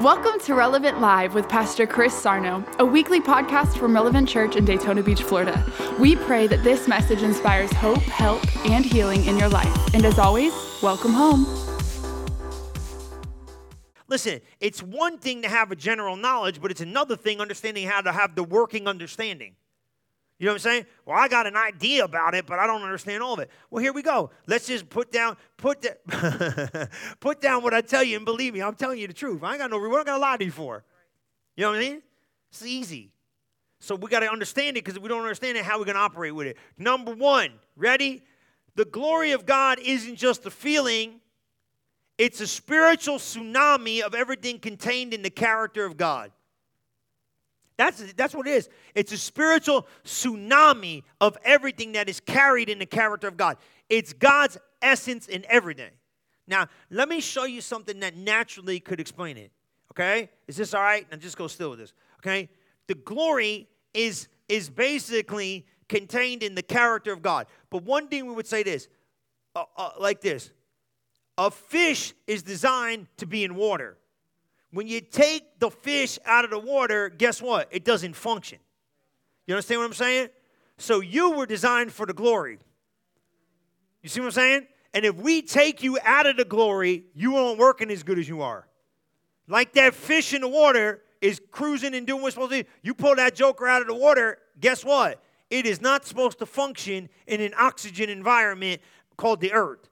Welcome 0.00 0.40
to 0.40 0.56
Relevant 0.56 1.00
Live 1.00 1.34
with 1.34 1.48
Pastor 1.48 1.86
Chris 1.86 2.12
Sarno, 2.12 2.64
a 2.80 2.84
weekly 2.84 3.20
podcast 3.20 3.78
from 3.78 3.94
Relevant 3.94 4.28
Church 4.28 4.56
in 4.56 4.64
Daytona 4.64 5.04
Beach, 5.04 5.22
Florida. 5.22 5.64
We 6.00 6.16
pray 6.16 6.48
that 6.48 6.64
this 6.64 6.88
message 6.88 7.22
inspires 7.22 7.72
hope, 7.74 8.02
help, 8.02 8.42
and 8.66 8.84
healing 8.84 9.24
in 9.26 9.38
your 9.38 9.48
life. 9.48 9.94
And 9.94 10.04
as 10.04 10.18
always, 10.18 10.52
welcome 10.82 11.12
home. 11.12 11.46
Listen, 14.08 14.40
it's 14.58 14.82
one 14.82 15.18
thing 15.18 15.42
to 15.42 15.48
have 15.48 15.70
a 15.70 15.76
general 15.76 16.16
knowledge, 16.16 16.60
but 16.60 16.72
it's 16.72 16.80
another 16.80 17.14
thing 17.14 17.40
understanding 17.40 17.86
how 17.86 18.00
to 18.00 18.10
have 18.10 18.34
the 18.34 18.42
working 18.42 18.88
understanding. 18.88 19.54
You 20.44 20.50
know 20.50 20.56
what 20.56 20.66
I'm 20.66 20.72
saying? 20.72 20.86
Well, 21.06 21.18
I 21.18 21.26
got 21.26 21.46
an 21.46 21.56
idea 21.56 22.04
about 22.04 22.34
it, 22.34 22.44
but 22.44 22.58
I 22.58 22.66
don't 22.66 22.82
understand 22.82 23.22
all 23.22 23.32
of 23.32 23.40
it. 23.40 23.48
Well, 23.70 23.82
here 23.82 23.94
we 23.94 24.02
go. 24.02 24.28
Let's 24.46 24.66
just 24.66 24.90
put 24.90 25.10
down, 25.10 25.38
put 25.56 25.80
that, 25.80 26.90
put 27.20 27.40
down 27.40 27.62
what 27.62 27.72
I 27.72 27.80
tell 27.80 28.04
you, 28.04 28.16
and 28.16 28.26
believe 28.26 28.52
me, 28.52 28.60
I'm 28.60 28.74
telling 28.74 28.98
you 28.98 29.06
the 29.06 29.14
truth. 29.14 29.42
I 29.42 29.52
ain't 29.52 29.60
got 29.60 29.70
no, 29.70 29.78
we're 29.78 29.88
not 29.88 30.04
gonna 30.04 30.18
lie 30.18 30.36
to 30.36 30.44
you 30.44 30.50
for. 30.50 30.84
You 31.56 31.62
know 31.62 31.70
what 31.70 31.78
I 31.78 31.80
mean? 31.80 32.02
It's 32.50 32.62
easy. 32.62 33.10
So 33.78 33.94
we 33.94 34.10
got 34.10 34.20
to 34.20 34.30
understand 34.30 34.76
it 34.76 34.84
because 34.84 34.98
if 34.98 35.02
we 35.02 35.08
don't 35.08 35.22
understand 35.22 35.56
it, 35.56 35.64
how 35.64 35.76
are 35.76 35.78
we 35.78 35.86
gonna 35.86 35.98
operate 35.98 36.34
with 36.34 36.48
it? 36.48 36.58
Number 36.76 37.14
one, 37.14 37.48
ready? 37.74 38.22
The 38.74 38.84
glory 38.84 39.32
of 39.32 39.46
God 39.46 39.78
isn't 39.78 40.16
just 40.16 40.44
a 40.44 40.50
feeling; 40.50 41.22
it's 42.18 42.42
a 42.42 42.46
spiritual 42.46 43.16
tsunami 43.16 44.02
of 44.02 44.14
everything 44.14 44.58
contained 44.58 45.14
in 45.14 45.22
the 45.22 45.30
character 45.30 45.86
of 45.86 45.96
God. 45.96 46.32
That's, 47.76 48.12
that's 48.14 48.34
what 48.34 48.46
it 48.46 48.52
is. 48.52 48.68
It's 48.94 49.12
a 49.12 49.18
spiritual 49.18 49.86
tsunami 50.04 51.02
of 51.20 51.36
everything 51.44 51.92
that 51.92 52.08
is 52.08 52.20
carried 52.20 52.68
in 52.68 52.78
the 52.78 52.86
character 52.86 53.26
of 53.26 53.36
God. 53.36 53.56
It's 53.88 54.12
God's 54.12 54.58
essence 54.80 55.26
in 55.26 55.44
everything. 55.48 55.90
Now, 56.46 56.68
let 56.90 57.08
me 57.08 57.20
show 57.20 57.44
you 57.44 57.60
something 57.60 58.00
that 58.00 58.16
naturally 58.16 58.78
could 58.78 59.00
explain 59.00 59.36
it. 59.36 59.50
Okay? 59.92 60.30
Is 60.46 60.56
this 60.56 60.74
all 60.74 60.82
right? 60.82 61.06
Now 61.10 61.16
just 61.16 61.36
go 61.36 61.48
still 61.48 61.70
with 61.70 61.78
this. 61.78 61.92
Okay? 62.20 62.48
The 62.86 62.94
glory 62.94 63.68
is, 63.92 64.28
is 64.48 64.68
basically 64.68 65.66
contained 65.88 66.42
in 66.42 66.54
the 66.54 66.62
character 66.62 67.12
of 67.12 67.22
God. 67.22 67.46
But 67.70 67.82
one 67.82 68.08
thing 68.08 68.26
we 68.26 68.34
would 68.34 68.46
say 68.46 68.62
this, 68.62 68.88
uh, 69.56 69.64
uh, 69.76 69.90
like 69.98 70.20
this. 70.20 70.50
A 71.36 71.50
fish 71.50 72.14
is 72.26 72.42
designed 72.42 73.08
to 73.16 73.26
be 73.26 73.42
in 73.42 73.56
water. 73.56 73.96
When 74.74 74.88
you 74.88 75.00
take 75.00 75.60
the 75.60 75.70
fish 75.70 76.18
out 76.26 76.44
of 76.44 76.50
the 76.50 76.58
water, 76.58 77.08
guess 77.08 77.40
what? 77.40 77.68
It 77.70 77.84
doesn't 77.84 78.14
function. 78.14 78.58
You 79.46 79.54
understand 79.54 79.80
what 79.80 79.86
I'm 79.86 79.92
saying? 79.92 80.30
So 80.78 80.98
you 80.98 81.30
were 81.30 81.46
designed 81.46 81.92
for 81.92 82.06
the 82.06 82.12
glory. 82.12 82.58
You 84.02 84.08
see 84.08 84.18
what 84.18 84.26
I'm 84.26 84.32
saying? 84.32 84.66
And 84.92 85.04
if 85.04 85.14
we 85.14 85.42
take 85.42 85.84
you 85.84 86.00
out 86.02 86.26
of 86.26 86.36
the 86.36 86.44
glory, 86.44 87.04
you 87.14 87.36
aren't 87.36 87.56
working 87.56 87.88
as 87.88 88.02
good 88.02 88.18
as 88.18 88.28
you 88.28 88.42
are. 88.42 88.66
Like 89.46 89.74
that 89.74 89.94
fish 89.94 90.34
in 90.34 90.40
the 90.40 90.48
water 90.48 91.02
is 91.20 91.40
cruising 91.52 91.94
and 91.94 92.04
doing 92.04 92.22
what's 92.22 92.34
supposed 92.34 92.50
to 92.50 92.64
do. 92.64 92.68
You 92.82 92.94
pull 92.94 93.14
that 93.14 93.36
joker 93.36 93.68
out 93.68 93.80
of 93.80 93.86
the 93.86 93.94
water, 93.94 94.38
guess 94.58 94.84
what? 94.84 95.22
It 95.50 95.66
is 95.66 95.80
not 95.80 96.04
supposed 96.04 96.40
to 96.40 96.46
function 96.46 97.08
in 97.28 97.40
an 97.40 97.54
oxygen 97.56 98.10
environment 98.10 98.82
called 99.16 99.40
the 99.40 99.52
earth. 99.52 99.88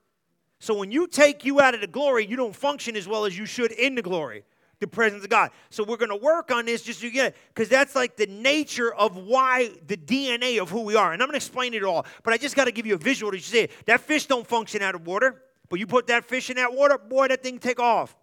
So 0.59 0.73
when 0.73 0.91
you 0.91 1.07
take 1.07 1.45
you 1.45 1.61
out 1.61 1.73
of 1.73 1.79
the 1.79 1.87
glory, 1.87 2.25
you 2.25 2.35
don't 2.35 2.53
function 2.53 2.97
as 2.97 3.07
well 3.07 3.23
as 3.23 3.37
you 3.37 3.45
should 3.45 3.71
in 3.71 3.95
the 3.95 4.01
glory 4.01 4.43
the 4.83 4.87
presence 4.87 5.23
of 5.23 5.29
God. 5.29 5.49
So 5.69 5.83
we're 5.83 5.97
going 5.97 6.09
to 6.09 6.15
work 6.15 6.51
on 6.51 6.65
this 6.65 6.83
just 6.83 7.01
you 7.01 7.09
get 7.09 7.27
it, 7.27 7.37
because 7.53 7.69
that's 7.69 7.95
like 7.95 8.15
the 8.15 8.27
nature 8.27 8.93
of 8.93 9.15
why 9.17 9.71
the 9.87 9.97
DNA 9.97 10.61
of 10.61 10.69
who 10.69 10.81
we 10.81 10.95
are. 10.95 11.13
And 11.13 11.21
I'm 11.21 11.27
going 11.27 11.39
to 11.39 11.45
explain 11.45 11.73
it 11.73 11.83
all, 11.83 12.05
but 12.21 12.33
I 12.33 12.37
just 12.37 12.55
got 12.55 12.65
to 12.65 12.71
give 12.71 12.85
you 12.85 12.95
a 12.95 12.97
visual 12.99 13.31
to 13.31 13.39
see 13.39 13.59
it. 13.59 13.71
That 13.87 14.01
fish 14.01 14.27
don't 14.27 14.45
function 14.45 14.81
out 14.81 14.93
of 14.93 15.07
water, 15.07 15.41
but 15.69 15.79
you 15.79 15.87
put 15.87 16.07
that 16.07 16.25
fish 16.25 16.49
in 16.49 16.57
that 16.57 16.73
water, 16.73 16.97
boy, 16.97 17.29
that 17.29 17.41
thing 17.41 17.57
take 17.57 17.79
off. 17.79 18.15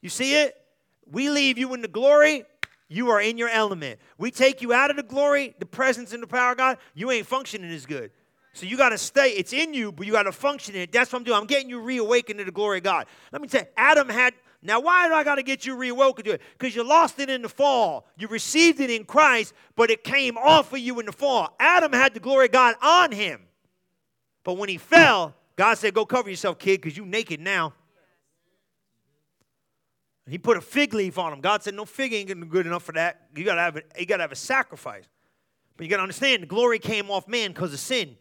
You 0.00 0.08
see 0.08 0.34
it? 0.34 0.56
We 1.10 1.30
leave 1.30 1.58
you 1.58 1.72
in 1.74 1.82
the 1.82 1.88
glory. 1.88 2.44
You 2.88 3.10
are 3.10 3.20
in 3.20 3.38
your 3.38 3.48
element. 3.48 4.00
We 4.18 4.30
take 4.30 4.62
you 4.62 4.72
out 4.72 4.90
of 4.90 4.96
the 4.96 5.02
glory, 5.02 5.54
the 5.58 5.66
presence 5.66 6.12
and 6.12 6.22
the 6.22 6.26
power 6.26 6.52
of 6.52 6.58
God. 6.58 6.78
You 6.94 7.10
ain't 7.10 7.26
functioning 7.26 7.70
as 7.70 7.86
good. 7.86 8.10
So 8.54 8.66
you 8.66 8.76
got 8.76 8.90
to 8.90 8.98
stay. 8.98 9.30
It's 9.30 9.54
in 9.54 9.72
you, 9.72 9.92
but 9.92 10.06
you 10.06 10.12
got 10.12 10.24
to 10.24 10.32
function 10.32 10.74
in 10.74 10.82
it. 10.82 10.92
That's 10.92 11.10
what 11.10 11.20
I'm 11.20 11.24
doing. 11.24 11.38
I'm 11.38 11.46
getting 11.46 11.70
you 11.70 11.80
reawakened 11.80 12.38
to 12.38 12.44
the 12.44 12.52
glory 12.52 12.78
of 12.78 12.84
God. 12.84 13.06
Let 13.32 13.40
me 13.40 13.48
tell 13.48 13.62
you, 13.62 13.68
Adam 13.76 14.10
had 14.10 14.34
now, 14.64 14.78
why 14.78 15.08
do 15.08 15.14
I 15.14 15.24
got 15.24 15.34
to 15.36 15.42
get 15.42 15.66
you 15.66 15.74
reawoken 15.76 16.24
to 16.24 16.32
it? 16.32 16.42
Because 16.56 16.76
you 16.76 16.84
lost 16.84 17.18
it 17.18 17.28
in 17.28 17.42
the 17.42 17.48
fall. 17.48 18.06
You 18.16 18.28
received 18.28 18.78
it 18.78 18.90
in 18.90 19.04
Christ, 19.04 19.54
but 19.74 19.90
it 19.90 20.04
came 20.04 20.38
off 20.38 20.72
of 20.72 20.78
you 20.78 21.00
in 21.00 21.06
the 21.06 21.12
fall. 21.12 21.56
Adam 21.58 21.92
had 21.92 22.14
the 22.14 22.20
glory 22.20 22.46
of 22.46 22.52
God 22.52 22.76
on 22.80 23.10
him. 23.10 23.40
But 24.44 24.54
when 24.54 24.68
he 24.68 24.78
fell, 24.78 25.34
God 25.56 25.74
said, 25.78 25.94
Go 25.94 26.06
cover 26.06 26.30
yourself, 26.30 26.60
kid, 26.60 26.80
because 26.80 26.96
you 26.96 27.04
naked 27.04 27.40
now. 27.40 27.74
he 30.28 30.38
put 30.38 30.56
a 30.56 30.60
fig 30.60 30.94
leaf 30.94 31.18
on 31.18 31.32
him. 31.32 31.40
God 31.40 31.64
said, 31.64 31.74
No 31.74 31.84
fig 31.84 32.12
ain't 32.12 32.48
good 32.48 32.66
enough 32.66 32.84
for 32.84 32.92
that. 32.92 33.28
You 33.34 33.44
gotta 33.44 33.60
have 33.60 33.76
a, 33.76 33.82
you 33.98 34.06
gotta 34.06 34.22
have 34.22 34.32
a 34.32 34.36
sacrifice. 34.36 35.04
But 35.76 35.84
you 35.84 35.90
gotta 35.90 36.02
understand 36.02 36.42
the 36.42 36.46
glory 36.46 36.78
came 36.78 37.10
off 37.10 37.26
man 37.26 37.50
because 37.50 37.72
of 37.72 37.80
sin. 37.80 38.16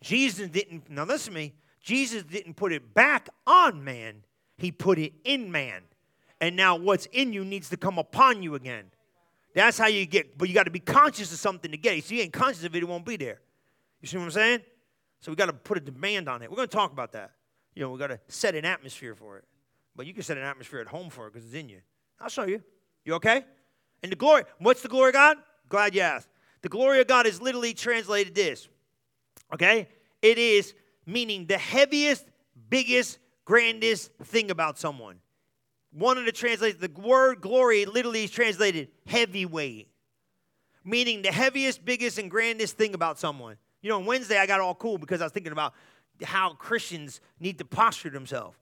Jesus 0.00 0.48
didn't, 0.48 0.88
now 0.88 1.04
listen 1.04 1.32
to 1.32 1.38
me, 1.40 1.54
Jesus 1.80 2.22
didn't 2.22 2.54
put 2.54 2.72
it 2.72 2.94
back 2.94 3.28
on 3.44 3.82
man. 3.82 4.22
He 4.60 4.70
put 4.70 4.98
it 4.98 5.14
in 5.24 5.50
man. 5.50 5.82
And 6.40 6.54
now 6.54 6.76
what's 6.76 7.06
in 7.06 7.32
you 7.32 7.44
needs 7.44 7.70
to 7.70 7.76
come 7.76 7.98
upon 7.98 8.42
you 8.42 8.54
again. 8.54 8.84
That's 9.54 9.78
how 9.78 9.86
you 9.86 10.06
get, 10.06 10.36
but 10.36 10.48
you 10.48 10.54
got 10.54 10.64
to 10.64 10.70
be 10.70 10.80
conscious 10.80 11.32
of 11.32 11.38
something 11.38 11.70
to 11.70 11.78
get 11.78 11.96
it. 11.96 12.04
So 12.04 12.14
you 12.14 12.20
ain't 12.20 12.32
conscious 12.32 12.64
of 12.64 12.76
it, 12.76 12.82
it 12.82 12.86
won't 12.86 13.06
be 13.06 13.16
there. 13.16 13.40
You 14.00 14.08
see 14.08 14.18
what 14.18 14.24
I'm 14.24 14.30
saying? 14.30 14.60
So 15.20 15.32
we 15.32 15.36
got 15.36 15.46
to 15.46 15.54
put 15.54 15.78
a 15.78 15.80
demand 15.80 16.28
on 16.28 16.42
it. 16.42 16.50
We're 16.50 16.56
going 16.56 16.68
to 16.68 16.76
talk 16.76 16.92
about 16.92 17.12
that. 17.12 17.32
You 17.74 17.82
know, 17.82 17.90
we 17.90 17.98
got 17.98 18.08
to 18.08 18.20
set 18.28 18.54
an 18.54 18.64
atmosphere 18.64 19.14
for 19.14 19.38
it. 19.38 19.44
But 19.96 20.06
you 20.06 20.14
can 20.14 20.22
set 20.22 20.36
an 20.36 20.44
atmosphere 20.44 20.80
at 20.80 20.86
home 20.86 21.08
for 21.08 21.26
it 21.26 21.32
because 21.32 21.46
it's 21.46 21.54
in 21.54 21.68
you. 21.68 21.80
I'll 22.20 22.28
show 22.28 22.44
you. 22.44 22.62
You 23.04 23.14
okay? 23.14 23.44
And 24.02 24.12
the 24.12 24.16
glory, 24.16 24.44
what's 24.58 24.82
the 24.82 24.88
glory 24.88 25.08
of 25.08 25.14
God? 25.14 25.38
Glad 25.68 25.94
you 25.94 26.02
asked. 26.02 26.28
The 26.62 26.68
glory 26.68 27.00
of 27.00 27.06
God 27.06 27.26
is 27.26 27.40
literally 27.40 27.72
translated 27.72 28.34
this. 28.34 28.68
Okay? 29.54 29.88
It 30.20 30.36
is 30.36 30.74
meaning 31.06 31.46
the 31.46 31.58
heaviest, 31.58 32.26
biggest, 32.68 33.18
grandest 33.44 34.12
thing 34.24 34.50
about 34.50 34.78
someone. 34.78 35.16
One 35.92 36.18
of 36.18 36.24
the 36.24 36.32
translations, 36.32 36.80
the 36.80 37.00
word 37.00 37.40
glory 37.40 37.84
literally 37.84 38.24
is 38.24 38.30
translated 38.30 38.88
heavyweight, 39.06 39.88
meaning 40.84 41.22
the 41.22 41.32
heaviest, 41.32 41.84
biggest, 41.84 42.18
and 42.18 42.30
grandest 42.30 42.76
thing 42.76 42.94
about 42.94 43.18
someone. 43.18 43.56
You 43.82 43.90
know, 43.90 43.96
on 43.96 44.06
Wednesday 44.06 44.38
I 44.38 44.46
got 44.46 44.60
all 44.60 44.74
cool 44.74 44.98
because 44.98 45.20
I 45.20 45.24
was 45.24 45.32
thinking 45.32 45.52
about 45.52 45.74
how 46.22 46.52
Christians 46.54 47.20
need 47.40 47.58
to 47.58 47.64
posture 47.64 48.10
themselves. 48.10 48.56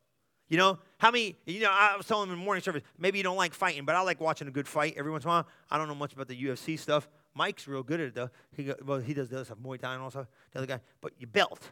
You 0.48 0.56
know, 0.56 0.78
how 0.96 1.10
many, 1.10 1.36
you 1.44 1.60
know, 1.60 1.70
I 1.70 1.94
was 1.96 2.06
telling 2.06 2.30
them 2.30 2.38
in 2.38 2.44
morning 2.44 2.62
service, 2.62 2.82
maybe 2.96 3.18
you 3.18 3.24
don't 3.24 3.36
like 3.36 3.52
fighting, 3.52 3.84
but 3.84 3.94
I 3.94 4.00
like 4.00 4.18
watching 4.18 4.48
a 4.48 4.50
good 4.50 4.66
fight 4.66 4.94
every 4.96 5.12
once 5.12 5.24
in 5.24 5.28
a 5.28 5.32
while. 5.32 5.46
I 5.70 5.76
don't 5.76 5.88
know 5.88 5.94
much 5.94 6.14
about 6.14 6.28
the 6.28 6.42
UFC 6.42 6.78
stuff. 6.78 7.06
Mike's 7.34 7.68
real 7.68 7.82
good 7.82 8.00
at 8.00 8.06
it, 8.08 8.14
though. 8.14 8.30
He, 8.56 8.72
well, 8.84 8.98
he 8.98 9.12
does 9.12 9.28
the 9.28 9.36
other 9.36 9.44
stuff, 9.44 9.58
Muay 9.62 9.78
Thai 9.78 9.94
and 9.94 10.02
all 10.02 10.10
stuff, 10.10 10.26
the 10.52 10.58
other 10.58 10.66
guy. 10.66 10.80
But 11.02 11.12
your 11.18 11.28
belt. 11.28 11.70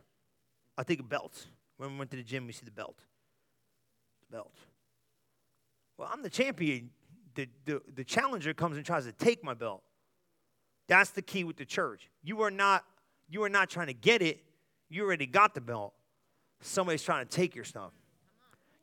I 0.77 0.83
think 0.83 1.01
of 1.01 1.09
belts. 1.09 1.47
When 1.77 1.93
we 1.93 1.99
went 1.99 2.11
to 2.13 2.17
the 2.17 2.23
gym, 2.23 2.47
we 2.47 2.53
see 2.53 2.65
the 2.65 2.71
belt. 2.71 2.99
The 4.29 4.37
belt. 4.37 4.55
Well, 5.99 6.09
I'm 6.13 6.23
the 6.23 6.31
champion. 6.31 6.91
The, 7.35 7.49
the, 7.65 7.83
the 7.95 8.05
challenger 8.05 8.55
comes 8.55 8.77
and 8.77 8.85
tries 8.85 9.05
to 9.05 9.13
take 9.13 9.45
my 9.45 9.55
belt. 9.55 9.83
That's 10.89 11.11
the 11.11 11.23
key 11.23 11.45
with 11.45 11.57
the 11.57 11.65
church. 11.65 12.09
You 12.23 12.43
are 12.43 12.51
not 12.51 12.85
you 13.29 13.43
are 13.43 13.49
not 13.49 13.69
trying 13.69 13.89
to 13.89 13.95
get 13.95 14.23
it. 14.23 14.41
You 14.89 15.05
already 15.05 15.27
got 15.27 15.55
the 15.55 15.61
belt. 15.61 15.95
Somebody's 16.61 17.03
trying 17.03 17.27
to 17.27 17.31
take 17.31 17.55
your 17.55 17.65
stuff. 17.65 17.93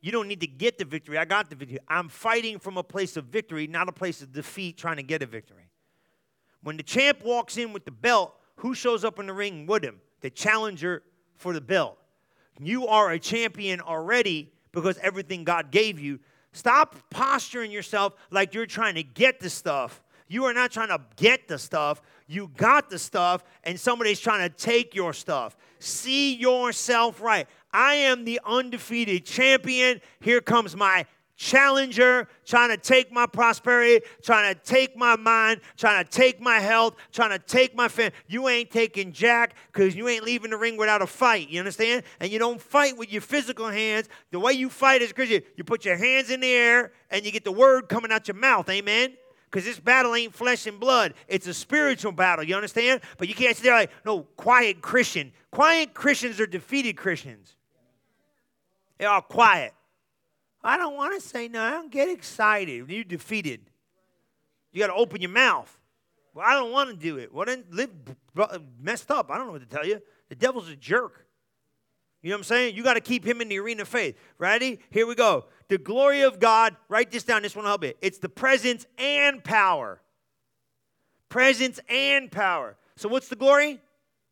You 0.01 0.11
don't 0.11 0.27
need 0.27 0.41
to 0.41 0.47
get 0.47 0.77
the 0.77 0.85
victory. 0.85 1.17
I 1.17 1.23
got 1.23 1.49
the 1.49 1.55
victory. 1.55 1.79
I'm 1.87 2.09
fighting 2.09 2.59
from 2.59 2.77
a 2.77 2.83
place 2.83 3.15
of 3.15 3.25
victory, 3.25 3.67
not 3.67 3.87
a 3.87 3.93
place 3.93 4.21
of 4.21 4.33
defeat, 4.33 4.77
trying 4.77 4.97
to 4.97 5.03
get 5.03 5.21
a 5.21 5.25
victory. 5.25 5.69
When 6.61 6.75
the 6.75 6.83
champ 6.83 7.23
walks 7.23 7.57
in 7.57 7.71
with 7.71 7.85
the 7.85 7.91
belt, 7.91 8.35
who 8.57 8.75
shows 8.75 9.05
up 9.05 9.17
in 9.17 9.27
the 9.27 9.33
ring 9.33 9.65
with 9.65 9.83
him? 9.83 10.01
The 10.19 10.29
challenger 10.29 11.03
for 11.35 11.53
the 11.53 11.61
belt. 11.61 11.97
You 12.59 12.87
are 12.87 13.11
a 13.11 13.19
champion 13.19 13.81
already 13.81 14.51
because 14.71 14.97
everything 14.99 15.43
God 15.43 15.71
gave 15.71 15.99
you. 15.99 16.19
Stop 16.51 16.95
posturing 17.09 17.71
yourself 17.71 18.13
like 18.29 18.53
you're 18.53 18.65
trying 18.65 18.95
to 18.95 19.03
get 19.03 19.39
the 19.39 19.49
stuff. 19.49 20.03
You 20.27 20.45
are 20.45 20.53
not 20.53 20.71
trying 20.71 20.89
to 20.89 21.01
get 21.15 21.47
the 21.47 21.59
stuff. 21.59 22.01
You 22.27 22.51
got 22.55 22.89
the 22.89 22.97
stuff, 22.97 23.43
and 23.63 23.79
somebody's 23.79 24.19
trying 24.19 24.49
to 24.49 24.55
take 24.55 24.95
your 24.95 25.13
stuff. 25.13 25.57
See 25.79 26.35
yourself 26.35 27.21
right. 27.21 27.47
I 27.71 27.95
am 27.95 28.23
the 28.23 28.39
undefeated 28.45 29.25
champion. 29.25 29.99
Here 30.21 30.41
comes 30.41 30.75
my 30.75 31.05
challenger, 31.35 32.27
trying 32.45 32.69
to 32.69 32.77
take 32.77 33.11
my 33.11 33.25
prosperity, 33.25 34.05
trying 34.21 34.53
to 34.53 34.59
take 34.61 34.95
my 34.95 35.15
mind, 35.15 35.61
trying 35.77 36.03
to 36.03 36.09
take 36.09 36.39
my 36.39 36.59
health, 36.59 36.95
trying 37.11 37.31
to 37.31 37.39
take 37.39 37.75
my 37.75 37.87
family. 37.87 38.13
You 38.27 38.47
ain't 38.47 38.69
taking 38.69 39.11
jack 39.11 39.55
because 39.71 39.95
you 39.95 40.07
ain't 40.07 40.23
leaving 40.23 40.51
the 40.51 40.57
ring 40.57 40.77
without 40.77 41.01
a 41.01 41.07
fight. 41.07 41.49
You 41.49 41.59
understand? 41.59 42.03
And 42.19 42.31
you 42.31 42.39
don't 42.39 42.61
fight 42.61 42.97
with 42.97 43.11
your 43.11 43.21
physical 43.21 43.67
hands. 43.67 44.09
The 44.31 44.39
way 44.39 44.53
you 44.53 44.69
fight 44.69 45.01
is 45.01 45.09
because 45.09 45.29
you, 45.29 45.41
you 45.55 45.63
put 45.63 45.85
your 45.85 45.97
hands 45.97 46.29
in 46.29 46.39
the 46.39 46.51
air 46.51 46.91
and 47.09 47.25
you 47.25 47.31
get 47.31 47.43
the 47.43 47.51
word 47.51 47.89
coming 47.89 48.11
out 48.11 48.27
your 48.27 48.35
mouth. 48.35 48.69
Amen? 48.69 49.13
Because 49.49 49.65
this 49.65 49.79
battle 49.79 50.15
ain't 50.15 50.33
flesh 50.33 50.65
and 50.65 50.79
blood. 50.79 51.13
It's 51.27 51.45
a 51.47 51.53
spiritual 51.53 52.11
battle. 52.11 52.43
You 52.43 52.55
understand? 52.55 53.01
But 53.17 53.27
you 53.27 53.35
can't 53.35 53.55
sit 53.55 53.63
there 53.63 53.75
like, 53.75 53.91
no, 54.03 54.21
quiet 54.35 54.81
Christian. 54.81 55.31
Quiet 55.51 55.93
Christians 55.93 56.39
are 56.39 56.47
defeated 56.47 56.93
Christians. 56.97 57.55
They 58.97 59.05
are 59.05 59.15
all 59.15 59.21
quiet. 59.21 59.73
I 60.63 60.77
don't 60.77 60.95
want 60.95 61.19
to 61.19 61.27
say 61.27 61.47
no. 61.47 61.61
I 61.61 61.71
don't 61.71 61.91
get 61.91 62.09
excited. 62.09 62.89
You're 62.89 63.03
defeated. 63.03 63.61
You 64.71 64.79
got 64.79 64.87
to 64.87 64.93
open 64.93 65.21
your 65.21 65.31
mouth. 65.31 65.77
Well, 66.33 66.45
I 66.47 66.53
don't 66.53 66.71
want 66.71 66.89
to 66.89 66.95
do 66.95 67.17
it. 67.17 67.33
Well, 67.33 67.45
then 67.45 67.63
live 67.69 67.91
messed 68.81 69.11
up. 69.11 69.29
I 69.29 69.37
don't 69.37 69.47
know 69.47 69.53
what 69.53 69.69
to 69.69 69.75
tell 69.75 69.85
you. 69.85 70.01
The 70.29 70.35
devil's 70.35 70.69
a 70.69 70.75
jerk. 70.75 71.27
You 72.21 72.29
know 72.29 72.35
what 72.35 72.39
I'm 72.39 72.43
saying? 72.45 72.75
You 72.75 72.83
got 72.83 72.93
to 72.93 73.01
keep 73.01 73.25
him 73.25 73.41
in 73.41 73.49
the 73.49 73.59
arena 73.59 73.81
of 73.81 73.89
faith. 73.89 74.17
Ready? 74.37 74.79
Here 74.89 75.05
we 75.05 75.13
go. 75.13 75.45
The 75.67 75.77
glory 75.77 76.21
of 76.21 76.39
God, 76.39 76.75
write 76.87 77.11
this 77.11 77.23
down. 77.23 77.41
This 77.41 77.55
one 77.55 77.63
will 77.63 77.71
help 77.71 77.83
you. 77.83 77.93
It's 78.01 78.17
the 78.17 78.29
presence 78.29 78.85
and 78.97 79.43
power. 79.43 80.01
Presence 81.27 81.81
and 81.89 82.31
power. 82.31 82.77
So, 82.95 83.09
what's 83.09 83.27
the 83.27 83.35
glory? 83.35 83.81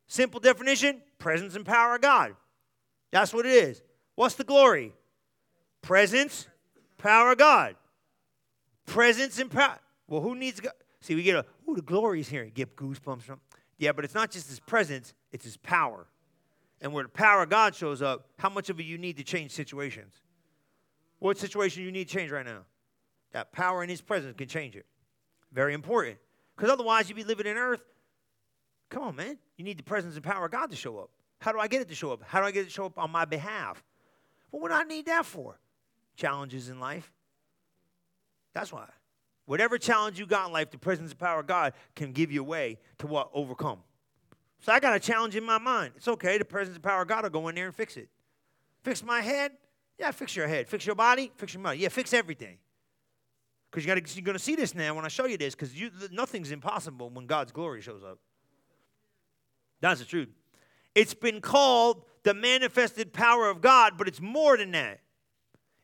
Simple 0.08 0.40
definition 0.40 1.02
presence 1.20 1.56
and 1.56 1.66
power 1.66 1.96
of 1.96 2.02
God. 2.02 2.36
That's 3.12 3.34
what 3.34 3.46
it 3.46 3.52
is. 3.52 3.82
What's 4.16 4.36
the 4.36 4.44
glory? 4.44 4.94
Presence, 5.82 6.48
power 6.98 7.32
of 7.32 7.38
God. 7.38 7.76
Presence 8.86 9.40
and 9.40 9.50
power. 9.50 9.80
Well, 10.08 10.22
who 10.22 10.36
needs 10.36 10.60
God? 10.60 10.74
See, 11.02 11.16
we 11.16 11.24
get 11.24 11.36
a, 11.36 11.46
ooh, 11.68 11.76
the 11.76 11.82
glory 11.82 12.20
is 12.20 12.30
here. 12.30 12.46
Get 12.46 12.76
goosebumps 12.76 13.24
from. 13.24 13.40
Yeah, 13.78 13.92
but 13.92 14.06
it's 14.06 14.14
not 14.14 14.30
just 14.30 14.48
his 14.48 14.60
presence, 14.60 15.14
it's 15.32 15.46
his 15.46 15.58
power. 15.58 16.08
And 16.82 16.94
where 16.94 17.04
the 17.04 17.10
power 17.10 17.44
of 17.44 17.50
God 17.50 17.76
shows 17.76 18.02
up, 18.02 18.28
how 18.38 18.50
much 18.50 18.70
of 18.70 18.80
it 18.80 18.84
you 18.84 18.98
need 18.98 19.18
to 19.18 19.24
change 19.24 19.52
situations? 19.52 20.14
What 21.20 21.38
situation 21.38 21.84
you 21.84 21.92
need 21.92 22.08
to 22.08 22.14
change 22.14 22.32
right 22.32 22.46
now? 22.46 22.62
That 23.34 23.52
power 23.52 23.84
in 23.84 23.90
his 23.90 24.02
presence 24.02 24.36
can 24.38 24.48
change 24.48 24.76
it. 24.76 24.86
Very 25.52 25.74
important. 25.74 26.18
Because 26.56 26.72
otherwise 26.72 27.08
you'd 27.08 27.16
be 27.16 27.24
living 27.24 27.46
in 27.48 27.58
earth. 27.58 27.84
Come 28.90 29.04
on, 29.04 29.16
man. 29.16 29.38
You 29.58 29.64
need 29.64 29.78
the 29.78 29.84
presence 29.84 30.16
and 30.16 30.24
power 30.24 30.46
of 30.46 30.52
God 30.52 30.70
to 30.72 30.76
show 30.76 30.98
up. 30.98 31.10
How 31.40 31.52
do 31.52 31.60
I 31.60 31.68
get 31.68 31.82
it 31.82 31.88
to 31.90 31.96
show 31.96 32.12
up? 32.12 32.22
How 32.24 32.40
do 32.40 32.46
I 32.46 32.52
get 32.52 32.62
it 32.62 32.66
to 32.66 32.72
show 32.72 32.86
up 32.86 33.00
on 33.00 33.10
my 33.10 33.26
behalf? 33.26 33.84
Well, 34.52 34.62
what 34.62 34.70
do 34.70 34.76
I 34.76 34.84
need 34.84 35.06
that 35.06 35.26
for? 35.26 35.58
Challenges 36.22 36.70
in 36.70 36.80
life. 36.80 37.12
That's 38.54 38.72
why. 38.72 38.86
Whatever 39.46 39.80
challenge 39.80 40.20
you 40.20 40.28
got 40.28 40.46
in 40.46 40.54
life, 40.54 40.70
the 40.70 40.78
presence 40.78 41.10
and 41.10 41.20
power 41.20 41.40
of 41.40 41.48
God 41.48 41.74
can 41.96 42.12
give 42.12 42.32
you 42.32 42.42
a 42.42 42.44
way 42.44 42.78
to 43.00 43.08
what? 43.08 43.32
Overcome. 43.34 43.80
So 44.60 44.72
I 44.72 44.80
got 44.80 44.96
a 44.96 45.00
challenge 45.00 45.36
in 45.36 45.44
my 45.44 45.58
mind. 45.58 45.94
It's 45.96 46.08
okay. 46.08 46.38
The 46.38 46.46
presence 46.46 46.76
and 46.76 46.84
power 46.84 47.02
of 47.02 47.08
God 47.08 47.24
will 47.24 47.32
go 47.32 47.48
in 47.48 47.56
there 47.56 47.66
and 47.66 47.74
fix 47.74 47.98
it. 47.98 48.08
Fix 48.84 49.04
my 49.04 49.22
head? 49.22 49.54
Yeah, 49.98 50.12
fix 50.12 50.36
your 50.36 50.48
head. 50.48 50.70
Fix 50.70 50.86
your 50.86 50.94
body? 50.94 51.32
Fix 51.38 51.56
your 51.56 51.64
mind. 51.64 51.80
Yeah, 51.80 51.90
fix 51.90 52.14
everything. 52.14 52.60
Because 53.72 53.84
you 53.84 53.92
you're 53.92 54.24
going 54.24 54.38
to 54.38 54.44
see 54.44 54.56
this 54.56 54.76
now 54.76 54.94
when 54.94 55.06
I 55.06 55.08
show 55.08 55.26
you 55.26 55.40
this, 55.40 55.56
because 55.56 55.74
nothing's 56.12 56.52
impossible 56.52 57.10
when 57.10 57.26
God's 57.26 57.52
glory 57.52 57.82
shows 57.82 58.04
up. 58.04 58.20
That's 59.80 60.02
the 60.02 60.06
truth. 60.06 60.30
It's 60.94 61.16
been 61.16 61.42
called 61.42 62.04
the 62.22 62.36
manifested 62.36 63.12
power 63.12 63.50
of 63.50 63.60
God, 63.60 63.94
but 63.98 64.08
it's 64.08 64.22
more 64.22 64.56
than 64.56 64.70
that. 64.72 65.00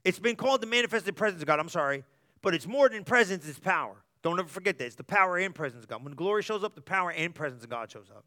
It's 0.04 0.20
been 0.20 0.36
called 0.36 0.62
the 0.62 0.68
manifested 0.68 1.16
presence 1.16 1.42
of 1.42 1.48
God. 1.48 1.60
I'm 1.60 1.70
sorry. 1.70 2.04
But 2.42 2.54
it's 2.54 2.68
more 2.68 2.88
than 2.90 3.04
presence, 3.04 3.48
it's 3.48 3.60
power. 3.60 3.96
Don't 4.22 4.40
ever 4.40 4.48
forget 4.48 4.78
that. 4.78 4.86
It's 4.86 4.96
the 4.96 5.04
power 5.04 5.38
and 5.38 5.54
presence 5.54 5.84
of 5.84 5.90
God. 5.90 6.04
When 6.04 6.14
glory 6.14 6.44
shows 6.44 6.64
up, 6.64 6.76
the 6.76 6.82
power 6.82 7.12
and 7.12 7.34
presence 7.34 7.64
of 7.64 7.70
God 7.70 7.92
shows 7.92 8.10
up. 8.10 8.26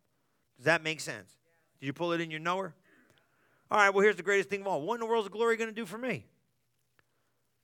Does 0.57 0.67
that 0.67 0.83
make 0.83 1.01
sense? 1.01 1.37
Did 1.81 1.87
you 1.87 1.93
pull 1.93 2.13
it 2.13 2.21
in 2.21 2.31
your 2.31 2.41
knower? 2.41 2.75
All 3.71 3.79
right, 3.79 3.91
well, 3.91 4.03
here's 4.03 4.17
the 4.17 4.23
greatest 4.23 4.49
thing 4.49 4.63
of 4.63 4.67
all. 4.67 4.83
What 4.83 4.95
in 4.95 5.01
the 5.01 5.07
world 5.07 5.25
is 5.25 5.29
glory 5.29 5.57
going 5.57 5.71
to 5.71 5.75
do 5.75 5.87
for 5.87 5.99
me? 5.99 6.27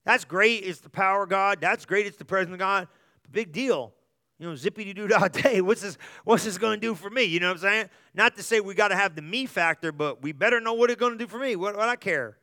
That's 0.04 0.24
great. 0.24 0.62
It's 0.62 0.80
the 0.80 0.88
power 0.88 1.24
of 1.24 1.28
God. 1.28 1.60
That's 1.60 1.84
great. 1.84 2.06
It's 2.06 2.16
the 2.16 2.24
presence 2.24 2.52
of 2.52 2.60
God. 2.60 2.88
Big 3.30 3.52
deal. 3.52 3.92
You 4.38 4.48
know, 4.48 4.54
zippity 4.54 4.94
doo 4.94 5.08
all 5.14 5.28
day. 5.32 5.60
What's 5.60 5.82
this, 5.82 5.98
what's 6.24 6.44
this 6.44 6.58
going 6.58 6.80
to 6.80 6.86
do 6.86 6.94
for 6.94 7.10
me? 7.10 7.24
You 7.24 7.40
know 7.40 7.48
what 7.48 7.56
I'm 7.56 7.60
saying? 7.60 7.90
Not 8.14 8.36
to 8.36 8.42
say 8.42 8.60
we 8.60 8.74
got 8.74 8.88
to 8.88 8.96
have 8.96 9.16
the 9.16 9.22
me 9.22 9.46
factor, 9.46 9.92
but 9.92 10.22
we 10.22 10.32
better 10.32 10.60
know 10.60 10.74
what 10.74 10.90
it's 10.90 11.00
going 11.00 11.12
to 11.12 11.18
do 11.18 11.26
for 11.26 11.38
me. 11.38 11.56
What, 11.56 11.76
what 11.76 11.88
I 11.88 11.96
care. 11.96 12.38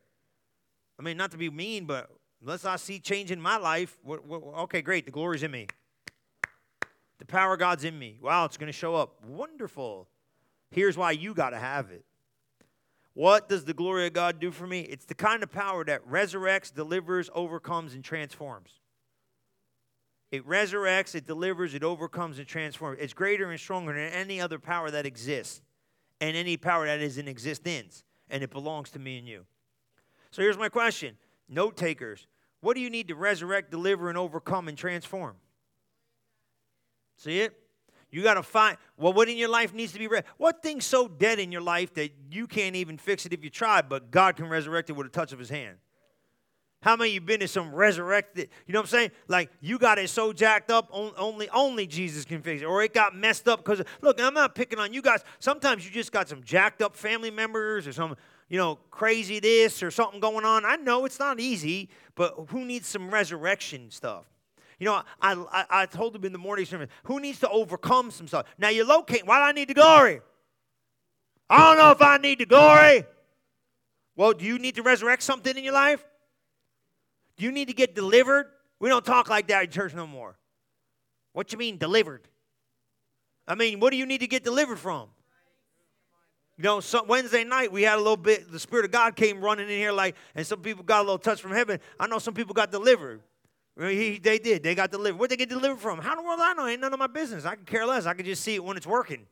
I 1.03 1.05
mean, 1.05 1.17
not 1.17 1.31
to 1.31 1.37
be 1.37 1.49
mean, 1.49 1.83
but 1.83 2.09
unless 2.41 2.63
I 2.63 2.77
see 2.77 2.97
change 2.97 3.29
in 3.29 3.41
my 3.41 3.57
life, 3.57 3.97
what, 4.03 4.25
what, 4.25 4.41
okay, 4.63 4.81
great. 4.81 5.03
The 5.03 5.11
glory's 5.11 5.43
in 5.43 5.51
me. 5.51 5.67
The 7.19 7.25
power 7.25 7.55
of 7.55 7.59
God's 7.59 7.83
in 7.83 7.99
me. 7.99 8.19
Wow, 8.21 8.45
it's 8.45 8.55
going 8.55 8.71
to 8.71 8.77
show 8.77 8.95
up. 8.95 9.17
Wonderful. 9.27 10.07
Here's 10.71 10.95
why 10.95 11.11
you 11.11 11.33
got 11.33 11.49
to 11.49 11.59
have 11.59 11.91
it. 11.91 12.05
What 13.15 13.49
does 13.49 13.65
the 13.65 13.73
glory 13.73 14.07
of 14.07 14.13
God 14.13 14.39
do 14.39 14.49
for 14.49 14.65
me? 14.65 14.79
It's 14.79 15.03
the 15.03 15.13
kind 15.13 15.43
of 15.43 15.51
power 15.51 15.83
that 15.83 16.07
resurrects, 16.07 16.73
delivers, 16.73 17.29
overcomes, 17.35 17.95
and 17.95 18.03
transforms. 18.03 18.79
It 20.31 20.47
resurrects, 20.47 21.15
it 21.15 21.27
delivers, 21.27 21.73
it 21.73 21.83
overcomes, 21.83 22.39
and 22.39 22.47
transforms. 22.47 22.99
It's 23.01 23.13
greater 23.13 23.51
and 23.51 23.59
stronger 23.59 23.91
than 23.91 24.13
any 24.13 24.39
other 24.39 24.57
power 24.57 24.89
that 24.89 25.05
exists 25.05 25.61
and 26.21 26.37
any 26.37 26.55
power 26.55 26.85
that 26.85 27.01
is 27.01 27.17
in 27.17 27.27
existence, 27.27 28.05
and 28.29 28.41
it 28.41 28.51
belongs 28.51 28.89
to 28.91 28.99
me 28.99 29.17
and 29.17 29.27
you. 29.27 29.45
So 30.33 30.41
here's 30.41 30.57
my 30.57 30.69
question 30.69 31.15
Note 31.47 31.77
takers, 31.77 32.25
what 32.59 32.73
do 32.73 32.81
you 32.81 32.89
need 32.89 33.07
to 33.09 33.15
resurrect, 33.15 33.69
deliver, 33.69 34.09
and 34.09 34.17
overcome 34.17 34.67
and 34.67 34.75
transform? 34.75 35.35
See 37.17 37.39
it? 37.39 37.55
You 38.09 38.23
got 38.23 38.35
to 38.35 38.43
find, 38.43 38.77
well, 38.97 39.13
what 39.13 39.29
in 39.29 39.37
your 39.37 39.49
life 39.49 39.73
needs 39.73 39.93
to 39.93 39.99
be, 39.99 40.07
re- 40.07 40.21
what 40.37 40.61
thing's 40.61 40.85
so 40.85 41.07
dead 41.07 41.39
in 41.39 41.51
your 41.51 41.61
life 41.61 41.93
that 41.95 42.11
you 42.29 42.45
can't 42.45 42.75
even 42.75 42.97
fix 42.97 43.25
it 43.25 43.33
if 43.33 43.43
you 43.43 43.49
try, 43.49 43.81
but 43.81 44.11
God 44.11 44.35
can 44.35 44.47
resurrect 44.47 44.89
it 44.89 44.93
with 44.93 45.07
a 45.07 45.09
touch 45.09 45.33
of 45.33 45.39
his 45.39 45.49
hand? 45.49 45.77
How 46.81 46.95
many 46.95 47.11
of 47.11 47.13
you 47.13 47.21
been 47.21 47.41
in 47.41 47.47
some 47.47 47.73
resurrected, 47.73 48.49
you 48.67 48.73
know 48.73 48.79
what 48.79 48.87
I'm 48.87 48.89
saying? 48.89 49.11
Like 49.27 49.49
you 49.61 49.79
got 49.79 49.99
it 49.99 50.09
so 50.09 50.33
jacked 50.33 50.69
up, 50.69 50.89
only 50.91 51.47
only 51.49 51.87
Jesus 51.87 52.25
can 52.25 52.41
fix 52.41 52.61
it. 52.61 52.65
Or 52.65 52.83
it 52.83 52.93
got 52.93 53.15
messed 53.15 53.47
up 53.47 53.63
because, 53.63 53.81
look, 54.01 54.19
I'm 54.19 54.33
not 54.33 54.53
picking 54.53 54.79
on 54.79 54.93
you 54.93 55.01
guys. 55.01 55.23
Sometimes 55.39 55.85
you 55.85 55.91
just 55.91 56.11
got 56.11 56.27
some 56.27 56.43
jacked 56.43 56.81
up 56.81 56.97
family 56.97 57.31
members 57.31 57.87
or 57.87 57.93
some, 57.93 58.17
you 58.53 58.59
know, 58.59 58.77
crazy 58.91 59.39
this 59.39 59.81
or 59.81 59.89
something 59.89 60.19
going 60.19 60.45
on. 60.45 60.63
I 60.63 60.75
know 60.75 61.05
it's 61.05 61.17
not 61.17 61.39
easy, 61.39 61.89
but 62.13 62.35
who 62.49 62.65
needs 62.65 62.85
some 62.85 63.09
resurrection 63.09 63.89
stuff? 63.89 64.25
You 64.77 64.85
know, 64.85 65.01
I, 65.19 65.33
I, 65.51 65.65
I 65.71 65.85
told 65.87 66.15
him 66.15 66.23
in 66.23 66.33
the 66.33 66.37
morning 66.37 66.67
sermon, 66.67 66.87
who 67.05 67.19
needs 67.19 67.39
to 67.39 67.49
overcome 67.49 68.11
some 68.11 68.27
stuff? 68.27 68.45
Now 68.59 68.69
you 68.69 68.85
locate, 68.85 69.25
why 69.25 69.39
do 69.39 69.45
I 69.45 69.53
need 69.53 69.69
the 69.69 69.73
glory? 69.73 70.21
I 71.49 71.57
don't 71.57 71.79
know 71.79 71.89
if 71.93 72.01
I 72.03 72.17
need 72.17 72.37
the 72.37 72.45
glory. 72.45 73.05
Well, 74.15 74.33
do 74.33 74.45
you 74.45 74.59
need 74.59 74.75
to 74.75 74.83
resurrect 74.83 75.23
something 75.23 75.57
in 75.57 75.63
your 75.63 75.73
life? 75.73 76.05
Do 77.37 77.45
you 77.45 77.51
need 77.51 77.69
to 77.69 77.73
get 77.73 77.95
delivered? 77.95 78.51
We 78.79 78.87
don't 78.87 79.03
talk 79.03 79.31
like 79.31 79.47
that 79.47 79.63
in 79.63 79.71
church 79.71 79.95
no 79.95 80.05
more. 80.05 80.37
What 81.31 81.51
you 81.51 81.57
mean 81.57 81.79
delivered? 81.79 82.27
I 83.47 83.55
mean, 83.55 83.79
what 83.79 83.89
do 83.89 83.97
you 83.97 84.05
need 84.05 84.19
to 84.19 84.27
get 84.27 84.43
delivered 84.43 84.77
from? 84.77 85.09
You 86.57 86.63
know, 86.65 86.79
some, 86.79 87.07
Wednesday 87.07 87.43
night 87.43 87.71
we 87.71 87.83
had 87.83 87.95
a 87.95 87.97
little 87.97 88.17
bit. 88.17 88.51
The 88.51 88.59
Spirit 88.59 88.85
of 88.85 88.91
God 88.91 89.15
came 89.15 89.41
running 89.41 89.69
in 89.69 89.77
here, 89.77 89.91
like, 89.91 90.15
and 90.35 90.45
some 90.45 90.59
people 90.59 90.83
got 90.83 90.99
a 90.99 91.03
little 91.03 91.17
touch 91.17 91.41
from 91.41 91.51
heaven. 91.51 91.79
I 91.99 92.07
know 92.07 92.19
some 92.19 92.33
people 92.33 92.53
got 92.53 92.71
delivered. 92.71 93.21
He, 93.79 94.19
they 94.19 94.37
did. 94.37 94.61
They 94.61 94.75
got 94.75 94.91
delivered. 94.91 95.17
Where'd 95.17 95.31
they 95.31 95.35
get 95.35 95.49
delivered 95.49 95.79
from? 95.79 95.99
How 95.99 96.11
in 96.11 96.17
the 96.17 96.23
world 96.23 96.39
I 96.41 96.53
know? 96.53 96.67
Ain't 96.67 96.79
none 96.79 96.93
of 96.93 96.99
my 96.99 97.07
business. 97.07 97.43
I 97.43 97.55
can 97.55 97.65
care 97.65 97.87
less. 97.87 98.05
I 98.05 98.13
can 98.13 98.23
just 98.23 98.43
see 98.43 98.53
it 98.53 98.63
when 98.63 98.77
it's 98.77 98.85
working. 98.85 99.25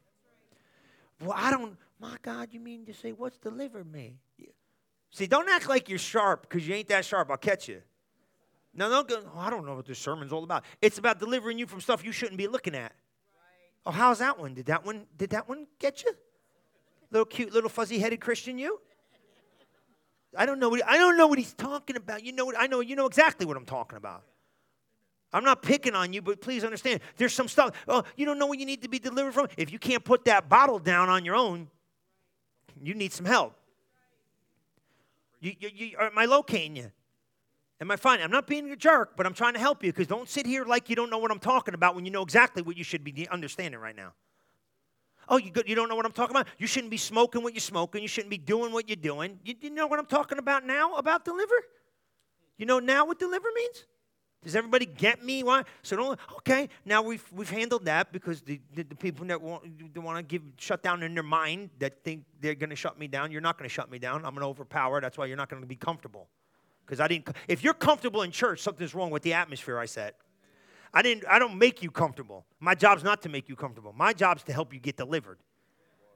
Well, 1.21 1.35
I 1.35 1.51
don't. 1.51 1.77
My 1.99 2.15
God, 2.23 2.49
you 2.51 2.59
mean 2.59 2.83
to 2.87 2.93
say 2.93 3.11
what's 3.11 3.37
delivered 3.37 3.91
me? 3.91 4.15
See, 5.11 5.27
don't 5.27 5.47
act 5.47 5.69
like 5.69 5.89
you're 5.89 5.99
sharp 5.99 6.49
because 6.49 6.67
you 6.67 6.73
ain't 6.73 6.87
that 6.87 7.05
sharp. 7.05 7.29
I'll 7.29 7.37
catch 7.37 7.67
you. 7.67 7.83
No, 8.73 8.89
don't 8.89 9.07
go. 9.07 9.21
Oh, 9.35 9.39
I 9.39 9.51
don't 9.51 9.65
know 9.65 9.75
what 9.75 9.85
this 9.85 9.99
sermon's 9.99 10.33
all 10.33 10.43
about. 10.43 10.63
It's 10.81 10.97
about 10.97 11.19
delivering 11.19 11.59
you 11.59 11.67
from 11.67 11.81
stuff 11.81 12.03
you 12.03 12.11
shouldn't 12.11 12.37
be 12.37 12.47
looking 12.47 12.73
at. 12.73 12.93
Right. 12.93 12.93
Oh, 13.85 13.91
how's 13.91 14.19
that 14.19 14.39
one? 14.39 14.55
Did 14.55 14.67
that 14.67 14.83
one? 14.83 15.05
Did 15.15 15.31
that 15.31 15.47
one 15.47 15.67
get 15.77 16.03
you? 16.03 16.13
Little 17.11 17.25
cute, 17.25 17.53
little 17.53 17.69
fuzzy-headed 17.69 18.21
Christian, 18.21 18.57
you? 18.57 18.79
I 20.35 20.45
don't 20.45 20.59
know. 20.59 20.69
What, 20.69 20.81
I 20.87 20.97
don't 20.97 21.17
know 21.17 21.27
what 21.27 21.37
he's 21.37 21.53
talking 21.53 21.97
about. 21.97 22.23
You 22.23 22.31
know 22.31 22.45
what? 22.45 22.55
I 22.57 22.67
know. 22.67 22.79
You 22.79 22.95
know 22.95 23.05
exactly 23.05 23.45
what 23.45 23.57
I'm 23.57 23.65
talking 23.65 23.97
about. 23.97 24.23
I'm 25.33 25.43
not 25.43 25.61
picking 25.61 25.93
on 25.95 26.13
you, 26.13 26.21
but 26.21 26.41
please 26.41 26.63
understand 26.63 26.99
there's 27.17 27.33
some 27.33 27.47
stuff. 27.47 27.75
Oh, 27.87 28.03
you 28.17 28.25
don't 28.25 28.37
know 28.37 28.45
what 28.45 28.59
you 28.59 28.65
need 28.65 28.81
to 28.81 28.89
be 28.89 28.99
delivered 28.99 29.33
from? 29.33 29.47
If 29.57 29.71
you 29.71 29.79
can't 29.79 30.03
put 30.03 30.25
that 30.25 30.49
bottle 30.49 30.79
down 30.79 31.09
on 31.09 31.23
your 31.23 31.35
own, 31.35 31.69
you 32.81 32.93
need 32.93 33.13
some 33.13 33.25
help. 33.25 33.55
You, 35.39 35.53
you, 35.59 35.69
you, 35.73 35.97
am 35.99 36.17
I 36.17 36.25
locating 36.25 36.75
you? 36.75 36.91
Am 37.79 37.89
I 37.89 37.95
fine? 37.95 38.21
I'm 38.21 38.29
not 38.29 38.45
being 38.45 38.69
a 38.71 38.75
jerk, 38.75 39.17
but 39.17 39.25
I'm 39.25 39.33
trying 39.33 39.53
to 39.53 39.59
help 39.59 39.83
you 39.83 39.91
because 39.91 40.05
don't 40.05 40.29
sit 40.29 40.45
here 40.45 40.65
like 40.65 40.89
you 40.89 40.95
don't 40.95 41.09
know 41.09 41.17
what 41.17 41.31
I'm 41.31 41.39
talking 41.39 41.73
about 41.73 41.95
when 41.95 42.05
you 42.05 42.11
know 42.11 42.21
exactly 42.21 42.61
what 42.61 42.77
you 42.77 42.83
should 42.83 43.03
be 43.03 43.27
understanding 43.29 43.79
right 43.79 43.95
now. 43.95 44.13
Oh, 45.29 45.37
you, 45.37 45.51
you 45.65 45.75
don't 45.75 45.89
know 45.89 45.95
what 45.95 46.05
I'm 46.05 46.11
talking 46.11 46.35
about? 46.35 46.47
You 46.57 46.67
shouldn't 46.67 46.91
be 46.91 46.97
smoking 46.97 47.43
what 47.43 47.53
you're 47.53 47.61
smoking. 47.61 48.01
You 48.01 48.07
shouldn't 48.07 48.31
be 48.31 48.37
doing 48.37 48.71
what 48.71 48.89
you're 48.89 48.95
doing. 48.95 49.39
You, 49.43 49.55
you 49.61 49.69
know 49.69 49.87
what 49.87 49.99
I'm 49.99 50.05
talking 50.05 50.37
about 50.37 50.65
now 50.65 50.95
about 50.95 51.25
deliver? 51.25 51.55
You 52.57 52.65
know 52.65 52.79
now 52.79 53.05
what 53.05 53.19
deliver 53.19 53.49
means? 53.55 53.85
Does 54.43 54.55
everybody 54.55 54.87
get 54.87 55.23
me? 55.23 55.43
Why? 55.43 55.63
So 55.83 55.95
don't. 55.95 56.19
Okay, 56.37 56.67
now 56.83 57.03
we've 57.03 57.23
we've 57.31 57.49
handled 57.49 57.85
that 57.85 58.11
because 58.11 58.41
the, 58.41 58.59
the, 58.73 58.83
the 58.83 58.95
people 58.95 59.25
that 59.27 59.39
want 59.39 59.63
want 59.95 60.17
to 60.17 60.23
give 60.23 60.41
shut 60.57 60.81
down 60.81 61.03
in 61.03 61.13
their 61.13 61.23
mind 61.23 61.69
that 61.77 62.03
think 62.03 62.23
they're 62.39 62.55
going 62.55 62.71
to 62.71 62.75
shut 62.75 62.97
me 62.97 63.07
down. 63.07 63.31
You're 63.31 63.41
not 63.41 63.59
going 63.59 63.69
to 63.69 63.73
shut 63.73 63.91
me 63.91 63.99
down. 63.99 64.25
I'm 64.25 64.33
going 64.33 64.41
to 64.41 64.47
overpower. 64.47 64.99
That's 64.99 65.17
why 65.17 65.27
you're 65.27 65.37
not 65.37 65.49
going 65.49 65.61
to 65.61 65.67
be 65.67 65.75
comfortable. 65.75 66.27
Because 66.83 66.99
I 66.99 67.07
didn't. 67.07 67.29
If 67.47 67.63
you're 67.63 67.75
comfortable 67.75 68.23
in 68.23 68.31
church, 68.31 68.61
something's 68.61 68.95
wrong 68.95 69.11
with 69.11 69.21
the 69.21 69.33
atmosphere. 69.33 69.77
I 69.77 69.85
said. 69.85 70.13
I 70.93 71.01
didn't. 71.01 71.23
I 71.29 71.39
don't 71.39 71.57
make 71.57 71.81
you 71.81 71.89
comfortable. 71.91 72.45
My 72.59 72.75
job's 72.75 73.03
not 73.03 73.21
to 73.23 73.29
make 73.29 73.47
you 73.49 73.55
comfortable. 73.55 73.93
My 73.93 74.13
job's 74.13 74.43
to 74.43 74.53
help 74.53 74.73
you 74.73 74.79
get 74.79 74.97
delivered. 74.97 75.39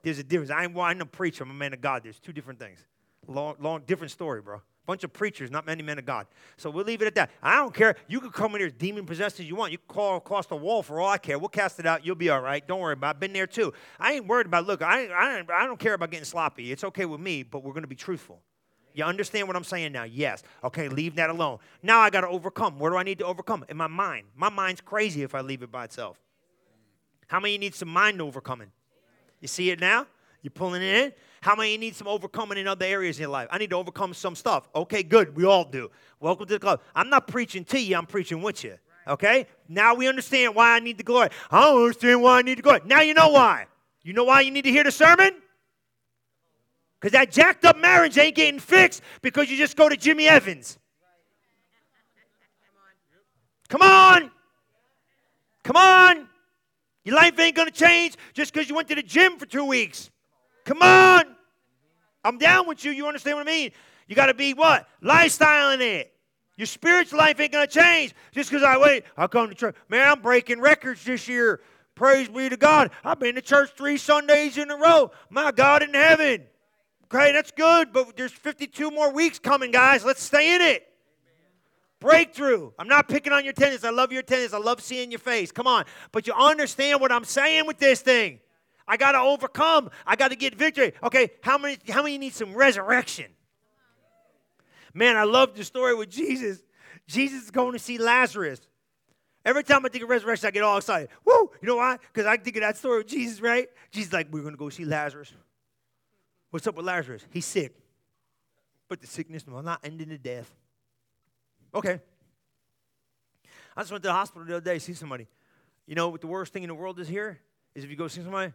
There's 0.03 0.19
a 0.19 0.23
difference. 0.23 0.51
I 0.51 0.65
ain't, 0.65 0.73
well, 0.73 0.85
I'm 0.85 1.01
a 1.01 1.05
preacher. 1.05 1.43
I'm 1.43 1.51
a 1.51 1.53
man 1.53 1.73
of 1.73 1.81
God. 1.81 2.03
There's 2.03 2.19
two 2.19 2.33
different 2.33 2.59
things. 2.59 2.85
Long, 3.27 3.55
long, 3.59 3.81
different 3.87 4.11
story, 4.11 4.41
bro. 4.41 4.61
Bunch 4.85 5.03
of 5.03 5.11
preachers, 5.11 5.49
not 5.49 5.65
many 5.65 5.81
men 5.81 5.97
of 5.97 6.05
God. 6.05 6.27
So 6.57 6.69
we'll 6.69 6.85
leave 6.85 7.01
it 7.01 7.07
at 7.07 7.15
that. 7.15 7.31
I 7.41 7.55
don't 7.55 7.73
care. 7.73 7.95
You 8.07 8.19
can 8.19 8.29
come 8.29 8.53
in 8.53 8.59
here 8.59 8.67
as 8.67 8.73
demon 8.73 9.07
possessed 9.07 9.39
as 9.39 9.47
you 9.47 9.55
want. 9.55 9.71
You 9.71 9.79
can 9.79 9.87
call 9.87 10.17
across 10.17 10.45
the 10.45 10.55
wall 10.55 10.83
for 10.83 10.99
all 10.99 11.09
I 11.09 11.17
care. 11.17 11.39
We'll 11.39 11.49
cast 11.49 11.79
it 11.79 11.87
out. 11.87 12.05
You'll 12.05 12.15
be 12.15 12.29
all 12.29 12.41
right. 12.41 12.65
Don't 12.67 12.79
worry 12.79 12.93
about 12.93 13.07
it. 13.07 13.09
I've 13.15 13.19
been 13.19 13.33
there 13.33 13.47
too. 13.47 13.73
I 13.99 14.13
ain't 14.13 14.27
worried 14.27 14.45
about, 14.45 14.67
look, 14.67 14.83
I, 14.83 15.07
I, 15.07 15.43
I 15.51 15.65
don't 15.65 15.79
care 15.79 15.95
about 15.95 16.11
getting 16.11 16.25
sloppy. 16.25 16.71
It's 16.71 16.83
okay 16.83 17.05
with 17.05 17.19
me, 17.19 17.41
but 17.41 17.63
we're 17.63 17.73
going 17.73 17.81
to 17.81 17.87
be 17.87 17.95
truthful. 17.95 18.43
You 18.95 19.03
understand 19.03 19.47
what 19.47 19.57
I'm 19.57 19.65
saying 19.65 19.91
now? 19.91 20.05
Yes. 20.05 20.41
Okay, 20.63 20.87
leave 20.87 21.15
that 21.15 21.29
alone. 21.29 21.59
Now 21.83 21.99
I 21.99 22.09
got 22.09 22.21
to 22.21 22.27
overcome. 22.29 22.79
Where 22.79 22.89
do 22.91 22.97
I 22.97 23.03
need 23.03 23.19
to 23.19 23.25
overcome? 23.25 23.65
In 23.67 23.75
my 23.75 23.87
mind. 23.87 24.27
My 24.35 24.49
mind's 24.49 24.79
crazy 24.79 25.21
if 25.21 25.35
I 25.35 25.41
leave 25.41 25.61
it 25.61 25.71
by 25.71 25.83
itself. 25.83 26.17
How 27.27 27.41
many 27.41 27.57
need 27.57 27.75
some 27.75 27.89
mind 27.89 28.21
overcoming? 28.21 28.71
You 29.41 29.49
see 29.49 29.69
it 29.69 29.81
now? 29.81 30.07
You're 30.41 30.51
pulling 30.51 30.81
it 30.81 30.95
in? 30.95 31.13
How 31.41 31.55
many 31.55 31.77
need 31.77 31.95
some 31.95 32.07
overcoming 32.07 32.57
in 32.57 32.67
other 32.67 32.85
areas 32.85 33.17
in 33.17 33.23
your 33.23 33.31
life? 33.31 33.49
I 33.51 33.57
need 33.57 33.71
to 33.71 33.75
overcome 33.75 34.13
some 34.13 34.33
stuff. 34.33 34.69
Okay, 34.73 35.03
good. 35.03 35.35
We 35.35 35.43
all 35.43 35.65
do. 35.65 35.91
Welcome 36.19 36.45
to 36.47 36.53
the 36.53 36.59
club. 36.59 36.81
I'm 36.95 37.09
not 37.09 37.27
preaching 37.27 37.65
to 37.65 37.79
you, 37.79 37.97
I'm 37.97 38.05
preaching 38.05 38.41
with 38.41 38.63
you. 38.63 38.77
Okay? 39.07 39.47
Now 39.67 39.93
we 39.93 40.07
understand 40.07 40.55
why 40.55 40.75
I 40.75 40.79
need 40.79 40.97
the 40.97 41.03
glory. 41.03 41.29
I 41.51 41.61
don't 41.61 41.81
understand 41.81 42.21
why 42.21 42.39
I 42.39 42.41
need 42.43 42.59
the 42.59 42.61
glory. 42.61 42.81
Now 42.85 43.01
you 43.01 43.13
know 43.13 43.29
why. 43.29 43.65
You 44.03 44.13
know 44.13 44.23
why 44.23 44.41
you 44.41 44.51
need 44.51 44.63
to 44.63 44.71
hear 44.71 44.83
the 44.83 44.91
sermon? 44.91 45.31
Because 47.05 47.19
that 47.19 47.31
jacked 47.31 47.65
up 47.65 47.77
marriage 47.77 48.17
ain't 48.17 48.33
getting 48.33 48.59
fixed 48.59 49.03
because 49.21 49.47
you 49.47 49.57
just 49.57 49.77
go 49.77 49.87
to 49.87 49.95
Jimmy 49.95 50.27
Evans. 50.27 50.79
Come 53.69 53.83
on. 53.83 54.31
Come 55.63 55.75
on. 55.75 56.27
Your 57.03 57.15
life 57.15 57.39
ain't 57.39 57.55
going 57.55 57.67
to 57.67 57.71
change 57.71 58.15
just 58.33 58.51
because 58.51 58.67
you 58.67 58.73
went 58.73 58.87
to 58.87 58.95
the 58.95 59.03
gym 59.03 59.37
for 59.37 59.45
two 59.45 59.65
weeks. 59.65 60.09
Come 60.63 60.81
on. 60.81 61.25
I'm 62.23 62.39
down 62.39 62.67
with 62.67 62.83
you. 62.83 62.89
You 62.89 63.05
understand 63.05 63.37
what 63.37 63.47
I 63.47 63.51
mean? 63.51 63.71
You 64.07 64.15
got 64.15 64.25
to 64.25 64.33
be 64.33 64.55
what? 64.55 64.87
Lifestyling 65.03 65.81
it. 65.81 66.11
Your 66.57 66.65
spiritual 66.65 67.19
life 67.19 67.39
ain't 67.39 67.51
going 67.51 67.67
to 67.67 67.71
change 67.71 68.15
just 68.31 68.49
because 68.49 68.63
I 68.63 68.79
wait. 68.79 69.03
I'll 69.15 69.27
come 69.27 69.47
to 69.49 69.53
church. 69.53 69.75
Man, 69.89 70.09
I'm 70.09 70.23
breaking 70.23 70.59
records 70.59 71.05
this 71.05 71.27
year. 71.27 71.61
Praise 71.93 72.29
be 72.29 72.49
to 72.49 72.57
God. 72.57 72.89
I've 73.03 73.19
been 73.19 73.35
to 73.35 73.43
church 73.43 73.73
three 73.77 73.97
Sundays 73.97 74.57
in 74.57 74.71
a 74.71 74.75
row. 74.75 75.11
My 75.29 75.51
God 75.51 75.83
in 75.83 75.93
heaven. 75.93 76.45
Okay, 77.05 77.31
that's 77.31 77.51
good, 77.51 77.93
but 77.93 78.17
there's 78.17 78.31
52 78.31 78.91
more 78.91 79.11
weeks 79.11 79.39
coming, 79.39 79.71
guys. 79.71 80.03
Let's 80.03 80.23
stay 80.23 80.55
in 80.55 80.61
it. 80.61 80.87
Breakthrough. 81.99 82.71
I'm 82.77 82.87
not 82.87 83.07
picking 83.07 83.31
on 83.31 83.43
your 83.43 83.51
attendance. 83.51 83.83
I 83.83 83.89
love 83.89 84.11
your 84.11 84.21
attendance. 84.21 84.53
I 84.53 84.57
love 84.57 84.81
seeing 84.81 85.11
your 85.11 85.19
face. 85.19 85.51
Come 85.51 85.67
on. 85.67 85.85
But 86.11 86.27
you 86.27 86.33
understand 86.33 86.99
what 87.01 87.11
I'm 87.11 87.23
saying 87.23 87.67
with 87.67 87.77
this 87.77 88.01
thing. 88.01 88.39
I 88.87 88.97
got 88.97 89.13
to 89.13 89.19
overcome. 89.19 89.89
I 90.05 90.15
got 90.15 90.29
to 90.29 90.35
get 90.35 90.55
victory. 90.55 90.93
Okay, 91.03 91.31
how 91.41 91.57
many 91.57 91.77
how 91.89 92.03
many 92.03 92.17
need 92.17 92.33
some 92.33 92.53
resurrection? 92.53 93.25
Man, 94.93 95.17
I 95.17 95.23
love 95.23 95.55
the 95.55 95.63
story 95.63 95.95
with 95.95 96.09
Jesus. 96.09 96.59
Jesus 97.07 97.43
is 97.45 97.51
going 97.51 97.73
to 97.73 97.79
see 97.79 97.97
Lazarus. 97.97 98.61
Every 99.43 99.63
time 99.63 99.85
I 99.85 99.89
think 99.89 100.03
of 100.03 100.09
resurrection, 100.09 100.47
I 100.47 100.51
get 100.51 100.63
all 100.63 100.77
excited. 100.77 101.09
Woo! 101.23 101.51
You 101.61 101.67
know 101.67 101.75
why? 101.75 101.97
Because 102.13 102.25
I 102.25 102.37
think 102.37 102.55
of 102.55 102.61
that 102.61 102.77
story 102.77 102.99
with 102.99 103.07
Jesus, 103.07 103.41
right? 103.41 103.67
Jesus 103.91 104.11
like, 104.11 104.27
we're 104.31 104.41
going 104.41 104.53
to 104.53 104.57
go 104.57 104.69
see 104.69 104.85
Lazarus. 104.85 105.33
What's 106.55 106.67
up 106.67 106.75
with 106.75 106.85
Lazarus? 106.85 107.21
He's 107.31 107.45
sick. 107.45 107.75
But 108.87 109.01
the 109.01 109.07
sickness 109.07 109.45
will 109.45 109.61
not 109.61 109.81
end 109.83 109.99
in 109.99 110.07
the 110.07 110.17
death. 110.17 110.49
Okay. 111.73 111.99
I 113.75 113.81
just 113.81 113.91
went 113.91 114.01
to 114.03 114.07
the 114.07 114.13
hospital 114.13 114.47
the 114.47 114.55
other 114.55 114.63
day, 114.63 114.79
see 114.79 114.93
somebody. 114.93 115.27
You 115.85 115.95
know 115.95 116.07
what 116.07 116.21
the 116.21 116.27
worst 116.27 116.53
thing 116.53 116.63
in 116.63 116.69
the 116.69 116.73
world 116.73 116.97
is 117.01 117.09
here? 117.09 117.41
Is 117.75 117.83
if 117.83 117.89
you 117.89 117.97
go 117.97 118.07
see 118.07 118.21
somebody, 118.21 118.53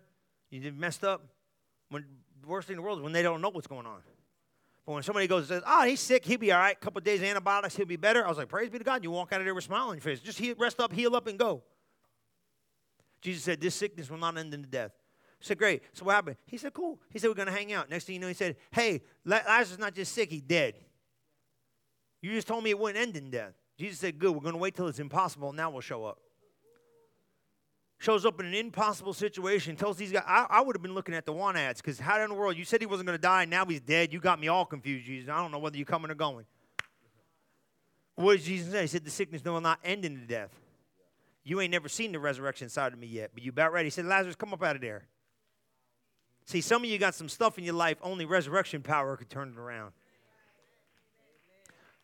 you 0.48 0.72
messed 0.72 1.04
up. 1.04 1.26
When 1.90 2.06
the 2.40 2.48
worst 2.48 2.68
thing 2.68 2.76
in 2.76 2.78
the 2.78 2.82
world 2.84 3.00
is 3.00 3.02
when 3.02 3.12
they 3.12 3.22
don't 3.22 3.42
know 3.42 3.50
what's 3.50 3.66
going 3.66 3.84
on. 3.84 4.00
But 4.86 4.92
when 4.92 5.02
somebody 5.02 5.26
goes 5.26 5.50
and 5.50 5.60
says, 5.60 5.62
"Oh, 5.66 5.84
he's 5.84 6.00
sick, 6.00 6.24
he'll 6.24 6.38
be 6.38 6.52
all 6.52 6.58
right. 6.58 6.78
A 6.78 6.80
couple 6.80 7.02
days 7.02 7.20
of 7.20 7.26
antibiotics, 7.26 7.76
he'll 7.76 7.84
be 7.84 7.96
better," 7.96 8.24
I 8.24 8.30
was 8.30 8.38
like, 8.38 8.48
"Praise 8.48 8.70
be 8.70 8.78
to 8.78 8.84
God!" 8.84 9.04
You 9.04 9.10
walk 9.10 9.30
out 9.34 9.42
of 9.42 9.44
there 9.44 9.54
with 9.54 9.64
a 9.64 9.66
smile 9.66 9.88
on 9.88 9.96
your 9.96 10.00
face. 10.00 10.20
Just 10.20 10.38
heal, 10.38 10.54
rest 10.58 10.80
up, 10.80 10.90
heal 10.90 11.14
up, 11.14 11.26
and 11.26 11.38
go. 11.38 11.62
Jesus 13.20 13.44
said, 13.44 13.60
"This 13.60 13.74
sickness 13.74 14.08
will 14.08 14.16
not 14.16 14.38
end 14.38 14.54
in 14.54 14.62
the 14.62 14.66
death." 14.66 14.92
Said, 15.40 15.58
"Great." 15.58 15.82
So 15.92 16.04
what 16.04 16.14
happened? 16.14 16.36
He 16.46 16.56
said, 16.56 16.74
"Cool." 16.74 17.00
He 17.10 17.18
said, 17.18 17.28
"We're 17.28 17.34
gonna 17.34 17.50
hang 17.50 17.72
out." 17.72 17.88
Next 17.88 18.04
thing 18.04 18.14
you 18.14 18.20
know, 18.20 18.28
he 18.28 18.34
said, 18.34 18.56
"Hey, 18.70 19.02
Lazarus 19.24 19.72
is 19.72 19.78
not 19.78 19.94
just 19.94 20.12
sick; 20.12 20.30
he's 20.30 20.42
dead." 20.42 20.74
You 22.22 22.32
just 22.32 22.46
told 22.46 22.62
me 22.62 22.70
it 22.70 22.78
wouldn't 22.78 22.98
end 22.98 23.16
in 23.16 23.30
death. 23.30 23.54
Jesus 23.78 23.98
said, 23.98 24.18
Good, 24.18 24.32
we're 24.32 24.42
going 24.42 24.52
to 24.52 24.58
wait 24.58 24.74
till 24.74 24.88
it's 24.88 24.98
impossible, 24.98 25.52
now 25.52 25.70
we'll 25.70 25.80
show 25.80 26.04
up. 26.04 26.18
Shows 27.98 28.24
up 28.24 28.40
in 28.40 28.46
an 28.46 28.54
impossible 28.54 29.12
situation, 29.12 29.76
tells 29.76 29.96
these 29.96 30.12
guys, 30.12 30.22
I, 30.26 30.46
I 30.48 30.60
would 30.62 30.74
have 30.74 30.82
been 30.82 30.94
looking 30.94 31.14
at 31.14 31.26
the 31.26 31.32
one 31.32 31.56
ads 31.56 31.82
because 31.82 31.98
how 31.98 32.20
in 32.20 32.30
the 32.30 32.34
world, 32.34 32.56
you 32.56 32.64
said 32.64 32.80
he 32.80 32.86
wasn't 32.86 33.06
going 33.06 33.18
to 33.18 33.22
die, 33.22 33.44
now 33.44 33.64
he's 33.66 33.80
dead. 33.80 34.12
You 34.12 34.20
got 34.20 34.40
me 34.40 34.48
all 34.48 34.64
confused, 34.64 35.06
Jesus. 35.06 35.28
I 35.30 35.36
don't 35.36 35.50
know 35.50 35.58
whether 35.58 35.76
you're 35.76 35.86
coming 35.86 36.10
or 36.10 36.14
going. 36.14 36.46
What 38.16 38.36
did 38.36 38.44
Jesus 38.44 38.72
say? 38.72 38.82
He 38.82 38.86
said, 38.86 39.04
The 39.04 39.10
sickness 39.10 39.44
will 39.44 39.60
not 39.60 39.80
end 39.84 40.04
in 40.04 40.20
the 40.20 40.26
death. 40.26 40.50
You 41.42 41.60
ain't 41.60 41.70
never 41.70 41.88
seen 41.88 42.12
the 42.12 42.18
resurrection 42.18 42.68
side 42.68 42.92
of 42.92 42.98
me 42.98 43.06
yet, 43.06 43.30
but 43.32 43.42
you 43.42 43.50
about 43.50 43.72
ready. 43.72 43.86
He 43.86 43.90
said, 43.90 44.04
Lazarus, 44.04 44.36
come 44.36 44.52
up 44.52 44.62
out 44.62 44.76
of 44.76 44.82
there. 44.82 45.06
See, 46.46 46.60
some 46.60 46.82
of 46.82 46.90
you 46.90 46.98
got 46.98 47.14
some 47.14 47.28
stuff 47.28 47.58
in 47.58 47.64
your 47.64 47.74
life, 47.74 47.98
only 48.02 48.24
resurrection 48.24 48.82
power 48.82 49.16
could 49.16 49.30
turn 49.30 49.50
it 49.50 49.58
around. 49.58 49.92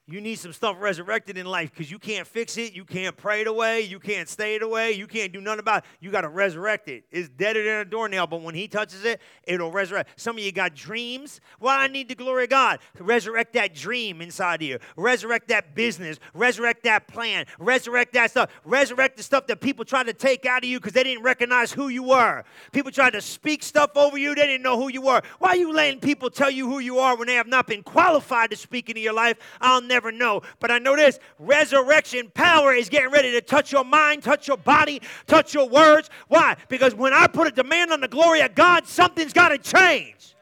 You 0.08 0.20
need 0.20 0.36
some 0.36 0.52
stuff 0.52 0.76
resurrected 0.78 1.36
in 1.36 1.46
life 1.46 1.72
because 1.72 1.90
you 1.90 1.98
can't 1.98 2.28
fix 2.28 2.56
it. 2.56 2.74
You 2.74 2.84
can't 2.84 3.16
pray 3.16 3.40
it 3.40 3.48
away. 3.48 3.80
You 3.80 3.98
can't 3.98 4.28
stay 4.28 4.54
it 4.54 4.62
away. 4.62 4.92
You 4.92 5.08
can't 5.08 5.32
do 5.32 5.40
nothing 5.40 5.58
about 5.58 5.78
it. 5.78 5.88
You 5.98 6.12
got 6.12 6.20
to 6.20 6.28
resurrect 6.28 6.88
it. 6.88 7.02
It's 7.10 7.28
deader 7.28 7.64
than 7.64 7.80
a 7.80 7.84
doornail, 7.84 8.28
but 8.28 8.40
when 8.42 8.54
He 8.54 8.68
touches 8.68 9.04
it, 9.04 9.20
it'll 9.42 9.72
resurrect. 9.72 10.10
Some 10.14 10.36
of 10.36 10.44
you 10.44 10.52
got 10.52 10.76
dreams. 10.76 11.40
Well, 11.58 11.76
I 11.76 11.88
need 11.88 12.08
the 12.08 12.14
glory 12.14 12.44
of 12.44 12.50
God. 12.50 12.78
Resurrect 13.00 13.54
that 13.54 13.74
dream 13.74 14.22
inside 14.22 14.62
of 14.62 14.68
you. 14.68 14.78
Resurrect 14.96 15.48
that 15.48 15.74
business. 15.74 16.20
Resurrect 16.34 16.84
that 16.84 17.08
plan. 17.08 17.46
Resurrect 17.58 18.12
that 18.12 18.30
stuff. 18.30 18.52
Resurrect 18.64 19.16
the 19.16 19.24
stuff 19.24 19.48
that 19.48 19.60
people 19.60 19.84
tried 19.84 20.06
to 20.06 20.12
take 20.12 20.46
out 20.46 20.62
of 20.62 20.70
you 20.70 20.78
because 20.78 20.92
they 20.92 21.02
didn't 21.02 21.24
recognize 21.24 21.72
who 21.72 21.88
you 21.88 22.04
were. 22.04 22.44
People 22.70 22.92
tried 22.92 23.14
to 23.14 23.20
speak 23.20 23.64
stuff 23.64 23.90
over 23.96 24.16
you. 24.16 24.36
They 24.36 24.46
didn't 24.46 24.62
know 24.62 24.78
who 24.78 24.88
you 24.88 25.02
were. 25.02 25.20
Why 25.40 25.48
are 25.48 25.56
you 25.56 25.72
letting 25.72 25.98
people 25.98 26.30
tell 26.30 26.50
you 26.50 26.70
who 26.70 26.78
you 26.78 27.00
are 27.00 27.16
when 27.16 27.26
they 27.26 27.34
have 27.34 27.48
not 27.48 27.66
been 27.66 27.82
qualified 27.82 28.50
to 28.50 28.56
speak 28.56 28.88
into 28.88 29.00
your 29.00 29.12
life? 29.12 29.36
I'll 29.60 29.82
never 29.82 29.95
never 29.96 30.12
know. 30.12 30.42
But 30.60 30.70
I 30.70 30.78
know 30.78 30.94
this 30.94 31.18
resurrection 31.38 32.30
power 32.34 32.74
is 32.74 32.90
getting 32.90 33.10
ready 33.10 33.32
to 33.32 33.40
touch 33.40 33.72
your 33.72 33.84
mind, 33.84 34.22
touch 34.22 34.46
your 34.46 34.58
body, 34.58 35.00
touch 35.26 35.54
your 35.54 35.66
words. 35.66 36.10
Why? 36.28 36.56
Because 36.68 36.94
when 36.94 37.14
I 37.14 37.26
put 37.26 37.48
a 37.48 37.50
demand 37.50 37.92
on 37.92 38.02
the 38.02 38.08
glory 38.08 38.42
of 38.42 38.54
God, 38.54 38.86
something's 38.86 39.32
got 39.32 39.48
to 39.48 39.58
change. 39.58 40.34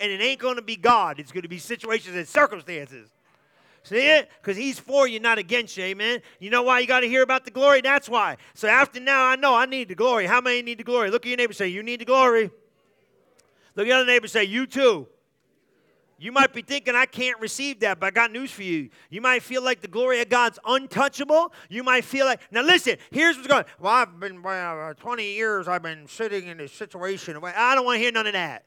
And 0.00 0.10
it 0.10 0.22
ain't 0.22 0.40
going 0.40 0.56
to 0.56 0.62
be 0.62 0.76
God, 0.76 1.20
it's 1.20 1.30
going 1.30 1.42
to 1.42 1.48
be 1.48 1.58
situations 1.58 2.16
and 2.16 2.26
circumstances. 2.26 3.10
See 3.84 3.96
it? 3.96 4.30
Because 4.40 4.56
he's 4.56 4.78
for 4.78 5.06
you, 5.06 5.20
not 5.20 5.38
against 5.38 5.76
you. 5.76 5.84
Amen. 5.84 6.22
You 6.38 6.50
know 6.50 6.62
why 6.62 6.78
you 6.78 6.86
got 6.86 7.00
to 7.00 7.08
hear 7.08 7.22
about 7.22 7.44
the 7.44 7.50
glory? 7.50 7.80
That's 7.80 8.08
why. 8.08 8.36
So 8.54 8.68
after 8.68 9.00
now, 9.00 9.26
I 9.26 9.36
know 9.36 9.54
I 9.54 9.66
need 9.66 9.88
the 9.88 9.94
glory. 9.94 10.26
How 10.26 10.40
many 10.40 10.62
need 10.62 10.78
the 10.78 10.84
glory? 10.84 11.10
Look 11.10 11.26
at 11.26 11.28
your 11.28 11.36
neighbor 11.36 11.52
say, 11.52 11.68
You 11.68 11.82
need 11.82 12.00
the 12.00 12.04
glory. 12.04 12.50
Look 13.74 13.86
at 13.86 13.88
your 13.88 13.96
other 13.96 14.06
neighbor 14.06 14.28
say, 14.28 14.44
You 14.44 14.66
too. 14.66 15.08
You 16.22 16.30
might 16.30 16.52
be 16.52 16.62
thinking, 16.62 16.94
I 16.94 17.06
can't 17.06 17.40
receive 17.40 17.80
that, 17.80 17.98
but 17.98 18.06
I 18.06 18.10
got 18.12 18.30
news 18.30 18.52
for 18.52 18.62
you. 18.62 18.90
You 19.10 19.20
might 19.20 19.42
feel 19.42 19.60
like 19.60 19.80
the 19.80 19.88
glory 19.88 20.20
of 20.20 20.28
God's 20.28 20.56
untouchable. 20.64 21.52
You 21.68 21.82
might 21.82 22.04
feel 22.04 22.26
like, 22.26 22.40
now 22.52 22.62
listen, 22.62 22.96
here's 23.10 23.34
what's 23.34 23.48
going 23.48 23.64
on. 23.64 23.70
Well, 23.80 23.92
I've 23.92 24.20
been, 24.20 24.40
uh, 24.46 24.94
20 24.94 25.32
years, 25.32 25.66
I've 25.66 25.82
been 25.82 26.06
sitting 26.06 26.46
in 26.46 26.58
this 26.58 26.72
situation. 26.72 27.36
I 27.42 27.74
don't 27.74 27.84
want 27.84 27.96
to 27.96 28.00
hear 28.00 28.12
none 28.12 28.28
of 28.28 28.34
that. 28.34 28.66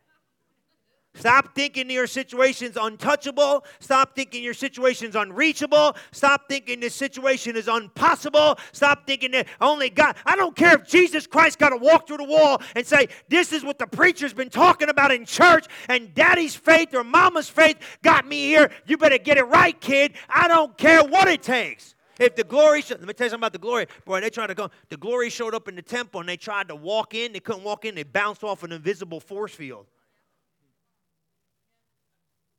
Stop 1.15 1.55
thinking 1.55 1.89
your 1.89 2.07
situation's 2.07 2.77
untouchable. 2.77 3.65
Stop 3.79 4.15
thinking 4.15 4.43
your 4.43 4.53
situation's 4.53 5.15
unreachable. 5.15 5.95
Stop 6.11 6.47
thinking 6.49 6.79
this 6.79 6.93
situation 6.93 7.55
is 7.55 7.67
impossible. 7.67 8.57
Stop 8.73 9.07
thinking 9.07 9.31
that 9.31 9.47
only 9.61 9.89
God. 9.89 10.15
I 10.25 10.35
don't 10.35 10.55
care 10.55 10.75
if 10.75 10.87
Jesus 10.87 11.25
Christ 11.25 11.57
got 11.57 11.69
to 11.69 11.77
walk 11.77 12.07
through 12.07 12.17
the 12.17 12.25
wall 12.25 12.61
and 12.75 12.85
say, 12.85 13.07
This 13.29 13.53
is 13.53 13.63
what 13.63 13.79
the 13.79 13.87
preacher's 13.87 14.33
been 14.33 14.49
talking 14.49 14.89
about 14.89 15.11
in 15.11 15.25
church, 15.25 15.67
and 15.89 16.13
daddy's 16.13 16.55
faith 16.55 16.93
or 16.93 17.03
mama's 17.03 17.49
faith 17.49 17.77
got 18.03 18.27
me 18.27 18.45
here. 18.47 18.69
You 18.85 18.97
better 18.97 19.17
get 19.17 19.37
it 19.37 19.45
right, 19.45 19.79
kid. 19.79 20.13
I 20.29 20.47
don't 20.47 20.77
care 20.77 21.03
what 21.03 21.27
it 21.27 21.41
takes. 21.41 21.95
If 22.19 22.35
the 22.35 22.43
glory, 22.43 22.83
let 22.89 23.01
me 23.01 23.13
tell 23.13 23.25
you 23.25 23.29
something 23.29 23.41
about 23.41 23.53
the 23.53 23.59
glory. 23.59 23.87
Boy, 24.05 24.21
they 24.21 24.29
tried 24.29 24.47
to 24.47 24.55
go. 24.55 24.69
The 24.89 24.97
glory 24.97 25.29
showed 25.29 25.53
up 25.53 25.67
in 25.67 25.75
the 25.75 25.81
temple 25.81 26.21
and 26.21 26.29
they 26.29 26.37
tried 26.37 26.69
to 26.69 26.75
walk 26.75 27.13
in. 27.13 27.33
They 27.33 27.41
couldn't 27.41 27.63
walk 27.63 27.83
in. 27.83 27.95
They 27.95 28.03
bounced 28.03 28.43
off 28.43 28.63
an 28.63 28.71
invisible 28.71 29.19
force 29.19 29.53
field. 29.53 29.87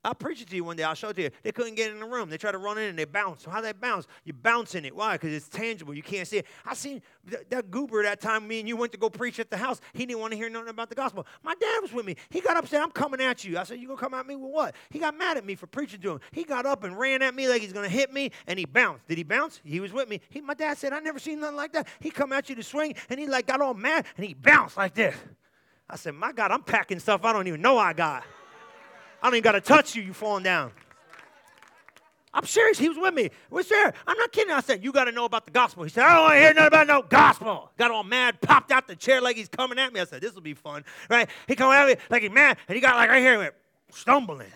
I'll 0.06 0.14
preach 0.14 0.40
it 0.40 0.48
to 0.50 0.56
you 0.56 0.62
one 0.62 0.76
day. 0.76 0.84
I'll 0.84 0.94
show 0.94 1.08
it 1.08 1.16
to 1.16 1.22
you. 1.22 1.30
They 1.42 1.50
couldn't 1.50 1.74
get 1.74 1.90
in 1.90 1.98
the 1.98 2.06
room. 2.06 2.30
They 2.30 2.38
tried 2.38 2.52
to 2.52 2.58
run 2.58 2.78
in 2.78 2.84
and 2.84 2.96
they 2.96 3.04
bounce. 3.04 3.42
So 3.42 3.50
how 3.50 3.60
they 3.60 3.72
bounce? 3.72 4.06
You 4.24 4.34
bounce 4.34 4.76
in 4.76 4.84
it. 4.84 4.94
Why? 4.94 5.14
Because 5.14 5.32
it's 5.32 5.48
tangible. 5.48 5.94
You 5.94 6.02
can't 6.04 6.28
see 6.28 6.38
it. 6.38 6.46
I 6.64 6.74
seen 6.74 7.02
that, 7.24 7.50
that 7.50 7.70
goober 7.72 8.04
that 8.04 8.20
time 8.20 8.46
me 8.46 8.60
and 8.60 8.68
you 8.68 8.76
went 8.76 8.92
to 8.92 8.98
go 8.98 9.10
preach 9.10 9.40
at 9.40 9.50
the 9.50 9.56
house. 9.56 9.80
He 9.94 10.06
didn't 10.06 10.20
want 10.20 10.30
to 10.30 10.36
hear 10.36 10.48
nothing 10.48 10.68
about 10.68 10.90
the 10.90 10.94
gospel. 10.94 11.26
My 11.42 11.56
dad 11.56 11.80
was 11.82 11.92
with 11.92 12.06
me. 12.06 12.14
He 12.30 12.40
got 12.40 12.56
up 12.56 12.72
and 12.72 12.82
I'm 12.82 12.92
coming 12.92 13.20
at 13.20 13.42
you. 13.42 13.58
I 13.58 13.64
said, 13.64 13.80
You 13.80 13.88
gonna 13.88 13.98
come 13.98 14.14
at 14.14 14.28
me 14.28 14.36
with 14.36 14.52
what? 14.52 14.76
He 14.90 15.00
got 15.00 15.18
mad 15.18 15.38
at 15.38 15.44
me 15.44 15.56
for 15.56 15.66
preaching 15.66 16.00
to 16.02 16.12
him. 16.12 16.20
He 16.30 16.44
got 16.44 16.66
up 16.66 16.84
and 16.84 16.96
ran 16.96 17.20
at 17.22 17.34
me 17.34 17.48
like 17.48 17.60
he's 17.60 17.72
gonna 17.72 17.88
hit 17.88 18.12
me, 18.12 18.30
and 18.46 18.60
he 18.60 18.64
bounced. 18.64 19.08
Did 19.08 19.18
he 19.18 19.24
bounce? 19.24 19.60
He 19.64 19.80
was 19.80 19.92
with 19.92 20.08
me. 20.08 20.20
He, 20.30 20.40
my 20.40 20.54
dad 20.54 20.78
said, 20.78 20.92
I 20.92 21.00
never 21.00 21.18
seen 21.18 21.40
nothing 21.40 21.56
like 21.56 21.72
that. 21.72 21.88
He 21.98 22.10
come 22.10 22.32
at 22.32 22.48
you 22.48 22.54
to 22.54 22.62
swing, 22.62 22.94
and 23.10 23.18
he 23.18 23.26
like 23.26 23.48
got 23.48 23.60
all 23.60 23.74
mad 23.74 24.06
and 24.16 24.24
he 24.24 24.34
bounced 24.34 24.76
like 24.76 24.94
this. 24.94 25.16
I 25.90 25.96
said, 25.96 26.14
My 26.14 26.30
God, 26.30 26.52
I'm 26.52 26.62
packing 26.62 27.00
stuff 27.00 27.24
I 27.24 27.32
don't 27.32 27.48
even 27.48 27.60
know 27.60 27.76
I 27.76 27.92
got. 27.92 28.22
I 29.22 29.26
don't 29.26 29.34
even 29.34 29.42
got 29.42 29.52
to 29.52 29.60
touch 29.60 29.94
you, 29.94 30.02
you 30.02 30.12
falling 30.12 30.44
down. 30.44 30.72
I'm 32.36 32.44
serious. 32.44 32.78
He 32.78 32.88
was 32.88 32.98
with 32.98 33.14
me. 33.14 33.30
What's 33.48 33.70
there? 33.70 33.94
I'm 34.06 34.18
not 34.18 34.30
kidding. 34.30 34.52
I 34.52 34.60
said, 34.60 34.84
You 34.84 34.92
got 34.92 35.04
to 35.04 35.12
know 35.12 35.24
about 35.24 35.46
the 35.46 35.50
gospel. 35.50 35.84
He 35.84 35.90
said, 35.90 36.04
I 36.04 36.14
don't 36.14 36.22
want 36.24 36.34
to 36.34 36.40
hear 36.40 36.52
nothing 36.52 36.66
about 36.66 36.86
no 36.86 37.02
gospel. 37.02 37.70
Got 37.78 37.90
all 37.90 38.04
mad, 38.04 38.42
popped 38.42 38.70
out 38.70 38.86
the 38.86 38.94
chair 38.94 39.22
like 39.22 39.36
he's 39.36 39.48
coming 39.48 39.78
at 39.78 39.90
me. 39.90 40.00
I 40.00 40.04
said, 40.04 40.20
This 40.20 40.34
will 40.34 40.42
be 40.42 40.52
fun. 40.52 40.84
Right? 41.08 41.30
He 41.48 41.56
come 41.56 41.72
at 41.72 41.86
me 41.86 41.96
like 42.10 42.22
he's 42.22 42.30
mad, 42.30 42.58
and 42.68 42.74
he 42.74 42.82
got 42.82 42.96
like 42.96 43.08
right 43.08 43.22
here, 43.22 43.38
went, 43.38 43.54
stumbling. 43.90 44.48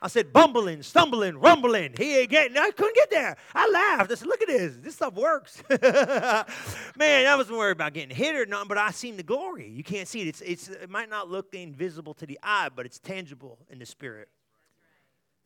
I 0.00 0.08
said, 0.08 0.32
bumbling, 0.32 0.82
stumbling, 0.82 1.38
rumbling. 1.38 1.94
He 1.96 2.18
ain't 2.18 2.30
getting, 2.30 2.58
I 2.58 2.70
couldn't 2.70 2.94
get 2.94 3.10
there. 3.10 3.36
I 3.54 3.68
laughed. 3.68 4.12
I 4.12 4.14
said, 4.14 4.28
look 4.28 4.42
at 4.42 4.48
this. 4.48 4.76
This 4.76 4.94
stuff 4.96 5.14
works. 5.14 5.62
Man, 5.70 7.26
I 7.26 7.34
wasn't 7.34 7.56
worried 7.56 7.72
about 7.72 7.94
getting 7.94 8.14
hit 8.14 8.36
or 8.36 8.44
nothing, 8.44 8.68
but 8.68 8.76
I 8.76 8.90
seen 8.90 9.16
the 9.16 9.22
glory. 9.22 9.70
You 9.70 9.82
can't 9.82 10.06
see 10.06 10.20
it. 10.20 10.28
It's, 10.28 10.40
it's, 10.42 10.68
it 10.68 10.90
might 10.90 11.08
not 11.08 11.30
look 11.30 11.54
invisible 11.54 12.12
to 12.14 12.26
the 12.26 12.38
eye, 12.42 12.68
but 12.74 12.84
it's 12.84 12.98
tangible 12.98 13.58
in 13.70 13.78
the 13.78 13.86
spirit. 13.86 14.28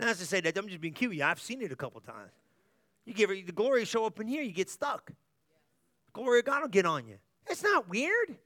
Now, 0.01 0.07
that's 0.07 0.19
to 0.19 0.27
say 0.27 0.41
that 0.41 0.57
I'm 0.57 0.67
just 0.67 0.81
being 0.81 0.95
cute. 0.95 1.21
I've 1.21 1.41
seen 1.41 1.63
it 1.63 1.71
a 1.71 1.77
couple 1.77 2.01
times. 2.01 2.33
You 3.05 3.15
give 3.15 3.31
it, 3.31 3.47
the 3.47 3.53
glory 3.53 3.85
show 3.85 4.05
up 4.05 4.19
in 4.21 4.27
here, 4.27 4.43
you 4.43 4.53
get 4.53 4.69
stuck. 4.69 5.07
The 5.07 6.13
glory 6.13 6.41
of 6.41 6.47
God 6.47 6.63
will 6.63 6.69
get 6.69 6.87
on 6.87 7.07
you. 7.07 7.17
It's 7.47 7.63
not 7.63 7.89
weird. 7.89 8.37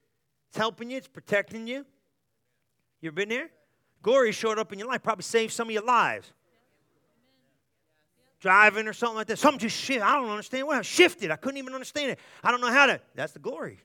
It's 0.49 0.57
helping 0.57 0.91
you, 0.91 0.97
it's 0.97 1.07
protecting 1.07 1.65
you. 1.65 1.85
You 3.01 3.07
ever 3.07 3.15
been 3.15 3.29
there? 3.29 3.49
Glory 4.05 4.31
showed 4.33 4.59
up 4.59 4.71
in 4.71 4.77
your 4.77 4.87
life, 4.87 5.01
probably 5.01 5.23
saved 5.23 5.51
some 5.51 5.67
of 5.67 5.73
your 5.73 5.83
lives. 5.83 6.31
Driving 8.39 8.87
or 8.87 8.93
something 8.93 9.15
like 9.15 9.25
that. 9.25 9.39
Something 9.39 9.57
just 9.57 9.75
shifted. 9.75 10.05
I 10.05 10.13
don't 10.13 10.29
understand 10.29 10.67
what 10.67 10.85
shifted. 10.85 11.31
I 11.31 11.37
couldn't 11.37 11.57
even 11.57 11.73
understand 11.73 12.11
it. 12.11 12.19
I 12.43 12.51
don't 12.51 12.61
know 12.61 12.71
how 12.71 12.85
to. 12.85 13.01
That's 13.15 13.33
the 13.33 13.39
glory. 13.39 13.79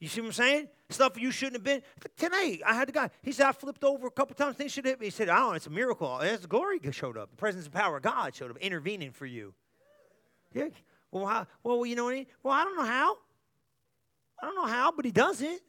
You 0.00 0.08
see 0.08 0.22
what 0.22 0.28
I'm 0.28 0.32
saying? 0.32 0.68
Stuff 0.88 1.20
you 1.20 1.30
shouldn't 1.30 1.56
have 1.56 1.64
been. 1.64 1.82
Today, 2.16 2.62
I 2.64 2.72
had 2.72 2.88
the 2.88 2.92
guy. 2.92 3.10
He 3.20 3.32
said, 3.32 3.44
I 3.44 3.52
flipped 3.52 3.84
over 3.84 4.06
a 4.06 4.10
couple 4.10 4.36
times. 4.36 4.56
Things 4.56 4.72
should 4.72 4.86
hit 4.86 4.98
me. 4.98 5.08
He 5.08 5.10
said, 5.10 5.28
I 5.28 5.36
don't 5.36 5.48
know. 5.50 5.52
It's 5.52 5.66
a 5.66 5.70
miracle. 5.70 6.20
It's 6.20 6.40
the 6.40 6.48
glory 6.48 6.80
showed 6.90 7.18
up. 7.18 7.28
The 7.28 7.36
presence 7.36 7.66
and 7.66 7.74
power 7.74 7.98
of 7.98 8.02
God 8.02 8.34
showed 8.34 8.52
up, 8.52 8.56
intervening 8.56 9.10
for 9.10 9.26
you. 9.26 9.52
Yeah. 10.54 10.68
Well, 11.10 11.26
how, 11.26 11.46
well, 11.62 11.84
you 11.84 11.94
know 11.94 12.04
what 12.04 12.14
I 12.14 12.16
mean? 12.16 12.26
Well, 12.42 12.54
I 12.54 12.64
don't 12.64 12.76
know 12.78 12.86
how. 12.86 13.18
I 14.42 14.46
don't 14.46 14.56
know 14.56 14.66
how, 14.66 14.92
but 14.92 15.04
he 15.04 15.10
does 15.10 15.42
it. 15.42 15.60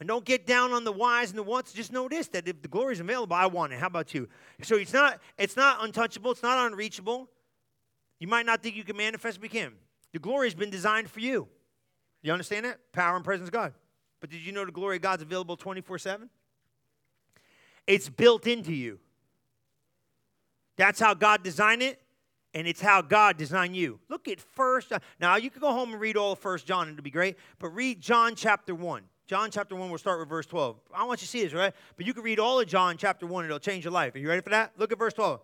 And 0.00 0.08
don't 0.08 0.24
get 0.24 0.46
down 0.46 0.72
on 0.72 0.84
the 0.84 0.92
whys 0.92 1.28
and 1.30 1.38
the 1.38 1.42
whats. 1.42 1.72
Just 1.72 1.92
this: 2.08 2.28
that 2.28 2.48
if 2.48 2.62
the 2.62 2.68
glory 2.68 2.94
is 2.94 3.00
available, 3.00 3.36
I 3.36 3.46
want 3.46 3.74
it. 3.74 3.78
How 3.78 3.86
about 3.86 4.14
you? 4.14 4.28
So 4.62 4.76
it's 4.76 4.94
not. 4.94 5.20
It's 5.38 5.56
not 5.56 5.84
untouchable. 5.84 6.32
It's 6.32 6.42
not 6.42 6.72
unreachable. 6.72 7.28
You 8.18 8.26
might 8.26 8.46
not 8.46 8.62
think 8.62 8.76
you 8.76 8.84
can 8.84 8.96
manifest, 8.96 9.40
but 9.40 9.52
you 9.52 9.60
can. 9.60 9.72
The 10.12 10.18
glory 10.18 10.46
has 10.46 10.54
been 10.54 10.70
designed 10.70 11.10
for 11.10 11.20
you. 11.20 11.48
You 12.22 12.32
understand 12.32 12.64
that? 12.64 12.78
Power 12.92 13.16
and 13.16 13.24
presence 13.24 13.48
of 13.48 13.52
God. 13.52 13.74
But 14.20 14.30
did 14.30 14.40
you 14.40 14.52
know 14.52 14.64
the 14.64 14.72
glory 14.72 14.96
of 14.96 15.02
God's 15.02 15.22
available 15.22 15.56
24 15.56 15.98
7? 15.98 16.30
It's 17.86 18.08
built 18.08 18.46
into 18.46 18.72
you. 18.72 19.00
That's 20.76 21.00
how 21.00 21.12
God 21.12 21.42
designed 21.42 21.82
it, 21.82 22.00
and 22.54 22.66
it's 22.66 22.80
how 22.80 23.02
God 23.02 23.36
designed 23.36 23.76
you. 23.76 24.00
Look 24.08 24.28
at 24.28 24.40
first. 24.40 24.92
Now 25.20 25.36
you 25.36 25.50
can 25.50 25.60
go 25.60 25.72
home 25.72 25.92
and 25.92 26.00
read 26.00 26.16
all 26.16 26.32
of 26.32 26.38
First 26.38 26.66
John, 26.66 26.88
it'll 26.88 27.02
be 27.02 27.10
great. 27.10 27.36
But 27.58 27.68
read 27.68 28.00
John 28.00 28.34
chapter 28.34 28.74
1. 28.74 29.02
John 29.30 29.52
chapter 29.52 29.76
1, 29.76 29.88
we'll 29.88 29.96
start 29.96 30.18
with 30.18 30.28
verse 30.28 30.44
12. 30.46 30.76
I 30.92 31.04
want 31.04 31.20
you 31.20 31.24
to 31.24 31.30
see 31.30 31.44
this, 31.44 31.52
right? 31.52 31.72
But 31.96 32.04
you 32.04 32.12
can 32.12 32.24
read 32.24 32.40
all 32.40 32.58
of 32.58 32.66
John 32.66 32.96
chapter 32.96 33.28
1, 33.28 33.44
and 33.44 33.48
it'll 33.48 33.60
change 33.60 33.84
your 33.84 33.92
life. 33.92 34.12
Are 34.16 34.18
you 34.18 34.28
ready 34.28 34.40
for 34.40 34.50
that? 34.50 34.72
Look 34.76 34.90
at 34.90 34.98
verse 34.98 35.14
12. 35.14 35.40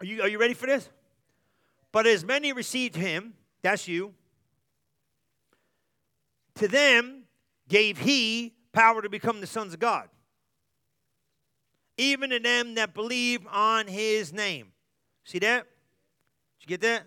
Are 0.00 0.04
you, 0.04 0.20
are 0.20 0.26
you 0.26 0.40
ready 0.40 0.54
for 0.54 0.66
this? 0.66 0.88
But 1.92 2.08
as 2.08 2.24
many 2.24 2.52
received 2.52 2.96
him, 2.96 3.34
that's 3.62 3.86
you. 3.86 4.14
To 6.56 6.66
them 6.66 7.22
gave 7.68 7.98
he 7.98 8.52
power 8.72 9.00
to 9.00 9.08
become 9.08 9.40
the 9.40 9.46
sons 9.46 9.72
of 9.72 9.78
God, 9.78 10.08
even 11.98 12.30
to 12.30 12.40
them 12.40 12.74
that 12.74 12.94
believe 12.94 13.46
on 13.48 13.86
his 13.86 14.32
name. 14.32 14.72
See 15.22 15.38
that? 15.38 15.68
Did 16.58 16.64
you 16.64 16.66
get 16.66 16.80
that? 16.80 17.04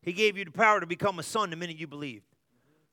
He 0.00 0.12
gave 0.12 0.38
you 0.38 0.44
the 0.44 0.52
power 0.52 0.78
to 0.78 0.86
become 0.86 1.18
a 1.18 1.24
son 1.24 1.50
the 1.50 1.56
minute 1.56 1.76
you 1.76 1.88
believed. 1.88 2.31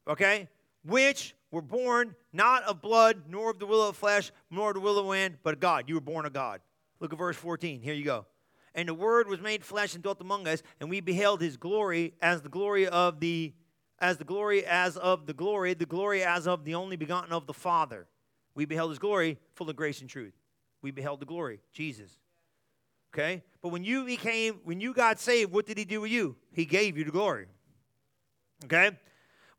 Okay? 0.07 0.47
Which 0.83 1.35
were 1.51 1.61
born 1.61 2.15
not 2.31 2.63
of 2.63 2.81
blood, 2.81 3.23
nor 3.27 3.51
of 3.51 3.59
the 3.59 3.65
will 3.65 3.87
of 3.87 3.95
flesh, 3.95 4.31
nor 4.51 4.69
of 4.69 4.75
the 4.75 4.81
will 4.81 4.97
of 4.97 5.07
man, 5.07 5.37
but 5.43 5.55
of 5.55 5.59
God. 5.59 5.85
You 5.87 5.95
were 5.95 6.01
born 6.01 6.25
of 6.25 6.33
God. 6.33 6.61
Look 6.99 7.11
at 7.13 7.19
verse 7.19 7.37
14. 7.37 7.81
Here 7.81 7.93
you 7.93 8.05
go. 8.05 8.25
And 8.75 8.87
the 8.87 8.93
Word 8.93 9.27
was 9.27 9.41
made 9.41 9.63
flesh 9.63 9.93
and 9.93 10.03
dwelt 10.03 10.21
among 10.21 10.47
us, 10.47 10.61
and 10.79 10.89
we 10.89 11.01
beheld 11.01 11.41
His 11.41 11.57
glory 11.57 12.13
as 12.21 12.41
the 12.41 12.49
glory 12.49 12.87
of 12.87 13.19
the, 13.19 13.53
as 13.99 14.17
the 14.17 14.23
glory 14.23 14.65
as 14.65 14.95
of 14.95 15.25
the 15.25 15.33
glory, 15.33 15.73
the 15.73 15.85
glory 15.85 16.23
as 16.23 16.47
of 16.47 16.65
the 16.65 16.75
only 16.75 16.95
begotten 16.95 17.33
of 17.33 17.47
the 17.47 17.53
Father. 17.53 18.07
We 18.53 18.65
beheld 18.65 18.91
His 18.91 18.99
glory, 18.99 19.37
full 19.53 19.69
of 19.69 19.75
grace 19.75 20.01
and 20.01 20.09
truth. 20.09 20.33
We 20.81 20.91
beheld 20.91 21.19
the 21.19 21.25
glory, 21.25 21.61
Jesus. 21.73 22.19
Okay, 23.13 23.43
but 23.61 23.69
when 23.69 23.83
you 23.83 24.05
became, 24.05 24.59
when 24.63 24.79
you 24.79 24.93
got 24.93 25.19
saved, 25.19 25.51
what 25.51 25.65
did 25.65 25.79
He 25.79 25.85
do 25.85 26.01
with 26.01 26.11
you? 26.11 26.35
He 26.51 26.65
gave 26.65 26.95
you 26.95 27.03
the 27.03 27.11
glory. 27.11 27.47
Okay, 28.65 28.91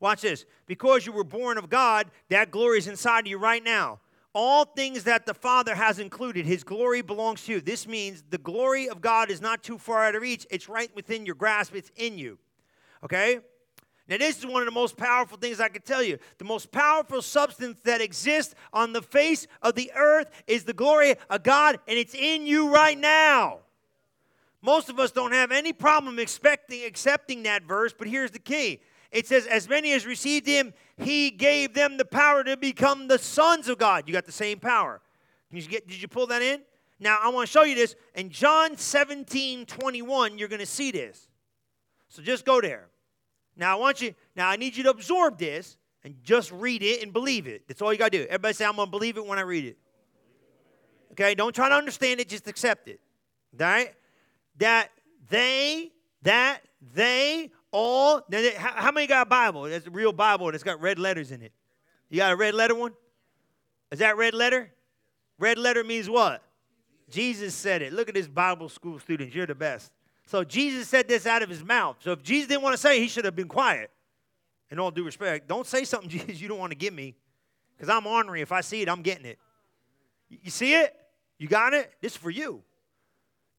watch 0.00 0.22
this. 0.22 0.44
Because 0.66 1.06
you 1.06 1.12
were 1.12 1.24
born 1.24 1.58
of 1.58 1.70
God, 1.70 2.10
that 2.28 2.50
glory 2.50 2.78
is 2.78 2.88
inside 2.88 3.20
of 3.20 3.26
you 3.26 3.38
right 3.38 3.62
now 3.62 4.00
all 4.32 4.64
things 4.64 5.04
that 5.04 5.26
the 5.26 5.34
Father 5.34 5.74
has 5.74 5.98
included, 5.98 6.46
His 6.46 6.62
glory 6.62 7.02
belongs 7.02 7.44
to 7.44 7.52
you. 7.52 7.60
This 7.60 7.86
means 7.86 8.22
the 8.30 8.38
glory 8.38 8.88
of 8.88 9.00
God 9.00 9.30
is 9.30 9.40
not 9.40 9.62
too 9.62 9.78
far 9.78 10.04
out 10.04 10.14
of 10.14 10.22
reach. 10.22 10.46
It's 10.50 10.68
right 10.68 10.90
within 10.94 11.26
your 11.26 11.34
grasp, 11.34 11.74
it's 11.74 11.90
in 11.96 12.16
you. 12.16 12.38
Okay? 13.04 13.40
Now, 14.08 14.18
this 14.18 14.38
is 14.38 14.46
one 14.46 14.62
of 14.62 14.66
the 14.66 14.72
most 14.72 14.96
powerful 14.96 15.38
things 15.38 15.60
I 15.60 15.68
can 15.68 15.82
tell 15.82 16.02
you. 16.02 16.18
The 16.38 16.44
most 16.44 16.72
powerful 16.72 17.22
substance 17.22 17.80
that 17.84 18.00
exists 18.00 18.54
on 18.72 18.92
the 18.92 19.02
face 19.02 19.46
of 19.62 19.76
the 19.76 19.92
earth 19.94 20.30
is 20.48 20.64
the 20.64 20.72
glory 20.72 21.14
of 21.28 21.42
God, 21.44 21.78
and 21.86 21.96
it's 21.96 22.14
in 22.14 22.44
you 22.46 22.72
right 22.72 22.98
now. 22.98 23.58
Most 24.62 24.90
of 24.90 24.98
us 24.98 25.10
don't 25.10 25.32
have 25.32 25.52
any 25.52 25.72
problem 25.72 26.18
expecting, 26.18 26.84
accepting 26.84 27.44
that 27.44 27.62
verse, 27.62 27.94
but 27.96 28.08
here's 28.08 28.32
the 28.32 28.38
key 28.38 28.80
it 29.10 29.26
says, 29.26 29.46
As 29.46 29.68
many 29.68 29.92
as 29.92 30.06
received 30.06 30.46
him, 30.46 30.72
he 30.96 31.30
gave 31.30 31.74
them 31.74 31.96
the 31.96 32.04
power 32.04 32.44
to 32.44 32.56
become 32.56 33.08
the 33.08 33.18
sons 33.18 33.68
of 33.68 33.78
God. 33.78 34.04
You 34.06 34.12
got 34.12 34.26
the 34.26 34.32
same 34.32 34.58
power. 34.58 35.00
Did 35.52 35.64
you, 35.64 35.68
get, 35.68 35.88
did 35.88 36.00
you 36.00 36.08
pull 36.08 36.26
that 36.28 36.42
in? 36.42 36.62
Now, 37.00 37.18
I 37.20 37.30
want 37.30 37.48
to 37.48 37.52
show 37.52 37.64
you 37.64 37.74
this. 37.74 37.96
In 38.14 38.30
John 38.30 38.76
17 38.76 39.66
21, 39.66 40.38
you're 40.38 40.48
going 40.48 40.60
to 40.60 40.66
see 40.66 40.90
this. 40.90 41.28
So 42.08 42.22
just 42.22 42.44
go 42.44 42.60
there. 42.60 42.88
Now, 43.56 43.76
I 43.76 43.80
want 43.80 44.00
you, 44.00 44.14
now 44.36 44.48
I 44.48 44.56
need 44.56 44.76
you 44.76 44.84
to 44.84 44.90
absorb 44.90 45.38
this 45.38 45.76
and 46.04 46.14
just 46.22 46.52
read 46.52 46.82
it 46.82 47.02
and 47.02 47.12
believe 47.12 47.46
it. 47.46 47.66
That's 47.66 47.82
all 47.82 47.92
you 47.92 47.98
got 47.98 48.12
to 48.12 48.18
do. 48.18 48.24
Everybody 48.24 48.54
say, 48.54 48.64
I'm 48.64 48.76
going 48.76 48.86
to 48.86 48.90
believe 48.90 49.16
it 49.16 49.26
when 49.26 49.38
I 49.38 49.42
read 49.42 49.64
it. 49.64 49.78
Okay, 51.12 51.34
don't 51.34 51.54
try 51.54 51.68
to 51.68 51.74
understand 51.74 52.20
it, 52.20 52.28
just 52.28 52.46
accept 52.46 52.88
it. 52.88 53.00
All 53.58 53.66
right? 53.66 53.94
That 54.58 54.90
they, 55.28 55.90
that 56.22 56.60
they 56.94 57.50
all, 57.72 58.22
how 58.56 58.90
many 58.90 59.06
got 59.06 59.26
a 59.26 59.30
Bible? 59.30 59.64
That's 59.64 59.86
a 59.86 59.90
real 59.90 60.12
Bible 60.12 60.46
and 60.46 60.54
it's 60.54 60.64
got 60.64 60.80
red 60.80 60.98
letters 60.98 61.30
in 61.30 61.42
it. 61.42 61.52
You 62.08 62.18
got 62.18 62.32
a 62.32 62.36
red 62.36 62.54
letter 62.54 62.74
one? 62.74 62.92
Is 63.92 64.00
that 64.00 64.16
red 64.16 64.34
letter? 64.34 64.72
Red 65.38 65.58
letter 65.58 65.84
means 65.84 66.08
what? 66.08 66.42
Jesus 67.08 67.54
said 67.54 67.82
it. 67.82 67.92
Look 67.92 68.08
at 68.08 68.14
this 68.14 68.28
Bible 68.28 68.68
school 68.68 68.98
students. 68.98 69.34
You're 69.34 69.46
the 69.46 69.54
best. 69.54 69.92
So 70.26 70.44
Jesus 70.44 70.88
said 70.88 71.08
this 71.08 71.26
out 71.26 71.42
of 71.42 71.48
his 71.48 71.64
mouth. 71.64 71.96
So 72.00 72.12
if 72.12 72.22
Jesus 72.22 72.48
didn't 72.48 72.62
want 72.62 72.74
to 72.74 72.78
say 72.78 72.98
it, 72.98 73.00
he 73.00 73.08
should 73.08 73.24
have 73.24 73.34
been 73.34 73.48
quiet. 73.48 73.90
In 74.70 74.78
all 74.78 74.92
due 74.92 75.02
respect, 75.02 75.48
don't 75.48 75.66
say 75.66 75.84
something, 75.84 76.08
Jesus, 76.08 76.40
you 76.40 76.46
don't 76.46 76.58
want 76.58 76.70
to 76.70 76.78
give 76.78 76.94
me. 76.94 77.16
Because 77.76 77.88
I'm 77.88 78.06
ornery. 78.06 78.40
If 78.40 78.52
I 78.52 78.60
see 78.60 78.82
it, 78.82 78.88
I'm 78.88 79.02
getting 79.02 79.26
it. 79.26 79.38
You 80.28 80.50
see 80.50 80.74
it? 80.74 80.94
You 81.38 81.48
got 81.48 81.74
it? 81.74 81.92
This 82.00 82.12
is 82.12 82.18
for 82.18 82.30
you. 82.30 82.62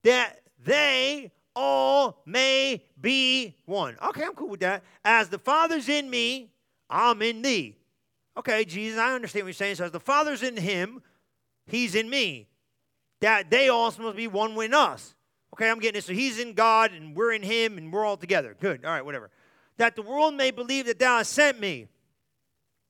That 0.04 0.40
they 0.64 1.32
all 1.56 2.22
may 2.26 2.84
be 3.00 3.56
one. 3.66 3.98
Okay, 4.10 4.24
I'm 4.24 4.34
cool 4.34 4.50
with 4.50 4.62
that. 4.62 4.84
As 5.04 5.30
the 5.30 5.40
Father's 5.40 5.90
in 5.90 6.10
me, 6.10 6.52
I'm 6.90 7.22
in 7.22 7.42
thee. 7.42 7.78
Okay, 8.38 8.66
Jesus, 8.66 9.00
I 9.00 9.14
understand 9.14 9.46
what 9.46 9.48
you're 9.50 9.54
saying. 9.54 9.76
So 9.76 9.86
as 9.86 9.92
the 9.92 10.00
Father's 10.00 10.44
in 10.44 10.58
him, 10.58 11.02
he's 11.68 11.96
in 11.96 12.10
me. 12.10 12.48
That 13.20 13.52
they 13.52 13.70
also 13.70 14.04
must 14.04 14.18
be 14.18 14.28
one 14.28 14.56
with 14.56 14.74
us. 14.74 15.16
Okay, 15.54 15.70
I'm 15.70 15.80
getting 15.80 16.00
it. 16.00 16.04
So 16.04 16.14
he's 16.14 16.40
in 16.40 16.54
God 16.54 16.92
and 16.92 17.16
we're 17.16 17.34
in 17.34 17.44
him 17.44 17.78
and 17.78 17.92
we're 17.92 18.06
all 18.06 18.18
together. 18.18 18.56
Good. 18.60 18.86
All 18.86 18.92
right, 18.92 19.06
whatever. 19.06 19.30
That 19.78 19.96
the 19.96 20.02
world 20.02 20.34
may 20.34 20.52
believe 20.52 20.86
that 20.86 21.00
thou 21.00 21.18
hast 21.18 21.34
sent 21.34 21.60
me. 21.60 21.88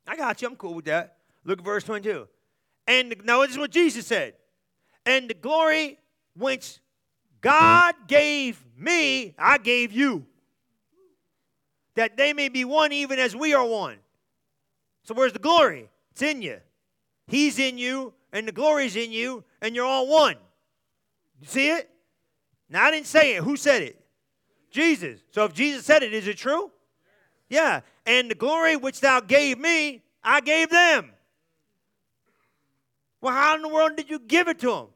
I 0.08 0.15
got 0.15 0.41
you. 0.41 0.47
I'm 0.47 0.56
cool 0.56 0.76
with 0.76 0.86
that. 0.86 1.17
Look 1.43 1.60
at 1.60 1.65
verse 1.65 1.84
22. 1.84 2.28
And 2.88 3.15
now 3.24 3.41
this 3.41 3.52
is 3.52 3.58
what 3.58 3.71
Jesus 3.71 4.06
said. 4.06 4.36
And 5.06 5.30
the 5.30 5.34
glory 5.34 5.97
which 6.36 6.80
God 7.41 7.95
gave 8.08 8.63
me, 8.77 9.36
I 9.38 9.58
gave 9.58 9.91
you. 9.91 10.25
That 11.95 12.15
they 12.15 12.34
may 12.34 12.49
be 12.49 12.63
one 12.63 12.91
even 12.93 13.19
as 13.19 13.36
we 13.36 13.54
are 13.54 13.65
one. 13.65 13.97
So 15.04 15.13
where's 15.13 15.34
the 15.34 15.39
glory? 15.39 15.89
It's 16.12 16.21
in 16.21 16.41
you. 16.41 16.60
He's 17.27 17.60
in 17.60 17.77
you, 17.77 18.13
and 18.32 18.47
the 18.47 18.51
glory's 18.51 18.95
in 18.95 19.12
you, 19.12 19.43
and 19.62 19.75
you're 19.75 19.86
all 19.86 20.08
one. 20.08 20.36
You 21.39 21.47
see 21.47 21.69
it? 21.69 21.89
Now, 22.69 22.86
I 22.86 22.91
didn't 22.91 23.08
say 23.08 23.36
it. 23.36 23.43
Who 23.43 23.58
said 23.58 23.82
it? 23.82 23.99
Jesus. 24.69 25.21
So 25.32 25.43
if 25.45 25.54
Jesus 25.54 25.86
said 25.86 26.04
it, 26.04 26.13
is 26.13 26.27
it 26.27 26.38
true? 26.38 26.71
Yeah. 27.49 27.82
And 28.06 28.32
the 28.32 28.36
glory 28.36 28.77
which 28.77 29.01
thou 29.01 29.19
gave 29.19 29.58
me, 29.60 30.01
I 30.23 30.39
gave 30.41 30.69
them. 30.69 31.12
Well, 33.19 33.34
how 33.34 33.56
in 33.56 33.62
the 33.62 33.67
world 33.67 33.95
did 33.97 34.10
you 34.10 34.19
give 34.19 34.47
it 34.47 34.60
to 34.60 34.67
them? 34.67 34.88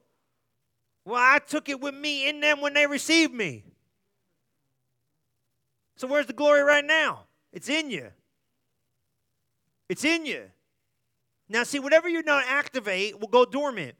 Well, 1.05 1.21
I 1.21 1.39
took 1.39 1.69
it 1.69 1.79
with 1.79 1.93
me 1.93 2.27
in 2.27 2.41
them 2.41 2.61
when 2.61 2.73
they 2.73 2.87
received 2.87 3.33
me. 3.33 3.63
So 5.95 6.07
where's 6.07 6.25
the 6.25 6.33
glory 6.33 6.61
right 6.61 6.83
now? 6.83 7.21
It's 7.53 7.69
in 7.69 7.89
you. 7.89 8.09
It's 9.87 10.03
in 10.03 10.25
you. 10.25 10.43
Now, 11.47 11.63
see, 11.63 11.79
whatever 11.79 12.09
you 12.09 12.23
don't 12.23 12.43
activate 12.47 13.19
will 13.19 13.27
go 13.27 13.45
dormant. 13.45 13.95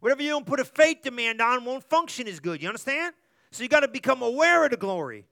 Whatever 0.00 0.22
you 0.22 0.30
don't 0.30 0.46
put 0.46 0.60
a 0.60 0.64
faith 0.64 1.02
demand 1.02 1.42
on 1.42 1.64
won't 1.64 1.84
function 1.84 2.26
as 2.26 2.40
good. 2.40 2.62
You 2.62 2.68
understand? 2.68 3.14
So 3.50 3.62
you 3.62 3.68
got 3.68 3.80
to 3.80 3.88
become 3.88 4.22
aware 4.22 4.64
of 4.64 4.70
the 4.70 4.78
glory. 4.78 5.26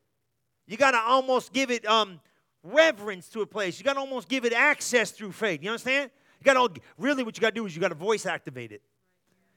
You 0.66 0.76
got 0.76 0.90
to 0.90 0.98
almost 1.00 1.54
give 1.54 1.70
it 1.70 1.86
um, 1.86 2.20
reverence 2.62 3.30
to 3.30 3.40
a 3.40 3.46
place. 3.46 3.78
You 3.78 3.84
got 3.84 3.94
to 3.94 4.00
almost 4.00 4.28
give 4.28 4.44
it 4.44 4.52
access 4.52 5.10
through 5.10 5.32
faith. 5.32 5.62
You 5.62 5.70
understand? 5.70 6.10
You 6.38 6.44
got 6.44 6.74
to 6.74 6.80
really 6.98 7.22
what 7.22 7.36
you 7.36 7.40
got 7.40 7.50
to 7.50 7.54
do 7.54 7.64
is 7.64 7.74
you 7.74 7.80
got 7.80 7.88
to 7.88 7.94
voice 7.94 8.26
activate 8.26 8.72
it. 8.72 8.82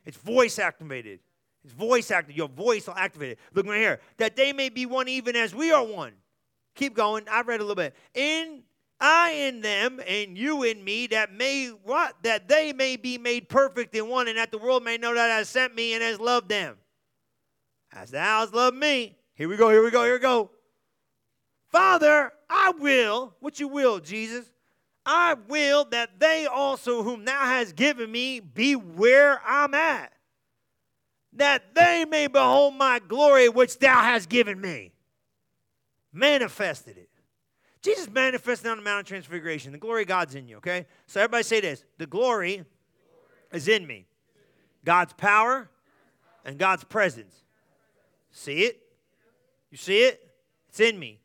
It's 0.06 0.18
voice 0.18 0.58
activated. 0.58 1.20
It's 1.64 1.74
voice 1.74 2.12
activated. 2.12 2.38
Your 2.38 2.50
voice 2.50 2.88
will 2.88 2.96
activate 2.96 3.34
it. 3.34 3.40
Look 3.54 3.66
right 3.68 3.80
here. 3.80 4.00
That 4.18 4.36
they 4.36 4.54
may 4.54 4.70
be 4.70 4.86
one 4.86 5.08
even 5.08 5.36
as 5.36 5.54
we 5.54 5.72
are 5.72 5.84
one. 5.84 6.14
Keep 6.76 6.96
going. 6.96 7.26
I've 7.30 7.48
read 7.48 7.60
a 7.60 7.64
little 7.64 7.76
bit. 7.76 7.96
In 8.14 8.64
I 9.02 9.32
in 9.32 9.62
them 9.62 10.00
and 10.08 10.38
you 10.38 10.62
in 10.62 10.84
me, 10.84 11.08
that 11.08 11.34
may 11.34 11.70
what? 11.70 12.16
That 12.22 12.48
they 12.48 12.72
may 12.72 12.98
be 12.98 13.18
made 13.18 13.50
perfect 13.50 13.96
in 13.96 14.08
one, 14.08 14.28
and 14.28 14.38
that 14.38 14.52
the 14.52 14.60
world 14.60 14.84
may 14.84 14.98
know 14.98 15.14
that 15.16 15.30
has 15.30 15.50
sent 15.50 15.74
me 15.76 15.96
and 15.96 16.04
has 16.04 16.20
loved 16.20 16.50
them. 16.50 16.78
As 17.92 18.12
thou 18.12 18.42
hast 18.42 18.54
loved 18.54 18.78
me. 18.78 19.18
Here 19.34 19.50
we 19.50 19.58
go, 19.58 19.70
here 19.70 19.84
we 19.84 19.90
go, 19.90 20.04
here 20.04 20.14
we 20.14 20.20
go. 20.20 20.52
Father, 21.68 22.32
I 22.48 22.74
will, 22.78 23.34
what 23.40 23.60
you 23.60 23.68
will, 23.68 24.00
Jesus, 24.00 24.52
I 25.04 25.36
will 25.48 25.86
that 25.86 26.20
they 26.20 26.46
also 26.46 27.02
whom 27.02 27.26
thou 27.26 27.46
hast 27.46 27.76
given 27.76 28.12
me 28.12 28.40
be 28.40 28.76
where 28.76 29.42
I'm 29.44 29.74
at, 29.74 30.14
that 31.34 31.74
they 31.74 32.06
may 32.06 32.28
behold 32.28 32.76
my 32.76 33.00
glory 33.00 33.50
which 33.50 33.80
thou 33.80 34.02
hast 34.02 34.30
given 34.30 34.60
me. 34.60 34.92
Manifested 36.12 36.98
it. 36.98 37.10
Jesus 37.82 38.10
manifested 38.10 38.70
on 38.70 38.78
the 38.78 38.84
Mount 38.84 39.02
of 39.02 39.06
Transfiguration. 39.08 39.72
The 39.72 39.78
glory 39.78 40.04
of 40.04 40.08
God's 40.08 40.36
in 40.36 40.48
you, 40.48 40.58
okay? 40.58 40.86
So 41.08 41.20
everybody 41.20 41.44
say 41.44 41.62
this 41.62 41.84
the 41.98 42.06
glory 42.06 42.64
is 43.52 43.68
in 43.68 43.88
me. 43.88 44.06
God's 44.84 45.14
power 45.14 45.70
and 46.46 46.58
God's 46.58 46.84
presence. 46.84 47.34
See 48.32 48.64
it? 48.64 48.82
You 49.72 49.78
see 49.78 50.04
it? 50.04 50.28
It's 50.70 50.80
in 50.80 51.00
me. 51.00 51.20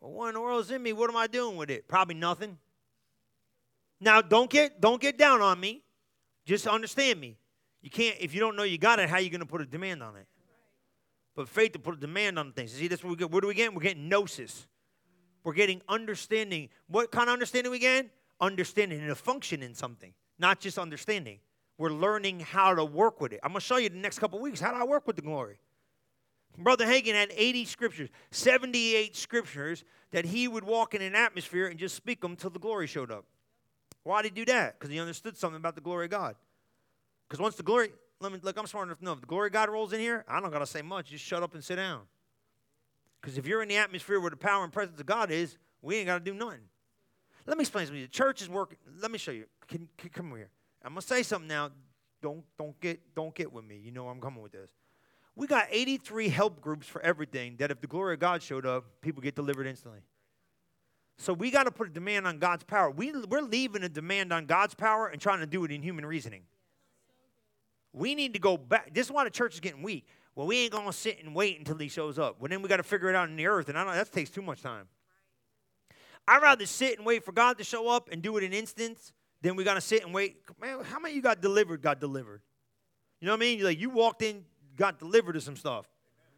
Well, 0.00 0.12
what 0.12 0.28
in 0.28 0.34
the 0.34 0.40
world 0.40 0.64
is 0.64 0.70
in 0.70 0.82
me? 0.82 0.92
What 0.92 1.10
am 1.10 1.16
I 1.16 1.26
doing 1.26 1.56
with 1.56 1.70
it? 1.70 1.86
Probably 1.86 2.14
nothing. 2.14 2.58
Now 4.00 4.22
don't 4.22 4.50
get 4.50 4.80
don't 4.80 5.00
get 5.00 5.18
down 5.18 5.42
on 5.42 5.60
me. 5.60 5.82
Just 6.46 6.66
understand 6.66 7.20
me. 7.20 7.36
You 7.82 7.90
can't 7.90 8.16
if 8.20 8.34
you 8.34 8.40
don't 8.40 8.56
know 8.56 8.62
you 8.62 8.78
got 8.78 8.98
it, 8.98 9.08
how 9.08 9.16
are 9.16 9.20
you 9.20 9.30
going 9.30 9.40
to 9.40 9.46
put 9.46 9.60
a 9.60 9.66
demand 9.66 10.02
on 10.02 10.16
it? 10.16 10.26
But 11.34 11.48
faith 11.48 11.72
to 11.72 11.78
put 11.78 11.94
a 11.94 11.96
demand 11.96 12.38
on 12.38 12.52
things. 12.52 12.72
See, 12.72 12.88
that's 12.88 13.02
what 13.02 13.10
we 13.10 13.16
get. 13.16 13.30
What 13.30 13.42
do 13.42 13.48
we 13.48 13.54
get? 13.54 13.72
We're 13.74 13.82
getting 13.82 14.08
gnosis. 14.08 14.66
We're 15.44 15.54
getting 15.54 15.80
understanding. 15.88 16.68
What 16.88 17.10
kind 17.10 17.28
of 17.28 17.32
understanding 17.32 17.70
we 17.70 17.78
get? 17.78 18.10
Understanding 18.40 19.00
and 19.00 19.10
a 19.10 19.14
function 19.14 19.62
in 19.62 19.74
something, 19.74 20.12
not 20.38 20.60
just 20.60 20.78
understanding. 20.78 21.38
We're 21.78 21.90
learning 21.90 22.40
how 22.40 22.74
to 22.74 22.84
work 22.84 23.20
with 23.20 23.32
it. 23.32 23.40
I'm 23.42 23.52
going 23.52 23.60
to 23.60 23.66
show 23.66 23.78
you 23.78 23.88
the 23.88 23.96
next 23.96 24.18
couple 24.18 24.38
weeks. 24.38 24.60
How 24.60 24.70
do 24.72 24.78
I 24.78 24.84
work 24.84 25.06
with 25.06 25.16
the 25.16 25.22
glory? 25.22 25.60
Brother 26.58 26.84
Hagin 26.84 27.14
had 27.14 27.32
80 27.34 27.64
scriptures, 27.64 28.10
78 28.32 29.16
scriptures 29.16 29.84
that 30.10 30.26
he 30.26 30.46
would 30.48 30.64
walk 30.64 30.94
in 30.94 31.00
an 31.00 31.14
atmosphere 31.14 31.68
and 31.68 31.78
just 31.78 31.94
speak 31.94 32.20
them 32.20 32.36
till 32.36 32.50
the 32.50 32.58
glory 32.58 32.86
showed 32.86 33.10
up. 33.10 33.24
Why 34.02 34.22
did 34.22 34.36
he 34.36 34.44
do 34.44 34.52
that? 34.52 34.78
Because 34.78 34.92
he 34.92 35.00
understood 35.00 35.38
something 35.38 35.56
about 35.56 35.74
the 35.74 35.80
glory 35.80 36.06
of 36.06 36.10
God. 36.10 36.36
Because 37.30 37.40
once 37.40 37.54
the 37.54 37.62
glory, 37.62 37.92
let 38.18 38.32
me 38.32 38.40
look, 38.42 38.58
I'm 38.58 38.66
smart 38.66 38.88
enough 38.88 38.98
to 38.98 39.04
know 39.04 39.12
if 39.12 39.20
the 39.20 39.26
glory 39.28 39.46
of 39.46 39.52
God 39.52 39.70
rolls 39.70 39.92
in 39.92 40.00
here, 40.00 40.24
I 40.26 40.40
don't 40.40 40.50
gotta 40.50 40.66
say 40.66 40.82
much. 40.82 41.10
Just 41.10 41.24
shut 41.24 41.44
up 41.44 41.54
and 41.54 41.62
sit 41.62 41.76
down. 41.76 42.00
Because 43.20 43.38
if 43.38 43.46
you're 43.46 43.62
in 43.62 43.68
the 43.68 43.76
atmosphere 43.76 44.18
where 44.18 44.30
the 44.30 44.36
power 44.36 44.64
and 44.64 44.72
presence 44.72 44.98
of 44.98 45.06
God 45.06 45.30
is, 45.30 45.56
we 45.80 45.96
ain't 45.96 46.06
got 46.06 46.18
to 46.18 46.24
do 46.24 46.34
nothing. 46.34 46.60
Let 47.46 47.56
me 47.56 47.62
explain 47.62 47.86
something. 47.86 47.96
To 47.96 48.00
you. 48.00 48.06
The 48.06 48.12
church 48.12 48.42
is 48.42 48.48
working. 48.48 48.78
Let 49.00 49.10
me 49.12 49.18
show 49.18 49.30
you. 49.30 49.44
Can, 49.68 49.88
can 49.96 50.10
come 50.10 50.30
here. 50.30 50.50
I'm 50.82 50.92
gonna 50.92 51.02
say 51.02 51.22
something 51.22 51.48
now. 51.48 51.70
Don't 52.20 52.42
don't 52.58 52.78
get 52.80 53.00
don't 53.14 53.34
get 53.34 53.52
with 53.52 53.64
me. 53.64 53.80
You 53.82 53.92
know 53.92 54.08
I'm 54.08 54.20
coming 54.20 54.42
with 54.42 54.52
this. 54.52 54.70
We 55.36 55.46
got 55.46 55.66
83 55.70 56.28
help 56.28 56.60
groups 56.60 56.86
for 56.86 57.00
everything. 57.02 57.56
That 57.58 57.70
if 57.70 57.80
the 57.80 57.86
glory 57.86 58.14
of 58.14 58.20
God 58.20 58.42
showed 58.42 58.66
up, 58.66 58.84
people 59.02 59.22
get 59.22 59.36
delivered 59.36 59.66
instantly. 59.66 60.00
So 61.16 61.32
we 61.32 61.50
got 61.50 61.64
to 61.64 61.70
put 61.70 61.86
a 61.86 61.90
demand 61.90 62.26
on 62.26 62.38
God's 62.38 62.64
power. 62.64 62.90
We, 62.90 63.12
we're 63.12 63.42
leaving 63.42 63.82
a 63.82 63.88
demand 63.88 64.32
on 64.32 64.46
God's 64.46 64.74
power 64.74 65.06
and 65.06 65.20
trying 65.20 65.40
to 65.40 65.46
do 65.46 65.64
it 65.64 65.70
in 65.70 65.82
human 65.82 66.06
reasoning. 66.06 66.42
We 67.92 68.14
need 68.14 68.34
to 68.34 68.38
go 68.38 68.56
back. 68.56 68.94
This 68.94 69.06
is 69.06 69.12
why 69.12 69.24
the 69.24 69.30
church 69.30 69.54
is 69.54 69.60
getting 69.60 69.82
weak. 69.82 70.06
Well, 70.34 70.46
we 70.46 70.58
ain't 70.60 70.72
gonna 70.72 70.92
sit 70.92 71.22
and 71.22 71.34
wait 71.34 71.58
until 71.58 71.76
he 71.76 71.88
shows 71.88 72.18
up. 72.18 72.40
Well, 72.40 72.48
then 72.48 72.62
we 72.62 72.68
got 72.68 72.76
to 72.76 72.82
figure 72.82 73.10
it 73.10 73.16
out 73.16 73.28
in 73.28 73.36
the 73.36 73.46
earth, 73.46 73.68
and 73.68 73.78
I 73.78 73.84
know 73.84 73.92
that 73.92 74.12
takes 74.12 74.30
too 74.30 74.42
much 74.42 74.62
time. 74.62 74.86
I'd 76.28 76.42
rather 76.42 76.66
sit 76.66 76.98
and 76.98 77.06
wait 77.06 77.24
for 77.24 77.32
God 77.32 77.58
to 77.58 77.64
show 77.64 77.88
up 77.88 78.08
and 78.12 78.22
do 78.22 78.36
it 78.36 78.44
in 78.44 78.52
instance 78.52 79.12
than 79.42 79.56
we 79.56 79.64
got 79.64 79.74
to 79.74 79.80
sit 79.80 80.04
and 80.04 80.14
wait. 80.14 80.36
Man, 80.60 80.84
how 80.84 81.00
many 81.00 81.14
you 81.14 81.22
got 81.22 81.40
delivered? 81.40 81.82
Got 81.82 82.00
delivered. 82.00 82.42
You 83.20 83.26
know 83.26 83.32
what 83.32 83.38
I 83.38 83.40
mean? 83.40 83.64
Like 83.64 83.80
you 83.80 83.90
walked 83.90 84.22
in, 84.22 84.44
got 84.76 84.98
delivered 84.98 85.32
to 85.32 85.40
some 85.40 85.56
stuff. 85.56 85.86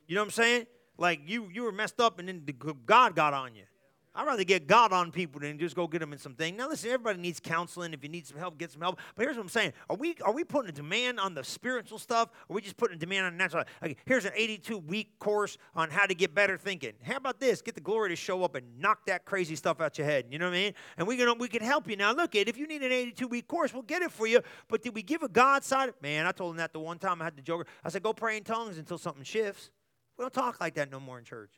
You 0.06 0.14
know 0.14 0.22
what 0.22 0.26
I'm 0.26 0.30
saying? 0.32 0.66
Like 0.96 1.20
you 1.26 1.48
you 1.52 1.62
were 1.62 1.72
messed 1.72 2.00
up, 2.00 2.18
and 2.18 2.28
then 2.28 2.42
the, 2.44 2.52
God 2.52 3.14
got 3.14 3.34
on 3.34 3.54
you. 3.54 3.64
I'd 4.14 4.26
rather 4.26 4.44
get 4.44 4.66
God 4.66 4.92
on 4.92 5.10
people 5.10 5.40
than 5.40 5.58
just 5.58 5.74
go 5.74 5.86
get 5.86 6.00
them 6.00 6.12
in 6.12 6.18
something. 6.18 6.54
Now, 6.54 6.68
listen, 6.68 6.90
everybody 6.90 7.18
needs 7.18 7.40
counseling. 7.40 7.94
If 7.94 8.02
you 8.02 8.10
need 8.10 8.26
some 8.26 8.36
help, 8.36 8.58
get 8.58 8.70
some 8.70 8.82
help. 8.82 8.98
But 9.14 9.24
here's 9.24 9.36
what 9.36 9.42
I'm 9.42 9.48
saying: 9.48 9.72
Are 9.88 9.96
we 9.96 10.16
are 10.22 10.32
we 10.32 10.44
putting 10.44 10.68
a 10.68 10.72
demand 10.72 11.18
on 11.18 11.34
the 11.34 11.42
spiritual 11.42 11.98
stuff, 11.98 12.28
or 12.48 12.52
are 12.52 12.56
we 12.56 12.60
just 12.60 12.76
putting 12.76 12.96
a 12.96 12.98
demand 12.98 13.24
on 13.24 13.32
the 13.32 13.38
natural? 13.38 13.64
Like, 13.80 13.96
here's 14.04 14.26
an 14.26 14.32
82 14.34 14.78
week 14.78 15.18
course 15.18 15.56
on 15.74 15.88
how 15.88 16.04
to 16.04 16.14
get 16.14 16.34
better 16.34 16.58
thinking. 16.58 16.92
How 17.02 17.16
about 17.16 17.40
this? 17.40 17.62
Get 17.62 17.74
the 17.74 17.80
glory 17.80 18.10
to 18.10 18.16
show 18.16 18.44
up 18.44 18.54
and 18.54 18.78
knock 18.78 19.06
that 19.06 19.24
crazy 19.24 19.56
stuff 19.56 19.80
out 19.80 19.96
your 19.96 20.06
head. 20.06 20.26
You 20.30 20.38
know 20.38 20.46
what 20.46 20.56
I 20.56 20.58
mean? 20.58 20.74
And 20.98 21.08
we 21.08 21.16
can 21.16 21.38
we 21.38 21.48
can 21.48 21.62
help 21.62 21.88
you. 21.88 21.96
Now, 21.96 22.12
look, 22.12 22.34
it 22.34 22.48
if 22.48 22.58
you 22.58 22.66
need 22.66 22.82
an 22.82 22.92
82 22.92 23.28
week 23.28 23.48
course, 23.48 23.72
we'll 23.72 23.82
get 23.82 24.02
it 24.02 24.12
for 24.12 24.26
you. 24.26 24.42
But 24.68 24.82
did 24.82 24.94
we 24.94 25.02
give 25.02 25.22
a 25.22 25.28
God 25.28 25.64
side? 25.64 25.90
Man, 26.02 26.26
I 26.26 26.32
told 26.32 26.50
him 26.50 26.58
that 26.58 26.74
the 26.74 26.80
one 26.80 26.98
time 26.98 27.22
I 27.22 27.24
had 27.24 27.36
the 27.36 27.42
joker. 27.42 27.66
I 27.82 27.88
said, 27.88 28.02
go 28.02 28.12
pray 28.12 28.36
in 28.36 28.44
tongues 28.44 28.76
until 28.76 28.98
something 28.98 29.24
shifts. 29.24 29.70
We 30.18 30.22
don't 30.22 30.34
talk 30.34 30.60
like 30.60 30.74
that 30.74 30.90
no 30.90 31.00
more 31.00 31.18
in 31.18 31.24
church. 31.24 31.52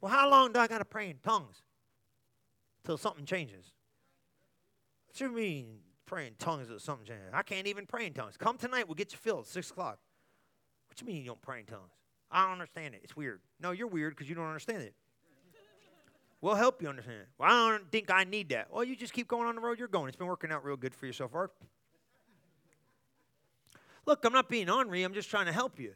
Well, 0.00 0.10
how 0.10 0.28
long 0.28 0.52
do 0.52 0.60
I 0.60 0.66
got 0.66 0.78
to 0.78 0.84
pray 0.84 1.08
in 1.10 1.18
tongues? 1.22 1.62
Till 2.86 2.96
something 2.96 3.26
changes. 3.26 3.72
What 5.08 5.20
you 5.20 5.28
mean 5.30 5.80
praying 6.06 6.36
tongues 6.38 6.70
or 6.70 6.78
something 6.78 7.06
changes? 7.06 7.30
I 7.34 7.42
can't 7.42 7.66
even 7.66 7.84
pray 7.84 8.06
in 8.06 8.12
tongues. 8.12 8.36
Come 8.36 8.56
tonight, 8.56 8.86
we'll 8.88 8.94
get 8.94 9.12
you 9.12 9.18
filled. 9.18 9.46
Six 9.46 9.70
o'clock. 9.70 9.98
What 10.88 11.00
you 11.00 11.06
mean 11.06 11.16
you 11.16 11.26
don't 11.26 11.42
pray 11.42 11.60
in 11.60 11.66
tongues? 11.66 11.90
I 12.30 12.44
don't 12.44 12.52
understand 12.52 12.94
it. 12.94 13.00
It's 13.04 13.16
weird. 13.16 13.40
No, 13.60 13.72
you're 13.72 13.88
weird 13.88 14.14
because 14.14 14.28
you 14.28 14.34
don't 14.34 14.46
understand 14.46 14.82
it. 14.82 14.94
We'll 16.40 16.54
help 16.54 16.80
you 16.80 16.88
understand 16.88 17.22
it. 17.22 17.28
Well, 17.38 17.50
I 17.50 17.70
don't 17.70 17.90
think 17.90 18.10
I 18.10 18.24
need 18.24 18.50
that. 18.50 18.68
Well, 18.72 18.84
you 18.84 18.94
just 18.94 19.12
keep 19.12 19.26
going 19.26 19.48
on 19.48 19.56
the 19.56 19.60
road 19.60 19.78
you're 19.78 19.88
going. 19.88 20.08
It's 20.08 20.16
been 20.16 20.26
working 20.26 20.52
out 20.52 20.64
real 20.64 20.76
good 20.76 20.94
for 20.94 21.06
you 21.06 21.12
so 21.12 21.28
far. 21.28 21.50
Look, 24.06 24.24
I'm 24.24 24.32
not 24.32 24.48
being 24.48 24.70
ornery. 24.70 25.02
I'm 25.02 25.14
just 25.14 25.28
trying 25.28 25.46
to 25.46 25.52
help 25.52 25.80
you. 25.80 25.94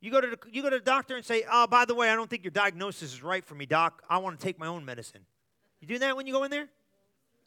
You 0.00 0.10
go 0.10 0.20
to 0.20 0.28
the, 0.28 0.38
you 0.50 0.62
go 0.62 0.70
to 0.70 0.78
the 0.78 0.84
doctor 0.84 1.16
and 1.16 1.24
say, 1.24 1.44
"Oh, 1.50 1.66
by 1.66 1.84
the 1.84 1.94
way, 1.94 2.08
I 2.08 2.14
don't 2.14 2.30
think 2.30 2.44
your 2.44 2.52
diagnosis 2.52 3.12
is 3.12 3.22
right 3.22 3.44
for 3.44 3.54
me, 3.54 3.66
doc. 3.66 4.02
I 4.08 4.16
want 4.18 4.38
to 4.38 4.42
take 4.42 4.58
my 4.58 4.66
own 4.66 4.84
medicine." 4.84 5.26
You 5.80 5.88
do 5.88 5.98
that 6.00 6.16
when 6.16 6.26
you 6.26 6.32
go 6.32 6.44
in 6.44 6.50
there? 6.50 6.68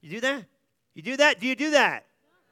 You 0.01 0.09
do 0.09 0.21
that? 0.21 0.45
You 0.93 1.01
do 1.01 1.17
that? 1.17 1.39
Do 1.39 1.47
you 1.47 1.55
do 1.55 1.71
that? 1.71 2.05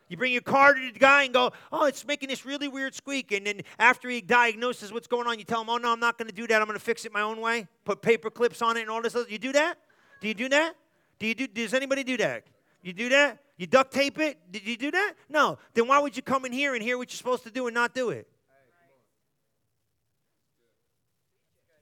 You 0.07 0.17
bring 0.17 0.33
your 0.33 0.41
car 0.41 0.73
to 0.73 0.91
the 0.91 0.99
guy 0.99 1.23
and 1.23 1.33
go, 1.33 1.53
oh, 1.71 1.85
it's 1.85 2.05
making 2.05 2.27
this 2.27 2.45
really 2.45 2.67
weird 2.67 2.93
squeak. 2.93 3.31
And 3.31 3.47
then 3.47 3.61
after 3.79 4.09
he 4.09 4.19
diagnoses 4.19 4.91
what's 4.91 5.07
going 5.07 5.25
on, 5.25 5.39
you 5.39 5.45
tell 5.45 5.61
him, 5.61 5.69
oh, 5.69 5.77
no, 5.77 5.93
I'm 5.93 6.01
not 6.01 6.17
going 6.17 6.27
to 6.27 6.35
do 6.35 6.45
that. 6.47 6.61
I'm 6.61 6.67
going 6.67 6.77
to 6.77 6.83
fix 6.83 7.05
it 7.05 7.13
my 7.13 7.21
own 7.21 7.39
way. 7.39 7.67
Put 7.85 8.01
paper 8.01 8.29
clips 8.29 8.61
on 8.61 8.75
it 8.75 8.81
and 8.81 8.89
all 8.89 9.01
this. 9.01 9.15
Other. 9.15 9.29
You 9.29 9.37
do 9.37 9.53
that? 9.53 9.77
Do 10.19 10.27
you 10.27 10.33
do 10.33 10.49
that? 10.49 10.75
Do 11.17 11.27
you 11.27 11.35
do, 11.35 11.47
does 11.47 11.73
anybody 11.73 12.03
do 12.03 12.17
that? 12.17 12.43
You 12.83 12.91
do 12.91 13.07
that? 13.09 13.39
You 13.57 13.67
duct 13.67 13.93
tape 13.93 14.19
it? 14.19 14.37
Did 14.51 14.67
you 14.67 14.75
do 14.75 14.91
that? 14.91 15.13
No. 15.29 15.57
Then 15.73 15.87
why 15.87 15.99
would 15.99 16.17
you 16.17 16.23
come 16.23 16.45
in 16.45 16.51
here 16.51 16.73
and 16.73 16.83
hear 16.83 16.97
what 16.97 17.09
you're 17.11 17.17
supposed 17.17 17.43
to 17.43 17.51
do 17.51 17.67
and 17.67 17.73
not 17.73 17.93
do 17.93 18.09
it? 18.09 18.27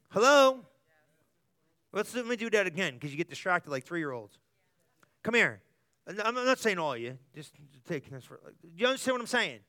Hello? 0.10 0.66
Let's 1.92 2.14
let 2.16 2.28
me 2.28 2.36
do 2.36 2.50
that 2.52 2.68
again 2.68 2.94
because 2.94 3.12
you 3.12 3.18
get 3.18 3.30
distracted 3.30 3.72
like 3.72 3.84
three 3.84 4.00
year 4.00 4.12
olds. 4.12 4.38
Come 5.24 5.34
here. 5.34 5.62
I'm 6.24 6.34
not 6.34 6.60
saying 6.60 6.80
all 6.80 6.94
of 6.94 7.00
you. 7.00 7.18
Just 7.36 7.54
take 7.88 8.10
this 8.10 8.24
for. 8.24 8.40
You 8.76 8.88
understand 8.88 9.16
what 9.16 9.22
I'm 9.22 9.28
saying? 9.28 9.60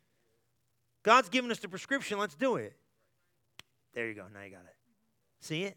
God's 1.03 1.29
given 1.29 1.51
us 1.51 1.59
the 1.59 1.69
prescription. 1.69 2.19
Let's 2.19 2.35
do 2.35 2.57
it. 2.57 2.75
There 3.95 4.09
you 4.09 4.15
go. 4.15 4.25
Now 4.33 4.43
you 4.43 4.51
got 4.51 4.61
it. 4.61 4.77
See 5.41 5.65
it? 5.65 5.77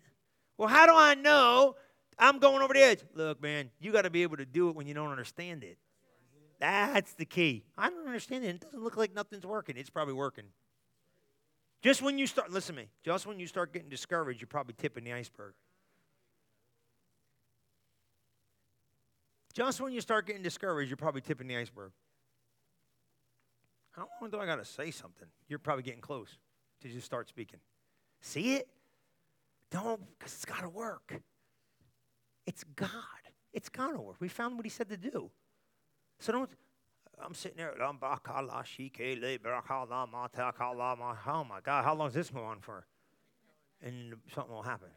Well, 0.57 0.67
how 0.67 0.85
do 0.85 0.93
I 0.95 1.15
know 1.15 1.75
I'm 2.19 2.39
going 2.39 2.61
over 2.61 2.73
the 2.73 2.81
edge? 2.81 2.99
Look, 3.15 3.41
man, 3.41 3.71
you 3.79 3.91
got 3.91 4.03
to 4.03 4.09
be 4.09 4.23
able 4.23 4.37
to 4.37 4.45
do 4.45 4.69
it 4.69 4.75
when 4.75 4.87
you 4.87 4.93
don't 4.93 5.09
understand 5.09 5.63
it. 5.63 5.77
That's 6.59 7.13
the 7.13 7.25
key. 7.25 7.65
I 7.77 7.89
don't 7.89 8.05
understand 8.05 8.45
it. 8.45 8.49
It 8.49 8.61
doesn't 8.61 8.83
look 8.83 8.95
like 8.95 9.13
nothing's 9.13 9.45
working. 9.45 9.75
It's 9.77 9.89
probably 9.89 10.13
working. 10.13 10.45
Just 11.81 12.01
when 12.01 12.17
you 12.17 12.27
start, 12.27 12.51
listen 12.51 12.75
to 12.75 12.81
me, 12.83 12.87
just 13.03 13.25
when 13.27 13.39
you 13.39 13.47
start 13.47 13.73
getting 13.73 13.89
discouraged, 13.89 14.39
you're 14.39 14.47
probably 14.47 14.73
tipping 14.77 15.03
the 15.03 15.11
iceberg. 15.11 15.53
Just 19.53 19.79
when 19.79 19.93
you 19.93 20.01
start 20.01 20.25
getting 20.25 20.41
discouraged, 20.41 20.89
you're 20.89 20.97
probably 20.97 21.21
tipping 21.21 21.47
the 21.47 21.55
iceberg. 21.55 21.91
How 23.91 24.07
long 24.19 24.31
do 24.31 24.39
I 24.39 24.45
got 24.45 24.55
to 24.55 24.65
say 24.65 24.89
something? 24.89 25.27
You're 25.47 25.59
probably 25.59 25.83
getting 25.83 26.01
close. 26.01 26.37
to 26.81 26.89
just 26.89 27.05
start 27.05 27.29
speaking. 27.29 27.59
See 28.21 28.55
it? 28.55 28.67
Don't, 29.69 30.01
because 30.17 30.33
it's 30.33 30.45
got 30.45 30.61
to 30.61 30.69
work. 30.69 31.21
It's 32.45 32.63
God. 32.75 32.89
It's 33.53 33.69
to 33.93 34.01
work. 34.01 34.15
We 34.19 34.27
found 34.27 34.55
what 34.55 34.65
He 34.65 34.69
said 34.69 34.89
to 34.89 34.97
do. 34.97 35.29
So 36.19 36.31
don't, 36.31 36.49
I'm 37.23 37.35
sitting 37.35 37.57
there, 37.57 37.75
oh 41.27 41.43
my 41.43 41.59
God, 41.61 41.83
how 41.85 41.93
long 41.93 42.07
is 42.07 42.13
this 42.15 42.29
going 42.31 42.45
on 42.45 42.59
for? 42.59 42.85
And 43.81 44.15
something 44.33 44.53
will 44.53 44.63
happen. 44.63 44.89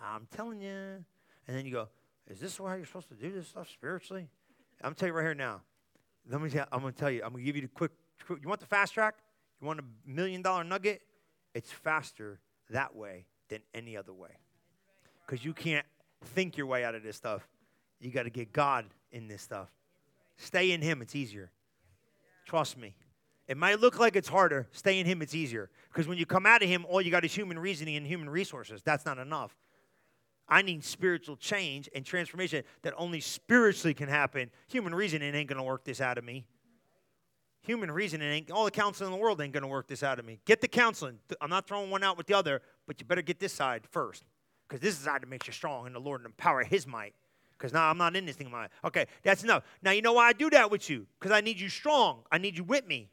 I'm 0.00 0.26
telling 0.30 0.60
you. 0.60 1.04
And 1.48 1.56
then 1.56 1.66
you 1.66 1.72
go, 1.72 1.88
is 2.28 2.40
this 2.40 2.56
how 2.58 2.74
you're 2.74 2.86
supposed 2.86 3.08
to 3.08 3.14
do 3.14 3.32
this 3.32 3.48
stuff 3.48 3.68
spiritually? 3.70 4.28
I'm 4.82 4.94
telling 4.94 5.12
you 5.12 5.18
right 5.18 5.24
here 5.24 5.34
now. 5.34 5.62
Let 6.28 6.40
me 6.40 6.50
tell, 6.50 6.66
I'm 6.70 6.80
going 6.80 6.92
to 6.92 6.98
tell 6.98 7.10
you, 7.10 7.22
I'm 7.24 7.32
going 7.32 7.42
to 7.42 7.46
give 7.46 7.56
you 7.56 7.62
the 7.62 7.68
quick, 7.68 7.92
quick, 8.24 8.40
you 8.42 8.48
want 8.48 8.60
the 8.60 8.66
fast 8.66 8.94
track? 8.94 9.16
You 9.60 9.66
want 9.66 9.80
a 9.80 9.84
million 10.06 10.42
dollar 10.42 10.64
nugget? 10.64 11.02
It's 11.54 11.70
faster 11.70 12.40
that 12.70 12.94
way 12.94 13.26
than 13.48 13.60
any 13.74 13.96
other 13.96 14.12
way. 14.12 14.30
Because 15.26 15.44
you 15.44 15.52
can't 15.52 15.86
think 16.24 16.56
your 16.56 16.66
way 16.66 16.84
out 16.84 16.94
of 16.94 17.02
this 17.02 17.16
stuff. 17.16 17.46
You 18.00 18.10
got 18.10 18.22
to 18.24 18.30
get 18.30 18.52
God 18.52 18.86
in 19.12 19.28
this 19.28 19.42
stuff. 19.42 19.68
Stay 20.36 20.72
in 20.72 20.80
Him, 20.80 21.02
it's 21.02 21.14
easier. 21.14 21.50
Trust 22.46 22.78
me. 22.78 22.94
It 23.46 23.56
might 23.56 23.80
look 23.80 23.98
like 23.98 24.16
it's 24.16 24.28
harder. 24.28 24.68
Stay 24.72 25.00
in 25.00 25.06
Him, 25.06 25.22
it's 25.22 25.34
easier. 25.34 25.70
Because 25.92 26.06
when 26.06 26.16
you 26.16 26.24
come 26.24 26.46
out 26.46 26.62
of 26.62 26.68
Him, 26.68 26.86
all 26.88 27.02
you 27.02 27.10
got 27.10 27.24
is 27.24 27.34
human 27.34 27.58
reasoning 27.58 27.96
and 27.96 28.06
human 28.06 28.30
resources. 28.30 28.82
That's 28.82 29.04
not 29.04 29.18
enough. 29.18 29.56
I 30.50 30.62
need 30.62 30.84
spiritual 30.84 31.36
change 31.36 31.88
and 31.94 32.04
transformation 32.04 32.64
that 32.82 32.92
only 32.96 33.20
spiritually 33.20 33.94
can 33.94 34.08
happen. 34.08 34.50
Human 34.68 34.94
reasoning 34.94 35.34
ain't 35.34 35.48
going 35.48 35.58
to 35.58 35.62
work 35.62 35.84
this 35.84 36.00
out 36.00 36.18
of 36.18 36.24
me. 36.24 36.44
Human 37.62 37.90
reasoning 37.90 38.28
ain't, 38.28 38.50
all 38.50 38.64
the 38.64 38.70
counseling 38.70 39.12
in 39.12 39.16
the 39.16 39.22
world 39.22 39.40
ain't 39.40 39.52
going 39.52 39.62
to 39.62 39.68
work 39.68 39.86
this 39.86 40.02
out 40.02 40.18
of 40.18 40.24
me. 40.24 40.40
Get 40.46 40.60
the 40.60 40.68
counseling. 40.68 41.18
I'm 41.40 41.50
not 41.50 41.68
throwing 41.68 41.90
one 41.90 42.02
out 42.02 42.16
with 42.16 42.26
the 42.26 42.34
other, 42.34 42.62
but 42.86 43.00
you 43.00 43.06
better 43.06 43.22
get 43.22 43.38
this 43.38 43.52
side 43.52 43.82
first. 43.90 44.24
Because 44.68 44.80
this 44.80 44.96
side 44.96 45.26
makes 45.28 45.46
you 45.46 45.52
strong 45.52 45.86
in 45.86 45.92
the 45.92 46.00
Lord 46.00 46.20
and 46.20 46.26
empower 46.26 46.64
His 46.64 46.86
might. 46.86 47.14
Because 47.56 47.72
now 47.72 47.90
I'm 47.90 47.98
not 47.98 48.16
in 48.16 48.24
this 48.24 48.36
thing. 48.36 48.50
My 48.50 48.68
okay, 48.84 49.06
that's 49.22 49.44
enough. 49.44 49.64
Now 49.82 49.90
you 49.90 50.00
know 50.00 50.14
why 50.14 50.28
I 50.28 50.32
do 50.32 50.48
that 50.50 50.70
with 50.70 50.88
you? 50.88 51.06
Because 51.18 51.30
I 51.30 51.42
need 51.42 51.60
you 51.60 51.68
strong. 51.68 52.22
I 52.32 52.38
need 52.38 52.56
you 52.56 52.64
with 52.64 52.86
me. 52.86 53.10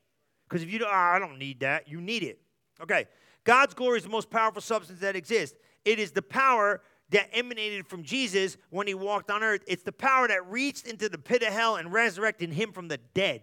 Because 0.47 0.63
if 0.63 0.71
you 0.71 0.79
don't, 0.79 0.89
oh, 0.89 0.95
I 0.95 1.19
don't 1.19 1.37
need 1.37 1.59
that. 1.59 1.89
You 1.89 1.99
need 1.99 2.23
it. 2.23 2.39
Okay. 2.81 3.07
God's 3.43 3.73
glory 3.73 3.97
is 3.97 4.03
the 4.03 4.09
most 4.09 4.29
powerful 4.29 4.61
substance 4.61 4.99
that 5.01 5.17
exists. 5.17 5.57
It 5.83 5.99
is 5.99 6.11
the 6.11 6.21
power 6.21 6.81
that 7.09 7.29
emanated 7.33 7.87
from 7.87 8.03
Jesus 8.03 8.57
when 8.69 8.87
he 8.87 8.93
walked 8.93 9.31
on 9.31 9.43
earth. 9.43 9.63
It's 9.67 9.83
the 9.83 9.91
power 9.91 10.27
that 10.27 10.49
reached 10.49 10.87
into 10.87 11.07
the 11.09 11.17
pit 11.17 11.41
of 11.41 11.53
hell 11.53 11.77
and 11.77 11.91
resurrected 11.91 12.51
him 12.51 12.73
from 12.73 12.87
the 12.87 12.97
dead. 13.13 13.41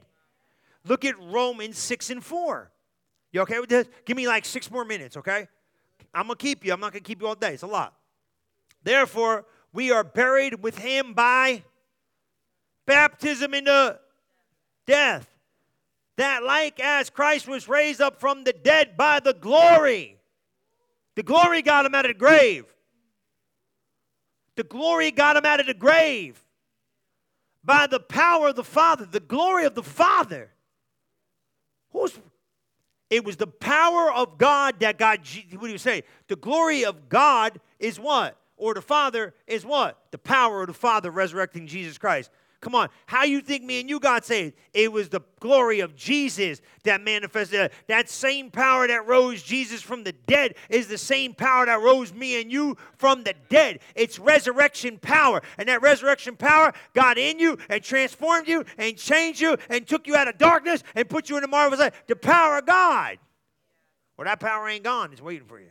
Look 0.86 1.04
at 1.04 1.18
Romans 1.18 1.78
6 1.78 2.10
and 2.10 2.24
4. 2.24 2.70
You 3.32 3.40
okay 3.42 3.58
with 3.58 3.70
this? 3.70 3.88
Give 4.04 4.16
me 4.16 4.28
like 4.28 4.44
six 4.44 4.70
more 4.70 4.84
minutes, 4.84 5.16
okay? 5.16 5.48
I'm 6.12 6.26
going 6.26 6.36
to 6.36 6.42
keep 6.42 6.64
you. 6.64 6.72
I'm 6.72 6.80
not 6.80 6.92
going 6.92 7.02
to 7.02 7.08
keep 7.08 7.20
you 7.20 7.26
all 7.26 7.34
day. 7.34 7.54
It's 7.54 7.62
a 7.62 7.66
lot. 7.66 7.94
Therefore, 8.82 9.46
we 9.72 9.90
are 9.90 10.04
buried 10.04 10.62
with 10.62 10.78
him 10.78 11.14
by 11.14 11.64
baptism 12.86 13.54
into 13.54 13.98
death. 14.86 15.28
That, 16.16 16.44
like 16.44 16.78
as 16.78 17.10
Christ 17.10 17.48
was 17.48 17.68
raised 17.68 18.00
up 18.00 18.20
from 18.20 18.44
the 18.44 18.52
dead 18.52 18.96
by 18.96 19.18
the 19.18 19.32
glory, 19.32 20.18
the 21.16 21.24
glory 21.24 21.62
got 21.62 21.86
him 21.86 21.94
out 21.94 22.04
of 22.04 22.10
the 22.10 22.18
grave. 22.18 22.66
The 24.56 24.64
glory 24.64 25.10
got 25.10 25.36
him 25.36 25.44
out 25.44 25.60
of 25.60 25.66
the 25.66 25.74
grave 25.74 26.40
by 27.64 27.86
the 27.86 28.00
power 28.00 28.48
of 28.48 28.56
the 28.56 28.64
Father, 28.64 29.04
the 29.04 29.20
glory 29.20 29.64
of 29.64 29.74
the 29.74 29.82
Father. 29.82 30.50
Who's 31.90 32.18
it 33.10 33.24
was 33.24 33.36
the 33.36 33.46
power 33.46 34.12
of 34.12 34.38
God 34.38 34.80
that 34.80 34.98
got 34.98 35.18
what 35.52 35.66
do 35.66 35.72
you 35.72 35.78
say? 35.78 36.02
The 36.28 36.36
glory 36.36 36.84
of 36.84 37.08
God 37.08 37.60
is 37.78 38.00
what? 38.00 38.36
Or 38.56 38.74
the 38.74 38.82
Father 38.82 39.34
is 39.46 39.64
what? 39.64 40.00
The 40.10 40.18
power 40.18 40.62
of 40.62 40.68
the 40.68 40.74
Father 40.74 41.10
resurrecting 41.10 41.66
Jesus 41.66 41.98
Christ. 41.98 42.30
Come 42.64 42.74
on. 42.74 42.88
How 43.04 43.24
you 43.24 43.42
think 43.42 43.62
me 43.62 43.78
and 43.80 43.90
you 43.90 44.00
got 44.00 44.24
saved? 44.24 44.54
It 44.72 44.90
was 44.90 45.10
the 45.10 45.20
glory 45.38 45.80
of 45.80 45.94
Jesus 45.94 46.62
that 46.84 47.02
manifested. 47.02 47.70
That 47.88 48.08
same 48.08 48.50
power 48.50 48.88
that 48.88 49.06
rose 49.06 49.42
Jesus 49.42 49.82
from 49.82 50.02
the 50.02 50.12
dead 50.12 50.54
is 50.70 50.88
the 50.88 50.96
same 50.96 51.34
power 51.34 51.66
that 51.66 51.82
rose 51.82 52.14
me 52.14 52.40
and 52.40 52.50
you 52.50 52.78
from 52.96 53.22
the 53.22 53.34
dead. 53.50 53.80
It's 53.94 54.18
resurrection 54.18 54.98
power. 54.98 55.42
And 55.58 55.68
that 55.68 55.82
resurrection 55.82 56.36
power 56.36 56.72
got 56.94 57.18
in 57.18 57.38
you 57.38 57.58
and 57.68 57.84
transformed 57.84 58.48
you 58.48 58.64
and 58.78 58.96
changed 58.96 59.42
you 59.42 59.58
and 59.68 59.86
took 59.86 60.06
you 60.06 60.16
out 60.16 60.26
of 60.26 60.38
darkness 60.38 60.82
and 60.94 61.06
put 61.06 61.28
you 61.28 61.36
in 61.36 61.42
the 61.42 61.48
marvelous 61.48 61.80
light. 61.80 61.94
The 62.06 62.16
power 62.16 62.56
of 62.56 62.64
God. 62.64 63.18
Well, 64.16 64.24
that 64.24 64.40
power 64.40 64.66
ain't 64.70 64.84
gone. 64.84 65.12
It's 65.12 65.20
waiting 65.20 65.46
for 65.46 65.60
you. 65.60 65.68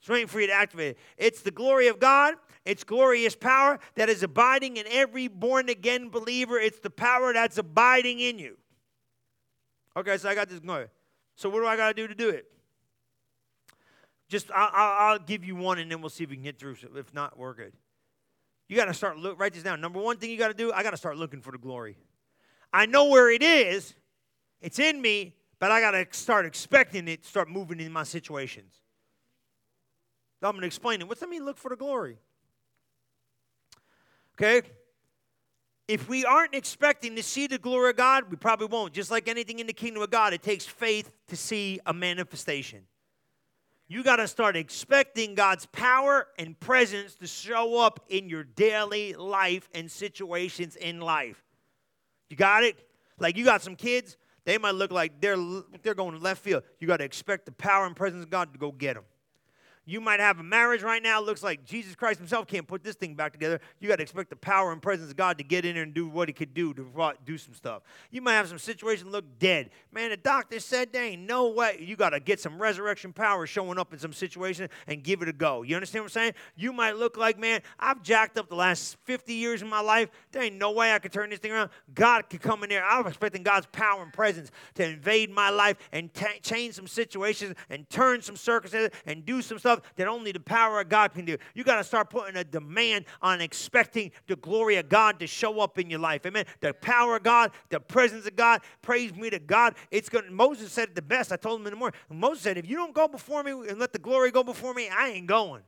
It's 0.00 0.08
waiting 0.08 0.28
for 0.28 0.40
you 0.40 0.46
to 0.46 0.54
activate 0.54 0.92
it. 0.92 0.98
It's 1.18 1.42
the 1.42 1.50
glory 1.50 1.88
of 1.88 2.00
God. 2.00 2.36
It's 2.66 2.82
glorious 2.82 3.36
power 3.36 3.78
that 3.94 4.08
is 4.08 4.24
abiding 4.24 4.76
in 4.76 4.86
every 4.90 5.28
born 5.28 5.68
again 5.68 6.08
believer. 6.08 6.58
It's 6.58 6.80
the 6.80 6.90
power 6.90 7.32
that's 7.32 7.58
abiding 7.58 8.18
in 8.18 8.40
you. 8.40 8.58
Okay, 9.96 10.18
so 10.18 10.28
I 10.28 10.34
got 10.34 10.48
this 10.48 10.58
going. 10.58 10.88
So 11.36 11.48
what 11.48 11.60
do 11.60 11.66
I 11.66 11.76
got 11.76 11.88
to 11.88 11.94
do 11.94 12.08
to 12.08 12.14
do 12.14 12.28
it? 12.28 12.50
Just 14.28 14.50
I'll, 14.50 14.70
I'll, 14.72 15.18
give 15.20 15.44
you 15.44 15.54
one, 15.54 15.78
and 15.78 15.90
then 15.90 16.00
we'll 16.00 16.10
see 16.10 16.24
if 16.24 16.30
we 16.30 16.36
can 16.36 16.42
get 16.42 16.58
through. 16.58 16.76
If 16.96 17.14
not, 17.14 17.38
we're 17.38 17.54
good. 17.54 17.72
You 18.68 18.76
got 18.76 18.86
to 18.86 18.94
start 18.94 19.16
look. 19.16 19.38
Write 19.38 19.54
this 19.54 19.62
down. 19.62 19.80
Number 19.80 20.00
one 20.00 20.16
thing 20.16 20.30
you 20.30 20.36
got 20.36 20.48
to 20.48 20.54
do. 20.54 20.72
I 20.72 20.82
got 20.82 20.90
to 20.90 20.96
start 20.96 21.16
looking 21.16 21.40
for 21.40 21.52
the 21.52 21.58
glory. 21.58 21.96
I 22.72 22.86
know 22.86 23.04
where 23.04 23.30
it 23.30 23.44
is. 23.44 23.94
It's 24.60 24.80
in 24.80 25.00
me, 25.00 25.36
but 25.60 25.70
I 25.70 25.80
got 25.80 25.92
to 25.92 26.04
start 26.10 26.46
expecting 26.46 27.06
it. 27.06 27.24
Start 27.24 27.48
moving 27.48 27.78
in 27.78 27.92
my 27.92 28.02
situations. 28.02 28.74
I'm 30.42 30.50
going 30.52 30.62
to 30.62 30.66
explain 30.66 31.00
it. 31.00 31.08
What's 31.08 31.20
that 31.20 31.28
mean, 31.28 31.44
look 31.44 31.58
for 31.58 31.68
the 31.68 31.76
glory? 31.76 32.18
Okay? 34.36 34.62
If 35.88 36.08
we 36.08 36.24
aren't 36.24 36.54
expecting 36.54 37.14
to 37.16 37.22
see 37.22 37.46
the 37.46 37.58
glory 37.58 37.90
of 37.90 37.96
God, 37.96 38.24
we 38.30 38.36
probably 38.36 38.66
won't. 38.66 38.92
Just 38.92 39.10
like 39.10 39.28
anything 39.28 39.60
in 39.60 39.66
the 39.66 39.72
kingdom 39.72 40.02
of 40.02 40.10
God, 40.10 40.32
it 40.32 40.42
takes 40.42 40.64
faith 40.64 41.12
to 41.28 41.36
see 41.36 41.80
a 41.86 41.94
manifestation. 41.94 42.82
You 43.88 44.02
got 44.02 44.16
to 44.16 44.26
start 44.26 44.56
expecting 44.56 45.36
God's 45.36 45.66
power 45.66 46.26
and 46.38 46.58
presence 46.58 47.14
to 47.16 47.28
show 47.28 47.78
up 47.78 48.04
in 48.08 48.28
your 48.28 48.42
daily 48.42 49.14
life 49.14 49.68
and 49.74 49.88
situations 49.88 50.74
in 50.74 51.00
life. 51.00 51.44
You 52.28 52.36
got 52.36 52.64
it? 52.64 52.76
Like 53.20 53.36
you 53.36 53.44
got 53.44 53.62
some 53.62 53.76
kids, 53.76 54.16
they 54.44 54.58
might 54.58 54.74
look 54.74 54.90
like 54.90 55.20
they're 55.20 55.36
they're 55.82 55.94
going 55.94 56.20
left 56.20 56.42
field. 56.42 56.64
You 56.80 56.88
got 56.88 56.98
to 56.98 57.04
expect 57.04 57.46
the 57.46 57.52
power 57.52 57.86
and 57.86 57.94
presence 57.94 58.24
of 58.24 58.30
God 58.30 58.52
to 58.52 58.58
go 58.58 58.72
get 58.72 58.94
them. 58.94 59.04
You 59.88 60.00
might 60.00 60.18
have 60.18 60.40
a 60.40 60.42
marriage 60.42 60.82
right 60.82 61.00
now, 61.00 61.20
looks 61.20 61.44
like 61.44 61.64
Jesus 61.64 61.94
Christ 61.94 62.18
himself 62.18 62.48
can't 62.48 62.66
put 62.66 62.82
this 62.82 62.96
thing 62.96 63.14
back 63.14 63.32
together. 63.32 63.60
You 63.78 63.88
got 63.88 63.96
to 63.96 64.02
expect 64.02 64.30
the 64.30 64.36
power 64.36 64.72
and 64.72 64.82
presence 64.82 65.10
of 65.12 65.16
God 65.16 65.38
to 65.38 65.44
get 65.44 65.64
in 65.64 65.74
there 65.74 65.84
and 65.84 65.94
do 65.94 66.08
what 66.08 66.28
he 66.28 66.32
could 66.32 66.54
do 66.54 66.74
to 66.74 67.14
do 67.24 67.38
some 67.38 67.54
stuff. 67.54 67.82
You 68.10 68.20
might 68.20 68.34
have 68.34 68.48
some 68.48 68.58
situation 68.58 69.12
look 69.12 69.24
dead. 69.38 69.70
Man, 69.92 70.10
the 70.10 70.16
doctor 70.16 70.58
said 70.58 70.92
there 70.92 71.04
ain't 71.04 71.22
no 71.22 71.50
way. 71.50 71.78
You 71.80 71.94
got 71.94 72.10
to 72.10 72.18
get 72.18 72.40
some 72.40 72.60
resurrection 72.60 73.12
power 73.12 73.46
showing 73.46 73.78
up 73.78 73.92
in 73.92 74.00
some 74.00 74.12
situation 74.12 74.68
and 74.88 75.04
give 75.04 75.22
it 75.22 75.28
a 75.28 75.32
go. 75.32 75.62
You 75.62 75.76
understand 75.76 76.02
what 76.02 76.10
I'm 76.10 76.14
saying? 76.14 76.34
You 76.56 76.72
might 76.72 76.96
look 76.96 77.16
like, 77.16 77.38
man, 77.38 77.62
I've 77.78 78.02
jacked 78.02 78.38
up 78.38 78.48
the 78.48 78.56
last 78.56 78.96
50 79.04 79.34
years 79.34 79.62
of 79.62 79.68
my 79.68 79.80
life. 79.80 80.08
There 80.32 80.42
ain't 80.42 80.56
no 80.56 80.72
way 80.72 80.92
I 80.92 80.98
could 80.98 81.12
turn 81.12 81.30
this 81.30 81.38
thing 81.38 81.52
around. 81.52 81.70
God 81.94 82.28
could 82.28 82.42
come 82.42 82.64
in 82.64 82.70
there. 82.70 82.84
I'm 82.84 83.06
expecting 83.06 83.44
God's 83.44 83.66
power 83.66 84.02
and 84.02 84.12
presence 84.12 84.50
to 84.74 84.84
invade 84.84 85.30
my 85.30 85.50
life 85.50 85.76
and 85.92 86.12
t- 86.12 86.26
change 86.42 86.74
some 86.74 86.88
situations 86.88 87.54
and 87.70 87.88
turn 87.88 88.20
some 88.20 88.36
circumstances 88.36 88.90
and 89.06 89.24
do 89.24 89.40
some 89.42 89.60
stuff 89.60 89.75
stuff 89.76 89.96
that 89.96 90.08
only 90.08 90.32
the 90.32 90.40
power 90.40 90.80
of 90.80 90.88
God 90.88 91.14
can 91.14 91.24
do. 91.24 91.36
You 91.54 91.64
got 91.64 91.76
to 91.76 91.84
start 91.84 92.10
putting 92.10 92.36
a 92.36 92.44
demand 92.44 93.06
on 93.22 93.40
expecting 93.40 94.12
the 94.26 94.36
glory 94.36 94.76
of 94.76 94.88
God 94.88 95.18
to 95.20 95.26
show 95.26 95.60
up 95.60 95.78
in 95.78 95.90
your 95.90 96.00
life. 96.00 96.26
Amen. 96.26 96.44
The 96.60 96.74
power 96.74 97.16
of 97.16 97.22
God, 97.22 97.52
the 97.68 97.80
presence 97.80 98.26
of 98.26 98.36
God, 98.36 98.60
praise 98.82 99.14
me 99.14 99.30
to 99.30 99.38
God. 99.38 99.74
It's 99.90 100.08
going 100.08 100.32
Moses 100.32 100.72
said 100.72 100.90
it 100.90 100.94
the 100.94 101.02
best. 101.02 101.32
I 101.32 101.36
told 101.36 101.60
him 101.60 101.66
in 101.66 101.72
the 101.72 101.78
morning. 101.78 101.98
Moses 102.10 102.42
said, 102.42 102.58
if 102.58 102.68
you 102.68 102.76
don't 102.76 102.94
go 102.94 103.08
before 103.08 103.42
me 103.42 103.52
and 103.52 103.78
let 103.78 103.92
the 103.92 103.98
glory 103.98 104.30
go 104.30 104.42
before 104.42 104.74
me, 104.74 104.88
I 104.88 105.08
ain't 105.08 105.26
going 105.26 105.62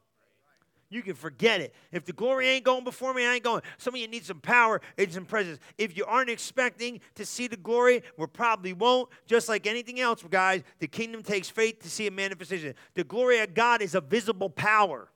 you 0.91 1.03
can 1.03 1.15
forget 1.15 1.61
it. 1.61 1.75
If 1.93 2.05
the 2.05 2.13
glory 2.13 2.49
ain't 2.49 2.65
going 2.65 2.85
before 2.85 3.13
me, 3.13 3.27
I 3.27 3.35
ain't 3.35 3.45
going. 3.45 3.63
Some 3.77 3.95
of 3.95 4.01
you 4.01 4.09
need 4.09 4.25
some 4.25 4.41
power 4.41 4.81
and 4.97 5.13
some 5.13 5.27
presence. 5.27 5.59
If 5.77 5.97
you 5.97 6.05
aren't 6.07 6.31
expecting 6.31 7.01
to 7.17 7.27
see 7.27 7.47
the 7.47 7.59
glory, 7.59 8.03
we 8.17 8.27
probably 8.27 8.73
won't. 8.73 9.11
Just 9.27 9.49
like 9.49 9.67
anything 9.67 10.01
else, 10.01 10.25
guys, 10.31 10.63
the 10.79 10.89
kingdom 10.89 11.23
takes 11.23 11.51
faith 11.51 11.81
to 11.83 11.91
see 11.91 12.07
a 12.07 12.11
manifestation. 12.11 12.75
The 12.95 13.05
glory 13.05 13.41
of 13.41 13.53
God 13.53 13.83
is 13.83 13.95
a 13.95 14.01
visible 14.01 14.49
power. 14.49 15.11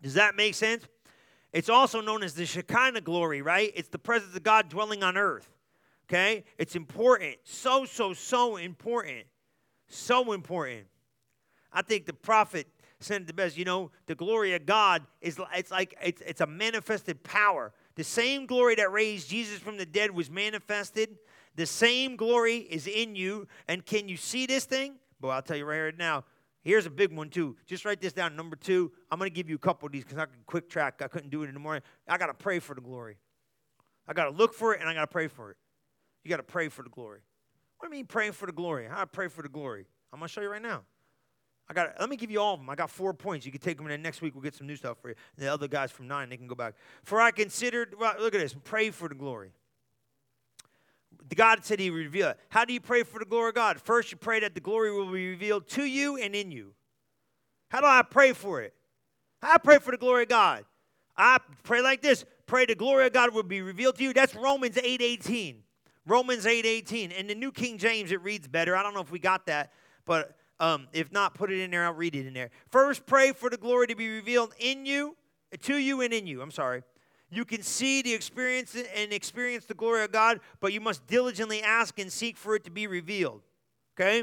Does 0.00 0.14
that 0.14 0.36
make 0.36 0.54
sense? 0.54 0.86
It's 1.52 1.68
also 1.68 2.00
known 2.00 2.22
as 2.22 2.34
the 2.34 2.46
Shekinah 2.46 3.02
glory, 3.02 3.42
right? 3.42 3.70
It's 3.74 3.88
the 3.88 3.98
presence 3.98 4.34
of 4.34 4.42
God 4.42 4.70
dwelling 4.70 5.02
on 5.02 5.18
earth. 5.18 5.50
Okay? 6.08 6.44
It's 6.56 6.76
important. 6.76 7.36
So, 7.44 7.84
so, 7.84 8.14
so 8.14 8.56
important. 8.56 9.26
So 9.86 10.32
important. 10.32 10.86
I 11.72 11.82
think 11.82 12.06
the 12.06 12.14
prophet 12.14 12.66
it 13.10 13.26
the 13.26 13.32
best. 13.32 13.56
You 13.56 13.64
know, 13.64 13.90
the 14.06 14.14
glory 14.14 14.54
of 14.54 14.66
God 14.66 15.02
is 15.20 15.38
it's 15.54 15.70
like 15.70 15.96
it's, 16.02 16.22
it's 16.22 16.40
a 16.40 16.46
manifested 16.46 17.22
power. 17.22 17.72
The 17.94 18.04
same 18.04 18.46
glory 18.46 18.74
that 18.76 18.90
raised 18.90 19.28
Jesus 19.28 19.58
from 19.58 19.76
the 19.76 19.86
dead 19.86 20.10
was 20.10 20.30
manifested. 20.30 21.18
The 21.56 21.66
same 21.66 22.16
glory 22.16 22.56
is 22.56 22.86
in 22.86 23.14
you. 23.14 23.46
And 23.68 23.84
can 23.84 24.08
you 24.08 24.16
see 24.16 24.46
this 24.46 24.64
thing? 24.64 24.94
But 25.20 25.28
I'll 25.28 25.42
tell 25.42 25.56
you 25.56 25.64
right 25.64 25.76
here 25.76 25.92
now, 25.96 26.24
here's 26.62 26.86
a 26.86 26.90
big 26.90 27.14
one 27.14 27.28
too. 27.28 27.56
Just 27.66 27.84
write 27.84 28.00
this 28.00 28.12
down. 28.12 28.34
Number 28.34 28.56
two, 28.56 28.90
I'm 29.10 29.18
going 29.18 29.30
to 29.30 29.34
give 29.34 29.48
you 29.48 29.56
a 29.56 29.58
couple 29.58 29.86
of 29.86 29.92
these 29.92 30.04
because 30.04 30.18
I 30.18 30.24
can 30.24 30.40
quick 30.46 30.68
track. 30.70 31.02
I 31.02 31.08
couldn't 31.08 31.30
do 31.30 31.42
it 31.42 31.48
in 31.48 31.54
the 31.54 31.60
morning. 31.60 31.82
I 32.08 32.16
got 32.16 32.26
to 32.26 32.34
pray 32.34 32.58
for 32.58 32.74
the 32.74 32.80
glory. 32.80 33.18
I 34.08 34.14
got 34.14 34.24
to 34.24 34.30
look 34.30 34.54
for 34.54 34.74
it 34.74 34.80
and 34.80 34.88
I 34.88 34.94
got 34.94 35.02
to 35.02 35.06
pray 35.06 35.28
for 35.28 35.50
it. 35.50 35.56
You 36.24 36.30
got 36.30 36.38
to 36.38 36.42
pray 36.42 36.68
for 36.68 36.82
the 36.82 36.90
glory. 36.90 37.20
What 37.78 37.90
do 37.90 37.96
you 37.96 38.00
mean 38.00 38.06
praying 38.06 38.32
for 38.32 38.46
the 38.46 38.52
glory? 38.52 38.86
How 38.88 39.02
I 39.02 39.04
pray 39.04 39.28
for 39.28 39.42
the 39.42 39.48
glory? 39.48 39.86
I'm 40.12 40.20
going 40.20 40.28
to 40.28 40.32
show 40.32 40.40
you 40.40 40.48
right 40.48 40.62
now. 40.62 40.82
I 41.68 41.74
got. 41.74 41.94
Let 41.98 42.08
me 42.08 42.16
give 42.16 42.30
you 42.30 42.40
all 42.40 42.54
of 42.54 42.60
them. 42.60 42.68
I 42.70 42.74
got 42.74 42.90
four 42.90 43.14
points. 43.14 43.46
You 43.46 43.52
can 43.52 43.60
take 43.60 43.76
them, 43.76 43.86
and 43.86 43.92
then 43.92 44.02
next 44.02 44.20
week 44.20 44.34
we'll 44.34 44.42
get 44.42 44.54
some 44.54 44.66
new 44.66 44.76
stuff 44.76 44.98
for 45.00 45.08
you. 45.10 45.14
And 45.36 45.46
the 45.46 45.52
other 45.52 45.68
guys 45.68 45.90
from 45.90 46.08
nine, 46.08 46.28
they 46.28 46.36
can 46.36 46.46
go 46.46 46.54
back. 46.54 46.74
For 47.04 47.20
I 47.20 47.30
considered. 47.30 47.94
Well, 47.98 48.14
look 48.18 48.34
at 48.34 48.40
this. 48.40 48.54
Pray 48.64 48.90
for 48.90 49.08
the 49.08 49.14
glory. 49.14 49.52
God 51.34 51.64
said 51.64 51.78
He 51.78 51.90
reveal 51.90 52.28
it. 52.30 52.38
How 52.48 52.64
do 52.64 52.72
you 52.72 52.80
pray 52.80 53.04
for 53.04 53.18
the 53.18 53.24
glory 53.24 53.50
of 53.50 53.54
God? 53.54 53.80
First, 53.80 54.10
you 54.10 54.18
pray 54.18 54.40
that 54.40 54.54
the 54.54 54.60
glory 54.60 54.92
will 54.92 55.10
be 55.10 55.30
revealed 55.30 55.68
to 55.68 55.84
you 55.84 56.16
and 56.16 56.34
in 56.34 56.50
you. 56.50 56.74
How 57.68 57.80
do 57.80 57.86
I 57.86 58.02
pray 58.02 58.32
for 58.32 58.60
it? 58.60 58.74
I 59.42 59.58
pray 59.58 59.78
for 59.78 59.90
the 59.90 59.96
glory 59.96 60.24
of 60.24 60.28
God. 60.28 60.64
I 61.16 61.38
pray 61.62 61.82
like 61.82 62.02
this. 62.02 62.24
Pray 62.46 62.66
the 62.66 62.74
glory 62.74 63.06
of 63.06 63.12
God 63.12 63.34
will 63.34 63.42
be 63.42 63.62
revealed 63.62 63.96
to 63.96 64.04
you. 64.04 64.12
That's 64.12 64.34
Romans 64.34 64.76
8 64.76 65.00
18. 65.00 65.62
Romans 66.06 66.46
8 66.46 66.66
18. 66.66 67.12
In 67.12 67.26
the 67.26 67.34
New 67.34 67.52
King 67.52 67.78
James, 67.78 68.12
it 68.12 68.22
reads 68.22 68.48
better. 68.48 68.76
I 68.76 68.82
don't 68.82 68.94
know 68.94 69.00
if 69.00 69.10
we 69.10 69.18
got 69.18 69.46
that, 69.46 69.72
but 70.04 70.36
um, 70.62 70.86
if 70.92 71.10
not, 71.10 71.34
put 71.34 71.50
it 71.50 71.58
in 71.58 71.72
there. 71.72 71.84
I'll 71.84 71.92
read 71.92 72.14
it 72.14 72.24
in 72.24 72.32
there. 72.32 72.50
First, 72.70 73.04
pray 73.04 73.32
for 73.32 73.50
the 73.50 73.56
glory 73.56 73.88
to 73.88 73.96
be 73.96 74.08
revealed 74.08 74.54
in 74.60 74.86
you, 74.86 75.16
to 75.62 75.76
you, 75.76 76.02
and 76.02 76.14
in 76.14 76.28
you. 76.28 76.40
I'm 76.40 76.52
sorry. 76.52 76.84
You 77.30 77.44
can 77.44 77.62
see 77.62 78.00
the 78.00 78.14
experience 78.14 78.76
and 78.94 79.12
experience 79.12 79.64
the 79.64 79.74
glory 79.74 80.04
of 80.04 80.12
God, 80.12 80.38
but 80.60 80.72
you 80.72 80.80
must 80.80 81.04
diligently 81.08 81.62
ask 81.62 81.98
and 81.98 82.12
seek 82.12 82.36
for 82.36 82.54
it 82.54 82.62
to 82.62 82.70
be 82.70 82.86
revealed. 82.86 83.42
Okay? 83.96 84.22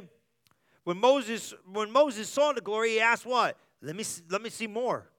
When 0.85 0.97
Moses 0.97 1.53
when 1.69 1.91
Moses 1.91 2.29
saw 2.29 2.53
the 2.53 2.61
glory, 2.61 2.91
he 2.91 2.99
asked 3.01 3.25
what? 3.25 3.57
Let 3.81 3.97
me 3.97 4.05
let 4.29 4.41
me 4.41 4.49
see 4.49 4.67
more. 4.67 5.09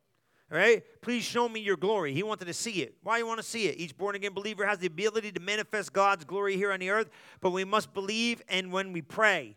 Right? 0.49 0.83
Please 1.03 1.23
show 1.23 1.51
me 1.51 1.61
your 1.61 1.77
glory. 1.77 2.15
He 2.15 2.23
wanted 2.23 2.47
to 2.47 2.55
see 2.55 2.83
it. 2.83 2.95
Why 3.03 3.19
you 3.19 3.27
want 3.27 3.39
to 3.39 3.47
see 3.47 3.67
it? 3.67 3.79
Each 3.79 3.97
born 3.97 4.17
again 4.17 4.33
believer 4.33 4.65
has 4.65 4.79
the 4.79 4.87
ability 4.87 5.33
to 5.33 5.41
manifest 5.41 5.93
God's 5.93 6.25
glory 6.25 6.57
here 6.57 6.73
on 6.73 6.81
the 6.81 6.89
earth, 6.89 7.11
but 7.43 7.51
we 7.51 7.65
must 7.65 7.93
believe 7.93 8.43
and 8.49 8.73
when 8.73 8.93
we 8.93 9.03
pray 9.03 9.57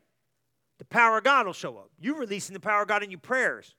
the 0.83 0.95
power 0.95 1.17
of 1.17 1.23
God 1.23 1.45
will 1.45 1.53
show 1.53 1.77
up. 1.77 1.89
You're 1.97 2.19
releasing 2.19 2.53
the 2.53 2.59
power 2.59 2.81
of 2.81 2.89
God 2.89 3.03
in 3.03 3.09
your 3.09 3.19
prayers. 3.21 3.73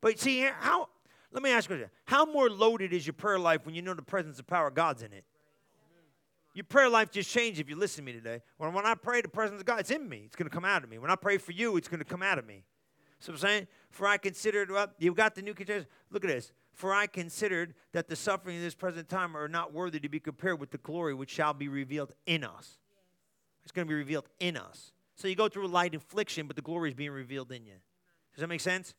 But 0.00 0.18
see, 0.18 0.40
how, 0.58 0.88
let 1.32 1.40
me 1.40 1.50
ask 1.50 1.70
you 1.70 1.88
How 2.04 2.26
more 2.26 2.50
loaded 2.50 2.92
is 2.92 3.06
your 3.06 3.14
prayer 3.14 3.38
life 3.38 3.64
when 3.64 3.76
you 3.76 3.82
know 3.82 3.94
the 3.94 4.02
presence 4.02 4.40
of 4.40 4.46
power 4.48 4.66
of 4.66 4.74
God's 4.74 5.02
in 5.02 5.12
it? 5.12 5.24
Your 6.52 6.64
prayer 6.64 6.88
life 6.88 7.12
just 7.12 7.30
changed 7.30 7.60
if 7.60 7.68
you 7.68 7.76
listen 7.76 8.04
to 8.04 8.12
me 8.12 8.12
today. 8.12 8.42
When, 8.58 8.72
when 8.72 8.86
I 8.86 8.94
pray, 8.94 9.20
the 9.20 9.28
presence 9.28 9.60
of 9.60 9.66
God, 9.66 9.78
it's 9.78 9.92
in 9.92 10.08
me. 10.08 10.22
It's 10.26 10.34
going 10.34 10.48
to 10.48 10.54
come 10.54 10.64
out 10.64 10.82
of 10.82 10.90
me. 10.90 10.98
When 10.98 11.10
I 11.12 11.16
pray 11.16 11.38
for 11.38 11.52
you, 11.52 11.76
it's 11.76 11.88
going 11.88 12.00
to 12.00 12.04
come 12.04 12.22
out 12.22 12.38
of 12.38 12.46
me. 12.46 12.64
So 13.20 13.32
I'm 13.32 13.38
saying, 13.38 13.68
for 13.90 14.08
I 14.08 14.16
considered, 14.16 14.70
well, 14.70 14.88
you've 14.98 15.14
got 15.14 15.36
the 15.36 15.42
new 15.42 15.54
Look 16.10 16.24
at 16.24 16.28
this. 16.28 16.52
For 16.72 16.92
I 16.92 17.06
considered 17.06 17.74
that 17.92 18.08
the 18.08 18.16
suffering 18.16 18.56
of 18.56 18.62
this 18.62 18.74
present 18.74 19.08
time 19.08 19.36
are 19.36 19.46
not 19.46 19.72
worthy 19.72 20.00
to 20.00 20.08
be 20.08 20.18
compared 20.18 20.58
with 20.58 20.72
the 20.72 20.78
glory 20.78 21.14
which 21.14 21.30
shall 21.30 21.54
be 21.54 21.68
revealed 21.68 22.12
in 22.26 22.42
us. 22.42 22.78
It's 23.62 23.72
going 23.72 23.86
to 23.86 23.88
be 23.88 23.96
revealed 23.96 24.28
in 24.40 24.56
us. 24.56 24.92
So 25.16 25.28
you 25.28 25.36
go 25.36 25.48
through 25.48 25.66
a 25.66 25.68
light 25.68 25.94
affliction, 25.94 26.46
but 26.46 26.56
the 26.56 26.62
glory 26.62 26.88
is 26.88 26.94
being 26.94 27.12
revealed 27.12 27.52
in 27.52 27.64
you. 27.64 27.74
Does 28.34 28.40
that 28.40 28.48
make 28.48 28.60
sense? 28.60 28.94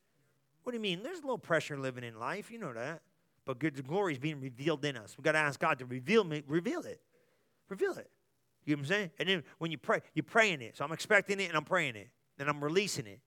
What 0.64 0.72
do 0.72 0.78
you 0.78 0.82
mean? 0.82 1.04
There's 1.04 1.20
a 1.20 1.22
little 1.22 1.38
pressure 1.38 1.78
living 1.78 2.04
in 2.04 2.18
life. 2.20 2.50
You 2.50 2.58
know 2.58 2.74
that. 2.74 3.02
But 3.46 3.60
the 3.60 3.70
glory 3.70 4.14
is 4.14 4.20
being 4.20 4.40
revealed 4.40 4.84
in 4.86 4.98
us. 4.98 5.16
We've 5.18 5.26
got 5.26 5.34
to 5.34 5.40
ask 5.40 5.60
God 5.60 5.78
to 5.80 5.86
reveal 5.86 6.24
me, 6.24 6.44
reveal 6.48 6.82
it. 6.82 7.00
Reveal 7.70 7.92
it. 7.94 8.10
You 8.66 8.76
know 8.76 8.80
what 8.80 8.86
I'm 8.86 8.86
saying? 8.88 9.12
And 9.20 9.30
then 9.30 9.44
when 9.60 9.70
you 9.70 9.78
pray, 9.78 10.02
you're 10.16 10.24
praying 10.24 10.62
it. 10.62 10.78
So 10.78 10.84
I'm 10.84 10.92
expecting 10.92 11.40
it 11.40 11.50
and 11.50 11.56
I'm 11.56 11.66
praying 11.66 11.96
it. 11.96 12.10
And 12.40 12.50
I'm 12.50 12.64
releasing 12.64 13.06
it. 13.06 13.20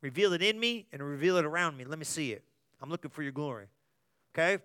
Reveal 0.00 0.32
it 0.32 0.42
in 0.42 0.58
me 0.58 0.86
and 0.92 1.02
reveal 1.02 1.36
it 1.36 1.44
around 1.44 1.76
me. 1.76 1.84
Let 1.84 1.98
me 1.98 2.04
see 2.04 2.32
it. 2.32 2.44
I'm 2.80 2.88
looking 2.88 3.10
for 3.10 3.22
your 3.22 3.32
glory. 3.32 3.66
Okay? 4.34 4.62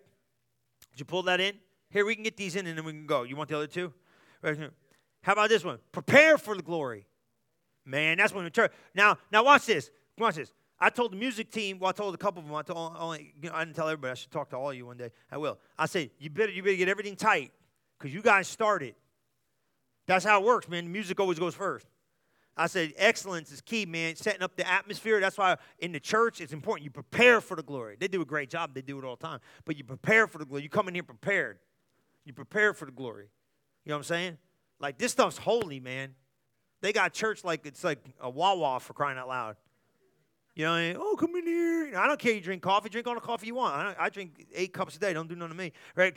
Did 0.92 1.00
you 1.00 1.06
pull 1.06 1.24
that 1.24 1.42
in? 1.42 1.56
Here, 1.90 2.06
we 2.06 2.16
can 2.16 2.24
get 2.24 2.38
these 2.38 2.56
in 2.56 2.66
and 2.68 2.78
then 2.78 2.86
we 2.86 2.92
can 2.92 3.06
go. 3.06 3.24
You 3.24 3.36
want 3.36 3.50
the 3.50 3.58
other 3.58 3.68
two? 3.68 3.92
How 4.44 5.34
about 5.34 5.50
this 5.50 5.66
one? 5.66 5.80
Prepare 5.92 6.38
for 6.38 6.56
the 6.56 6.64
glory. 6.64 7.06
Man, 7.86 8.18
that's 8.18 8.34
when 8.34 8.44
we 8.44 8.50
turn. 8.50 8.70
Now, 8.96 9.18
now 9.32 9.44
watch 9.44 9.66
this. 9.66 9.92
Watch 10.18 10.36
this. 10.36 10.54
I 10.80 10.90
told 10.90 11.14
the 11.14 11.18
music 11.18 11.52
team. 11.52 11.80
Well, 11.80 11.90
I 11.90 11.92
told 11.94 12.14
a 12.14 12.18
couple 12.18 12.42
of 12.42 12.48
them. 12.48 12.56
I 12.56 12.62
told 12.62 12.96
only. 12.98 13.34
You 13.42 13.50
know, 13.50 13.56
I 13.56 13.64
didn't 13.64 13.76
tell 13.76 13.88
everybody. 13.88 14.12
I 14.12 14.16
should 14.16 14.32
talk 14.32 14.50
to 14.50 14.58
all 14.58 14.72
of 14.72 14.76
you 14.76 14.86
one 14.86 14.98
day. 14.98 15.12
I 15.32 15.38
will. 15.38 15.60
I 15.78 15.86
said 15.86 16.10
you 16.20 16.30
better 16.30 16.52
you 16.52 16.64
better 16.64 16.76
get 16.76 16.90
everything 16.90 17.16
tight 17.16 17.52
because 17.98 18.14
you 18.14 18.22
guys 18.22 18.48
started. 18.48 18.96
That's 20.06 20.26
how 20.26 20.42
it 20.42 20.46
works, 20.46 20.68
man. 20.68 20.92
Music 20.92 21.20
always 21.20 21.40
goes 21.40 21.56
first. 21.56 21.88
I 22.56 22.68
said 22.68 22.94
excellence 22.98 23.52
is 23.52 23.62
key, 23.62 23.86
man. 23.86 24.16
Setting 24.16 24.44
up 24.44 24.56
the 24.56 24.70
atmosphere. 24.70 25.20
That's 25.20 25.38
why 25.38 25.58
in 25.80 25.92
the 25.92 26.00
church 26.00 26.40
it's 26.40 26.54
important. 26.54 26.84
You 26.84 26.92
prepare 26.92 27.42
for 27.42 27.56
the 27.56 27.64
glory. 27.64 27.96
They 28.00 28.08
do 28.08 28.22
a 28.22 28.26
great 28.26 28.50
job. 28.50 28.74
They 28.76 28.82
do 28.82 29.00
it 29.00 29.06
all 29.06 29.16
the 29.16 29.26
time. 29.26 29.40
But 29.66 29.78
you 29.78 29.84
prepare 29.84 30.28
for 30.28 30.38
the 30.38 30.46
glory. 30.46 30.64
You 30.64 30.70
come 30.70 30.88
in 30.88 30.94
here 30.94 31.04
prepared. 31.04 31.60
You 32.26 32.34
prepare 32.34 32.74
for 32.74 32.86
the 32.86 32.92
glory. 32.92 33.30
You 33.86 33.90
know 33.90 33.96
what 33.96 34.00
I'm 34.00 34.04
saying? 34.04 34.38
Like 34.80 34.98
this 34.98 35.14
stuff's 35.14 35.38
holy, 35.38 35.80
man. 35.80 36.14
They 36.84 36.92
got 36.92 37.14
church 37.14 37.46
like 37.46 37.66
it's 37.66 37.82
like 37.82 38.00
a 38.20 38.30
Wawa 38.30 38.78
for 38.82 38.92
crying 38.92 39.18
out 39.18 39.30
loud. 39.30 39.56
You 40.54 40.66
know, 40.66 40.74
I 40.74 40.90
mean? 40.90 40.98
oh, 41.00 41.16
come 41.18 41.34
in 41.38 41.48
here. 41.48 41.98
I 41.98 42.08
don't 42.08 42.20
care 42.20 42.34
you 42.34 42.42
drink 42.42 42.62
coffee. 42.62 42.90
Drink 42.90 43.08
all 43.08 43.16
the 43.16 43.22
coffee 43.22 43.48
you 43.48 43.56
want. 43.56 43.74
I, 43.74 43.96
I 43.98 44.10
drink 44.10 44.46
eight 44.54 44.74
cups 44.74 44.98
a 44.98 45.00
day. 45.00 45.14
Don't 45.14 45.30
do 45.30 45.36
nothing 45.38 45.54
to 45.54 45.58
me. 45.58 45.72
Right? 45.96 46.14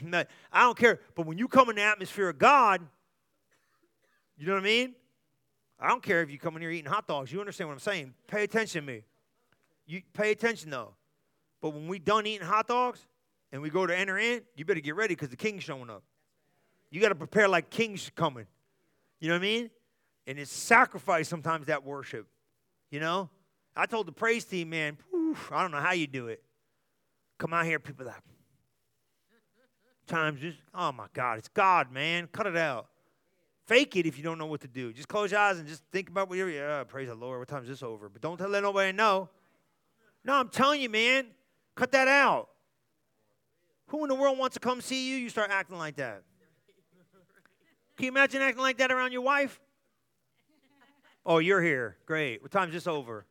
I 0.52 0.62
don't 0.62 0.76
care. 0.76 0.98
But 1.14 1.24
when 1.24 1.38
you 1.38 1.46
come 1.46 1.70
in 1.70 1.76
the 1.76 1.82
atmosphere 1.82 2.28
of 2.30 2.38
God, 2.38 2.82
you 4.36 4.44
know 4.44 4.54
what 4.54 4.62
I 4.62 4.64
mean? 4.64 4.96
I 5.78 5.86
don't 5.86 6.02
care 6.02 6.20
if 6.22 6.32
you 6.32 6.38
come 6.38 6.56
in 6.56 6.62
here 6.62 6.72
eating 6.72 6.90
hot 6.90 7.06
dogs. 7.06 7.30
You 7.30 7.38
understand 7.38 7.68
what 7.68 7.74
I'm 7.74 7.78
saying? 7.78 8.14
Pay 8.26 8.42
attention 8.42 8.84
to 8.84 8.86
me. 8.92 9.02
You 9.86 10.02
pay 10.14 10.32
attention 10.32 10.70
though. 10.70 10.94
But 11.62 11.74
when 11.74 11.86
we 11.86 12.00
done 12.00 12.26
eating 12.26 12.44
hot 12.44 12.66
dogs 12.66 13.06
and 13.52 13.62
we 13.62 13.70
go 13.70 13.86
to 13.86 13.96
enter 13.96 14.18
in, 14.18 14.42
you 14.56 14.64
better 14.64 14.80
get 14.80 14.96
ready 14.96 15.14
because 15.14 15.28
the 15.28 15.36
king's 15.36 15.62
showing 15.62 15.90
up. 15.90 16.02
You 16.90 17.00
got 17.00 17.10
to 17.10 17.14
prepare 17.14 17.46
like 17.46 17.70
king's 17.70 18.10
coming. 18.16 18.46
You 19.20 19.28
know 19.28 19.34
what 19.34 19.42
I 19.42 19.42
mean? 19.42 19.70
And 20.26 20.38
it's 20.38 20.52
sacrifice 20.52 21.28
sometimes 21.28 21.66
that 21.66 21.84
worship. 21.84 22.26
You 22.90 23.00
know? 23.00 23.30
I 23.76 23.86
told 23.86 24.06
the 24.06 24.12
praise 24.12 24.44
team, 24.44 24.70
man, 24.70 24.96
I 25.50 25.62
don't 25.62 25.70
know 25.70 25.80
how 25.80 25.92
you 25.92 26.06
do 26.06 26.28
it. 26.28 26.42
Come 27.38 27.52
out 27.52 27.66
here, 27.66 27.78
people 27.78 28.06
that 28.06 28.22
times 30.06 30.40
just, 30.40 30.58
oh 30.74 30.92
my 30.92 31.06
God, 31.12 31.38
it's 31.38 31.48
God, 31.48 31.92
man. 31.92 32.28
Cut 32.32 32.46
it 32.46 32.56
out. 32.56 32.86
Fake 33.66 33.96
it 33.96 34.06
if 34.06 34.16
you 34.16 34.22
don't 34.22 34.38
know 34.38 34.46
what 34.46 34.60
to 34.60 34.68
do. 34.68 34.92
Just 34.92 35.08
close 35.08 35.32
your 35.32 35.40
eyes 35.40 35.58
and 35.58 35.66
just 35.66 35.82
think 35.90 36.08
about 36.08 36.28
what 36.28 36.38
you're, 36.38 36.48
yeah, 36.48 36.84
praise 36.84 37.08
the 37.08 37.14
Lord. 37.14 37.40
What 37.40 37.48
time 37.48 37.62
is 37.62 37.68
this 37.68 37.82
over? 37.82 38.08
But 38.08 38.22
don't 38.22 38.40
let 38.40 38.62
nobody 38.62 38.92
know. 38.92 39.28
No, 40.24 40.34
I'm 40.34 40.48
telling 40.48 40.80
you, 40.80 40.88
man, 40.88 41.26
cut 41.74 41.92
that 41.92 42.08
out. 42.08 42.48
Who 43.88 44.04
in 44.04 44.08
the 44.08 44.14
world 44.14 44.38
wants 44.38 44.54
to 44.54 44.60
come 44.60 44.80
see 44.80 45.10
you? 45.10 45.16
You 45.16 45.28
start 45.28 45.50
acting 45.50 45.78
like 45.78 45.96
that. 45.96 46.22
Can 47.96 48.04
you 48.04 48.10
imagine 48.10 48.42
acting 48.42 48.62
like 48.62 48.78
that 48.78 48.92
around 48.92 49.12
your 49.12 49.22
wife? 49.22 49.60
Oh, 51.28 51.38
you're 51.38 51.60
here. 51.60 51.96
Great. 52.06 52.40
What 52.40 52.52
time's 52.52 52.72
this 52.72 52.86
over? 52.86 53.26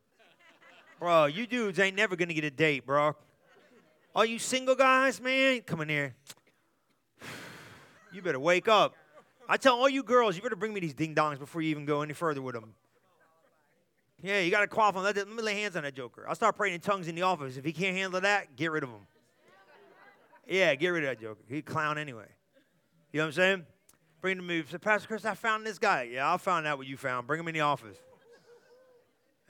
Bro, 1.00 1.26
you 1.26 1.46
dudes 1.46 1.78
ain't 1.78 1.96
never 1.96 2.14
gonna 2.14 2.34
get 2.34 2.44
a 2.44 2.50
date, 2.50 2.84
bro. 2.84 3.16
All 4.14 4.24
you 4.24 4.38
single 4.38 4.74
guys, 4.74 5.18
man, 5.18 5.62
come 5.62 5.80
in 5.80 5.88
here. 5.88 6.14
You 8.12 8.22
better 8.22 8.40
wake 8.40 8.66
up. 8.66 8.94
I 9.46 9.58
tell 9.58 9.74
all 9.74 9.90
you 9.90 10.02
girls, 10.02 10.36
you 10.36 10.42
better 10.42 10.56
bring 10.56 10.72
me 10.72 10.80
these 10.80 10.94
ding 10.94 11.14
dongs 11.14 11.38
before 11.38 11.60
you 11.60 11.68
even 11.68 11.84
go 11.84 12.00
any 12.00 12.14
further 12.14 12.40
with 12.40 12.54
them. 12.54 12.72
Yeah, 14.22 14.40
you 14.40 14.50
got 14.50 14.60
to 14.60 14.68
qualify. 14.68 15.00
Let, 15.00 15.16
let 15.16 15.28
me 15.28 15.42
lay 15.42 15.60
hands 15.60 15.76
on 15.76 15.82
that 15.82 15.94
joker. 15.94 16.24
I'll 16.26 16.34
start 16.34 16.56
praying 16.56 16.74
in 16.74 16.80
tongues 16.80 17.08
in 17.08 17.14
the 17.14 17.22
office. 17.22 17.58
If 17.58 17.64
he 17.66 17.74
can't 17.74 17.94
handle 17.94 18.22
that, 18.22 18.56
get 18.56 18.70
rid 18.70 18.84
of 18.84 18.88
him. 18.88 19.06
Yeah, 20.48 20.74
get 20.76 20.88
rid 20.88 21.04
of 21.04 21.10
that 21.10 21.20
joker. 21.20 21.42
He 21.46 21.60
clown 21.60 21.98
anyway. 21.98 22.24
You 23.12 23.18
know 23.18 23.24
what 23.24 23.28
I'm 23.28 23.32
saying? 23.32 23.66
Bring 24.26 24.38
to 24.38 24.42
me. 24.42 24.64
Say, 24.68 24.78
Pastor 24.78 25.06
Chris, 25.06 25.24
I 25.24 25.34
found 25.34 25.64
this 25.64 25.78
guy. 25.78 26.08
Yeah, 26.10 26.34
I 26.34 26.36
found 26.36 26.66
out 26.66 26.78
what 26.78 26.88
you 26.88 26.96
found. 26.96 27.28
Bring 27.28 27.38
him 27.38 27.46
in 27.46 27.54
the 27.54 27.60
office. 27.60 27.96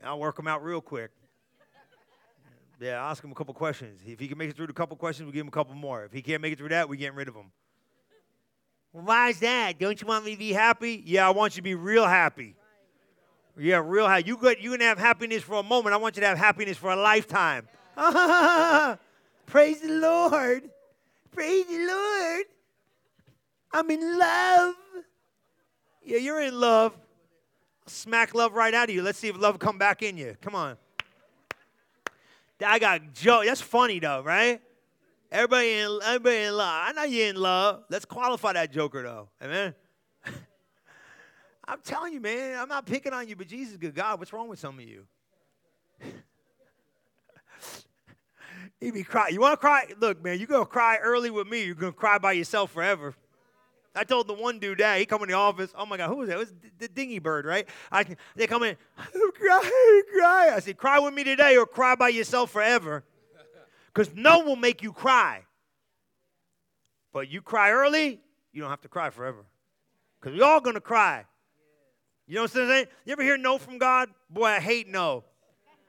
I'll 0.04 0.18
work 0.18 0.38
him 0.38 0.46
out 0.46 0.62
real 0.62 0.82
quick. 0.82 1.10
Yeah, 2.78 3.02
ask 3.02 3.24
him 3.24 3.32
a 3.32 3.34
couple 3.34 3.54
questions. 3.54 4.02
If 4.06 4.20
he 4.20 4.28
can 4.28 4.36
make 4.36 4.50
it 4.50 4.56
through 4.56 4.66
the 4.66 4.74
couple 4.74 4.94
questions, 4.98 5.28
we 5.28 5.32
give 5.32 5.40
him 5.40 5.48
a 5.48 5.50
couple 5.50 5.74
more. 5.74 6.04
If 6.04 6.12
he 6.12 6.20
can't 6.20 6.42
make 6.42 6.52
it 6.52 6.58
through 6.58 6.68
that, 6.68 6.90
we 6.90 6.98
getting 6.98 7.16
rid 7.16 7.26
of 7.26 7.34
him. 7.34 7.52
Well, 8.92 9.04
why 9.06 9.30
is 9.30 9.40
that? 9.40 9.78
Don't 9.78 9.98
you 9.98 10.06
want 10.06 10.26
me 10.26 10.32
to 10.32 10.38
be 10.38 10.52
happy? 10.52 11.02
Yeah, 11.06 11.26
I 11.26 11.30
want 11.30 11.54
you 11.54 11.60
to 11.60 11.62
be 11.62 11.74
real 11.74 12.06
happy. 12.06 12.54
Yeah, 13.58 13.80
real 13.82 14.06
happy. 14.06 14.24
You 14.26 14.36
got 14.36 14.60
you 14.60 14.72
can 14.72 14.82
have 14.82 14.98
happiness 14.98 15.42
for 15.42 15.54
a 15.54 15.62
moment. 15.62 15.94
I 15.94 15.96
want 15.96 16.16
you 16.16 16.20
to 16.20 16.26
have 16.26 16.36
happiness 16.36 16.76
for 16.76 16.90
a 16.90 16.96
lifetime. 16.96 17.66
Praise 19.46 19.80
the 19.80 19.88
Lord. 19.88 20.68
Praise 21.30 21.64
the 21.64 21.78
Lord. 21.78 22.44
I'm 23.76 23.90
in 23.90 24.18
love. 24.18 24.74
Yeah, 26.02 26.16
you're 26.16 26.40
in 26.40 26.58
love. 26.58 26.96
Smack 27.86 28.34
love 28.34 28.54
right 28.54 28.72
out 28.72 28.88
of 28.88 28.94
you. 28.94 29.02
Let's 29.02 29.18
see 29.18 29.28
if 29.28 29.36
love 29.36 29.58
come 29.58 29.76
back 29.76 30.02
in 30.02 30.16
you. 30.16 30.34
Come 30.40 30.54
on. 30.54 30.78
I 32.64 32.78
got 32.78 33.12
joke. 33.12 33.44
That's 33.44 33.60
funny 33.60 33.98
though, 33.98 34.22
right? 34.22 34.62
Everybody 35.30 35.72
in 35.72 35.98
everybody 36.02 36.36
in 36.44 36.56
love. 36.56 36.84
I 36.88 36.92
know 36.92 37.02
you're 37.04 37.28
in 37.28 37.36
love. 37.36 37.82
Let's 37.90 38.06
qualify 38.06 38.54
that 38.54 38.72
joker 38.72 39.02
though. 39.02 39.28
Amen. 39.42 39.74
I'm 41.68 41.80
telling 41.84 42.14
you, 42.14 42.20
man, 42.22 42.58
I'm 42.58 42.68
not 42.70 42.86
picking 42.86 43.12
on 43.12 43.28
you, 43.28 43.36
but 43.36 43.46
Jesus 43.46 43.76
good 43.76 43.94
God. 43.94 44.18
What's 44.18 44.32
wrong 44.32 44.48
with 44.48 44.58
some 44.58 44.78
of 44.78 44.84
you? 44.86 45.04
you 48.80 48.90
be 48.90 49.02
cry. 49.02 49.28
You 49.28 49.40
want 49.40 49.52
to 49.52 49.58
cry? 49.58 49.84
Look, 50.00 50.24
man, 50.24 50.38
you're 50.38 50.48
to 50.64 50.64
cry 50.64 50.96
early 50.96 51.28
with 51.28 51.46
me. 51.46 51.64
You're 51.64 51.74
to 51.92 51.98
cry 51.98 52.16
by 52.16 52.32
yourself 52.32 52.70
forever. 52.70 53.14
I 53.96 54.04
told 54.04 54.28
the 54.28 54.34
one 54.34 54.58
dude 54.58 54.78
that 54.78 54.98
he 54.98 55.06
come 55.06 55.22
in 55.22 55.28
the 55.28 55.34
office. 55.34 55.72
Oh 55.76 55.86
my 55.86 55.96
God, 55.96 56.08
who 56.08 56.16
was 56.16 56.28
that? 56.28 56.36
It 56.36 56.38
was 56.38 56.54
the 56.78 56.88
dingy 56.88 57.18
bird, 57.18 57.46
right? 57.46 57.66
I, 57.90 58.04
they 58.34 58.46
come 58.46 58.62
in, 58.62 58.76
cry, 59.34 60.02
cry. 60.12 60.50
I 60.54 60.60
said, 60.60 60.76
cry 60.76 60.98
with 60.98 61.14
me 61.14 61.24
today 61.24 61.56
or 61.56 61.66
cry 61.66 61.94
by 61.94 62.10
yourself 62.10 62.50
forever. 62.50 63.04
Because 63.92 64.14
no 64.14 64.40
will 64.40 64.56
make 64.56 64.82
you 64.82 64.92
cry. 64.92 65.44
But 67.12 67.30
you 67.30 67.40
cry 67.40 67.70
early, 67.70 68.20
you 68.52 68.60
don't 68.60 68.70
have 68.70 68.82
to 68.82 68.88
cry 68.88 69.08
forever. 69.08 69.46
Because 70.20 70.34
we 70.34 70.42
all 70.42 70.60
to 70.60 70.80
cry. 70.80 71.24
You 72.26 72.34
know 72.34 72.42
what 72.42 72.56
I'm 72.56 72.68
saying? 72.68 72.86
You 73.04 73.12
ever 73.12 73.22
hear 73.22 73.38
no 73.38 73.56
from 73.56 73.78
God? 73.78 74.10
Boy, 74.28 74.46
I 74.46 74.60
hate 74.60 74.88
no. 74.88 75.24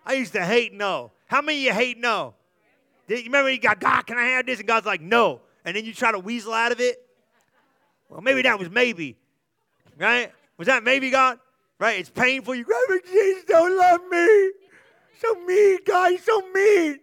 I 0.06 0.14
used 0.14 0.34
to 0.34 0.46
hate 0.46 0.72
no. 0.72 1.12
How 1.26 1.42
many 1.42 1.58
of 1.58 1.64
you 1.64 1.74
hate 1.74 1.98
no? 1.98 2.36
You 3.10 3.24
remember 3.24 3.52
you 3.52 3.60
got, 3.60 3.80
God, 3.80 4.04
can 4.04 4.18
I 4.18 4.24
have 4.28 4.46
this? 4.46 4.60
And 4.60 4.68
God's 4.68 4.86
like, 4.86 5.02
no. 5.02 5.42
And 5.66 5.76
then 5.76 5.84
you 5.84 5.94
try 5.94 6.12
to 6.12 6.20
weasel 6.20 6.54
out 6.54 6.72
of 6.72 6.80
it. 6.80 7.02
Well, 8.10 8.22
maybe 8.22 8.42
that 8.44 8.58
was 8.58 8.70
maybe. 8.70 9.18
Right? 9.98 10.32
Was 10.58 10.68
that 10.68 10.84
maybe 10.84 11.10
God? 11.10 11.40
Right? 11.80 12.00
It's 12.00 12.10
painful. 12.10 12.56
You 12.56 12.64
grab 12.64 12.78
oh, 12.90 13.00
Jesus 13.06 13.44
don't 13.46 13.78
love 13.78 14.02
me. 14.10 14.52
So 15.20 15.36
mean, 15.46 15.80
God. 15.86 16.12
You're 16.12 16.20
so 16.20 16.42
mean. 16.54 17.00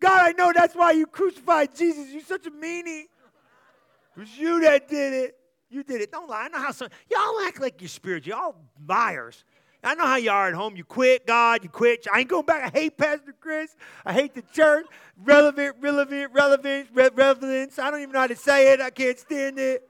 God, 0.00 0.20
I 0.20 0.32
know 0.32 0.52
that's 0.52 0.74
why 0.74 0.92
you 0.92 1.06
crucified 1.06 1.74
Jesus. 1.76 2.10
You're 2.10 2.22
such 2.22 2.46
a 2.46 2.50
meanie. 2.50 3.04
It 3.04 4.18
was 4.18 4.36
you 4.36 4.60
that 4.62 4.88
did 4.88 5.12
it. 5.12 5.36
You 5.70 5.82
did 5.82 6.00
it. 6.00 6.10
Don't 6.10 6.28
lie. 6.28 6.44
I 6.44 6.48
know 6.48 6.58
how 6.58 6.72
some 6.72 6.88
y'all 7.10 7.40
act 7.46 7.60
like 7.60 7.80
you're 7.80 7.88
spiritual. 7.88 8.30
Y'all 8.30 8.56
liars. 8.86 9.44
I 9.84 9.94
know 9.94 10.06
how 10.06 10.16
you 10.16 10.30
are 10.30 10.48
at 10.48 10.54
home. 10.54 10.76
You 10.76 10.84
quit 10.84 11.26
God. 11.26 11.64
You 11.64 11.68
quit. 11.68 12.06
I 12.12 12.20
ain't 12.20 12.28
going 12.28 12.44
back. 12.44 12.72
I 12.72 12.78
hate 12.78 12.96
Pastor 12.96 13.34
Chris. 13.40 13.74
I 14.04 14.12
hate 14.12 14.34
the 14.34 14.42
church. 14.52 14.86
Relevant, 15.24 15.76
relevant, 15.80 16.32
relevant, 16.32 16.88
re- 16.92 17.10
relevance. 17.14 17.78
I 17.78 17.90
don't 17.90 18.00
even 18.00 18.12
know 18.12 18.20
how 18.20 18.26
to 18.26 18.36
say 18.36 18.72
it. 18.72 18.80
I 18.80 18.90
can't 18.90 19.18
stand 19.18 19.58
it. 19.58 19.88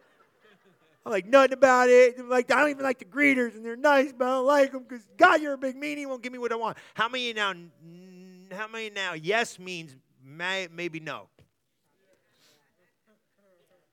I 1.05 1.11
like 1.11 1.27
nothing 1.27 1.53
about 1.53 1.89
it. 1.89 2.25
Like 2.29 2.51
I 2.53 2.61
don't 2.61 2.71
even 2.71 2.85
like 2.85 2.99
the 2.99 3.05
greeters, 3.05 3.55
and 3.55 3.65
they're 3.65 3.77
nice, 3.77 4.13
but 4.13 4.27
I 4.27 4.31
don't 4.31 4.47
like 4.47 4.73
them 4.73 4.85
because 4.89 5.05
God, 5.17 5.41
you're 5.41 5.55
a 5.55 5.59
big 5.59 5.77
meanie. 5.77 6.07
Won't 6.07 6.23
give 6.23 6.33
me 6.33 6.39
what 6.39 6.53
I 6.53 6.57
want. 6.57 6.79
How 6.95 7.09
many 7.09 7.33
now? 7.33 7.55
How 8.53 8.69
many 8.69 8.91
now? 8.91 9.15
Yes 9.15 9.59
means 9.59 9.97
may, 10.25 10.69
maybe 10.73 11.01
no. 11.01 11.29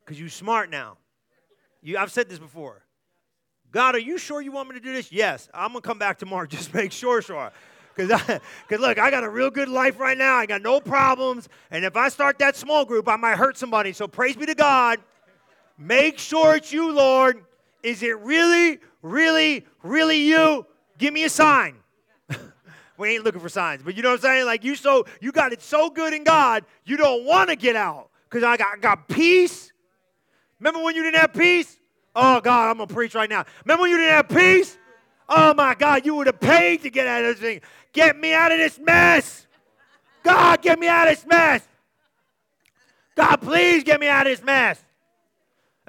Because 0.06 0.20
you 0.20 0.30
smart 0.30 0.70
now. 0.70 0.98
You, 1.82 1.98
I've 1.98 2.12
said 2.12 2.30
this 2.30 2.40
before. 2.40 2.84
God, 3.72 3.96
are 3.96 4.00
you 4.00 4.18
sure 4.18 4.42
you 4.42 4.52
want 4.52 4.70
me 4.70 4.76
to 4.76 4.82
do 4.82 4.92
this? 4.92 5.12
Yes. 5.12 5.50
I'm 5.54 5.70
gonna 5.70 5.82
come 5.82 6.00
back 6.00 6.18
tomorrow. 6.18 6.46
Just 6.48 6.74
make 6.74 6.92
sure, 6.92 7.22
sure. 7.22 7.52
Because 7.96 8.40
because 8.68 8.82
look, 8.82 8.98
I 8.98 9.12
got 9.12 9.24
a 9.24 9.30
real 9.30 9.50
good 9.50 9.70
life 9.70 10.00
right 10.00 10.18
now. 10.18 10.36
I 10.36 10.46
got 10.46 10.62
no 10.62 10.80
problems. 10.80 11.50
And 11.72 11.86
if 11.86 11.96
I 11.96 12.10
start 12.10 12.40
that 12.40 12.56
small 12.56 12.86
group, 12.86 13.08
I 13.08 13.16
might 13.16 13.38
hurt 13.38 13.58
somebody. 13.58 13.94
So 13.94 14.08
praise 14.08 14.36
be 14.36 14.46
to 14.46 14.56
God. 14.56 15.00
Make 15.80 16.20
sure 16.20 16.58
it's 16.58 16.74
you, 16.74 16.92
Lord. 16.92 17.46
Is 17.82 18.04
it 18.04 18.20
really, 18.20 18.80
really, 19.02 19.66
really 19.82 20.18
you? 20.18 20.66
Give 20.98 21.14
me 21.14 21.24
a 21.24 21.30
sign. 21.30 21.78
we 22.98 23.16
ain't 23.16 23.24
looking 23.24 23.40
for 23.40 23.48
signs, 23.48 23.82
but 23.82 23.96
you 23.96 24.04
know 24.04 24.10
what 24.10 24.16
I'm 24.16 24.22
saying? 24.22 24.46
Like 24.46 24.66
you 24.66 24.76
so 24.76 25.06
you 25.22 25.32
got 25.32 25.54
it 25.54 25.62
so 25.62 25.90
good 25.90 26.14
in 26.14 26.26
God, 26.26 26.66
you 26.84 26.98
don't 26.98 27.24
want 27.24 27.50
to 27.50 27.56
get 27.56 27.78
out. 27.78 28.10
Because 28.30 28.44
I 28.44 28.58
got, 28.58 28.76
I 28.76 28.80
got 28.80 29.08
peace. 29.08 29.72
Remember 30.60 30.84
when 30.84 30.96
you 30.96 31.04
didn't 31.04 31.22
have 31.22 31.34
peace? 31.34 31.80
Oh 32.14 32.42
God, 32.42 32.70
I'm 32.70 32.78
gonna 32.78 32.88
preach 32.88 33.16
right 33.16 33.30
now. 33.30 33.46
Remember 33.64 33.84
when 33.84 33.92
you 33.92 33.98
didn't 33.98 34.12
have 34.12 34.28
peace? 34.28 34.78
Oh 35.30 35.54
my 35.54 35.76
God, 35.76 36.06
you 36.06 36.14
would 36.16 36.28
have 36.28 36.42
paid 36.42 36.82
to 36.84 36.90
get 36.90 37.08
out 37.08 37.24
of 37.24 37.40
this 37.40 37.40
thing. 37.40 37.62
Get 37.94 38.18
me 38.18 38.34
out 38.34 38.52
of 38.52 38.58
this 38.58 38.78
mess. 38.78 39.48
God, 40.24 40.62
get 40.62 40.78
me 40.78 40.88
out 40.88 41.08
of 41.08 41.16
this 41.16 41.26
mess. 41.26 41.66
God, 43.16 43.38
please 43.38 43.86
get 43.86 44.00
me 44.00 44.08
out 44.08 44.28
of 44.28 44.34
this 44.34 44.44
mess. 44.44 44.84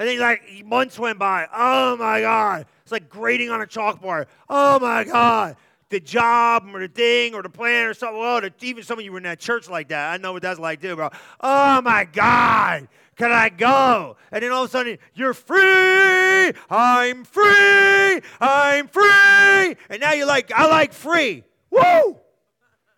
And 0.01 0.09
then 0.09 0.19
like 0.19 0.65
months 0.65 0.99
went 0.99 1.19
by. 1.19 1.47
Oh 1.55 1.95
my 1.95 2.23
God. 2.23 2.65
It's 2.83 2.91
like 2.91 3.11
grading 3.11 3.51
on 3.51 3.61
a 3.61 3.67
chalkboard. 3.67 4.29
Oh 4.49 4.81
my 4.81 5.05
God. 5.05 5.57
The 5.91 6.01
job 6.01 6.67
or 6.73 6.81
the 6.81 6.89
thing 6.89 7.35
or 7.35 7.43
the 7.43 7.51
plan 7.51 7.87
or 7.87 7.93
something. 7.93 8.19
Well, 8.19 8.41
even 8.63 8.83
some 8.83 8.99
of 8.99 9.05
you 9.05 9.13
were 9.13 9.19
in 9.19 9.25
that 9.25 9.41
church 9.41 9.69
like 9.69 9.89
that. 9.89 10.15
I 10.15 10.17
know 10.17 10.33
what 10.33 10.41
that's 10.41 10.59
like 10.59 10.81
too, 10.81 10.97
bro. 10.97 11.11
Oh 11.43 11.83
my 11.83 12.05
God. 12.05 12.89
Can 13.17 13.31
I 13.31 13.51
go? 13.51 14.17
And 14.33 14.43
then 14.43 14.53
all 14.53 14.65
of 14.65 14.71
a 14.71 14.73
sudden, 14.73 14.97
you're 15.13 15.35
free. 15.35 16.55
I'm 16.71 17.25
free. 17.25 18.23
I'm 18.41 18.89
free. 18.89 19.77
And 19.91 20.01
now 20.01 20.15
you're 20.15 20.27
like, 20.27 20.51
I 20.51 20.67
like 20.67 20.95
free. 20.95 21.45
Woo! 21.71 22.17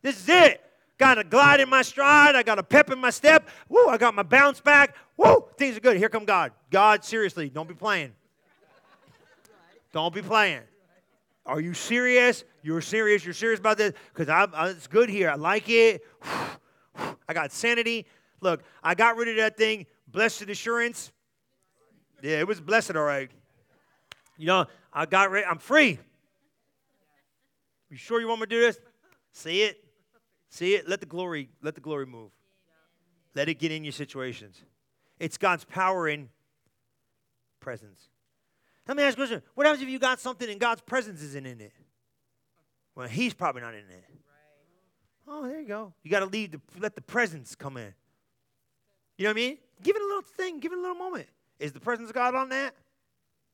This 0.03 0.21
is 0.21 0.29
it. 0.29 0.65
I 1.03 1.15
got 1.15 1.19
a 1.19 1.25
glide 1.25 1.59
in 1.59 1.69
my 1.69 1.83
stride. 1.83 2.37
I 2.37 2.45
got 2.45 2.61
a 2.61 2.63
pep 2.63 2.89
in 2.91 2.99
my 3.01 3.11
step. 3.11 3.49
Woo! 3.69 3.89
I 3.89 3.99
got 3.99 4.15
my 4.15 4.23
bounce 4.23 4.61
back. 4.61 4.95
Woo! 5.17 5.47
Things 5.59 5.77
are 5.77 5.81
good. 5.81 5.97
Here 5.97 6.09
come 6.09 6.25
God. 6.25 6.53
God, 6.71 7.05
seriously, 7.05 7.49
don't 7.49 7.69
be 7.69 7.75
playing. 7.75 8.13
Don't 9.93 10.15
be 10.15 10.23
playing. 10.23 10.61
Are 11.45 11.61
you 11.61 11.75
serious? 11.75 12.45
You're 12.63 12.81
serious. 12.81 13.25
You're 13.25 13.35
serious 13.35 13.59
about 13.59 13.79
this? 13.79 13.95
Because 14.15 14.29
I'm. 14.29 14.53
it's 14.71 14.87
good 14.87 15.09
here. 15.09 15.29
I 15.29 15.35
like 15.35 15.69
it. 15.69 16.03
I 17.29 17.35
got 17.35 17.51
sanity. 17.51 18.07
Look, 18.41 18.63
I 18.81 18.95
got 18.95 19.17
rid 19.17 19.27
of 19.27 19.37
that 19.39 19.57
thing. 19.57 19.87
Blessed 20.07 20.43
assurance. 20.43 21.11
Yeah, 22.23 22.39
it 22.39 22.47
was 22.47 22.61
blessed, 22.61 22.95
all 22.95 23.03
right. 23.03 23.29
You 24.39 24.47
know, 24.47 24.67
I 24.93 25.07
got 25.07 25.33
rid. 25.33 25.47
I'm 25.47 25.59
free. 25.59 25.99
You 27.91 27.97
sure 27.97 28.21
you 28.21 28.29
want 28.29 28.41
me 28.41 28.47
to 28.47 28.51
do 28.51 28.61
this? 28.61 28.79
See 29.33 29.63
it. 29.63 29.82
See 30.53 30.75
it. 30.75 30.87
Let 30.87 31.01
the 31.01 31.07
glory. 31.07 31.49
Let 31.63 31.75
the 31.75 31.81
glory 31.81 32.05
move. 32.05 32.31
Let 33.35 33.49
it 33.49 33.55
get 33.55 33.73
in 33.73 33.85
your 33.85 33.93
situations. 33.93 34.61
It's 35.19 35.39
God's 35.39 35.65
power 35.65 36.07
in 36.07 36.29
presence. 37.59 38.11
Let 38.87 38.99
me 38.99 39.03
ask 39.03 39.17
you 39.17 39.25
a 39.25 39.27
question. 39.27 39.43
What 39.55 39.67
happens 39.67 39.83
if 39.83 39.89
you 39.89 39.99
got 39.99 40.21
something 40.21 40.51
and 40.51 40.61
God's 40.61 40.83
presence 40.83 41.23
isn't 41.23 41.47
in 41.47 41.63
it? 41.63 41.73
Well, 42.95 43.09
He's 43.09 43.33
probably 43.33 43.63
not 43.63 43.73
in 43.73 43.81
it. 43.81 44.05
Oh, 45.27 45.49
there 45.49 45.59
you 45.59 45.67
go. 45.67 45.95
You 46.03 46.11
got 46.11 46.21
to 46.21 46.27
leave 46.27 46.51
the, 46.51 46.61
let 46.79 46.97
the 46.97 47.01
presence 47.01 47.55
come 47.55 47.79
in. 47.79 47.95
You 49.17 49.25
know 49.25 49.31
what 49.31 49.37
I 49.39 49.41
mean? 49.41 49.59
Give 49.83 49.97
it 49.97 50.03
a 50.03 50.05
little 50.05 50.23
thing. 50.23 50.61
Give 50.61 50.73
it 50.73 50.79
a 50.79 50.83
little 50.83 50.97
moment. 50.97 51.29
Is 51.61 51.73
the 51.73 51.81
presence 51.81 52.11
of 52.11 52.15
God 52.15 52.35
on 52.35 52.51
that? 52.51 52.75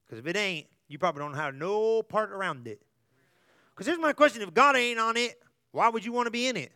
Because 0.05 0.19
if 0.19 0.27
it 0.27 0.37
ain't, 0.37 0.67
you 0.89 0.99
probably 0.99 1.21
don't 1.21 1.35
have 1.35 1.55
no 1.55 2.03
part 2.03 2.33
around 2.33 2.67
it. 2.67 2.83
Because 3.71 3.87
here's 3.87 4.01
my 4.01 4.13
question: 4.13 4.43
If 4.43 4.53
God 4.53 4.75
ain't 4.75 4.99
on 4.99 5.17
it, 5.17 5.41
why 5.71 5.91
would 5.91 6.05
you 6.05 6.11
want 6.11 6.27
to 6.27 6.33
be 6.33 6.49
in 6.49 6.57
it? 6.57 6.73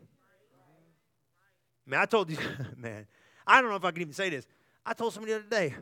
Man, 1.87 2.01
I 2.01 2.07
told 2.07 2.31
you, 2.31 2.39
man, 2.77 3.07
I 3.47 3.61
don't 3.61 3.71
know 3.71 3.77
if 3.77 3.85
I 3.85 3.91
can 3.91 4.03
even 4.03 4.15
say 4.15 4.31
this. 4.31 4.47
I 4.85 4.95
told 4.95 5.13
somebody 5.13 5.33
the 5.33 5.39
other 5.41 5.49
day, 5.49 5.75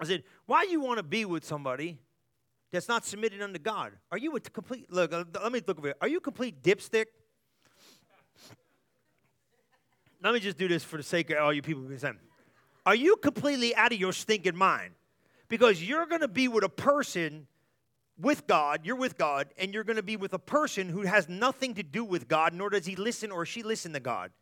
I 0.00 0.04
said, 0.04 0.22
why 0.46 0.64
you 0.64 0.80
want 0.80 0.98
to 0.98 1.02
be 1.02 1.24
with 1.24 1.44
somebody 1.44 1.98
that's 2.70 2.88
not 2.88 3.04
submitted 3.04 3.42
unto 3.42 3.58
God? 3.58 3.92
Are 4.12 4.18
you 4.18 4.34
a 4.36 4.40
complete, 4.40 4.90
look, 4.92 5.12
uh, 5.12 5.24
let 5.42 5.52
me 5.52 5.60
look 5.66 5.78
over 5.78 5.88
here. 5.88 5.96
Are 6.00 6.08
you 6.08 6.18
a 6.18 6.20
complete 6.20 6.62
dipstick? 6.62 7.06
let 10.22 10.34
me 10.34 10.40
just 10.40 10.58
do 10.58 10.68
this 10.68 10.82
for 10.82 10.96
the 10.96 11.02
sake 11.02 11.30
of 11.30 11.38
all 11.38 11.52
you 11.52 11.62
people 11.62 11.82
who 11.82 11.96
Are 12.84 12.94
you 12.94 13.16
completely 13.16 13.74
out 13.74 13.92
of 13.92 14.00
your 14.00 14.12
stinking 14.12 14.56
mind? 14.56 14.94
Because 15.48 15.82
you're 15.82 16.06
going 16.06 16.20
to 16.20 16.28
be 16.28 16.48
with 16.48 16.64
a 16.64 16.68
person 16.68 17.46
with 18.20 18.46
God, 18.46 18.80
you're 18.84 18.96
with 18.96 19.16
God, 19.16 19.48
and 19.58 19.72
you're 19.72 19.84
going 19.84 19.96
to 19.96 20.02
be 20.02 20.16
with 20.16 20.32
a 20.32 20.38
person 20.38 20.88
who 20.88 21.02
has 21.02 21.28
nothing 21.28 21.74
to 21.74 21.84
do 21.84 22.04
with 22.04 22.26
God, 22.26 22.52
nor 22.52 22.68
does 22.68 22.84
he 22.84 22.96
listen 22.96 23.30
or 23.30 23.46
she 23.46 23.62
listen 23.62 23.92
to 23.92 24.00
God 24.00 24.32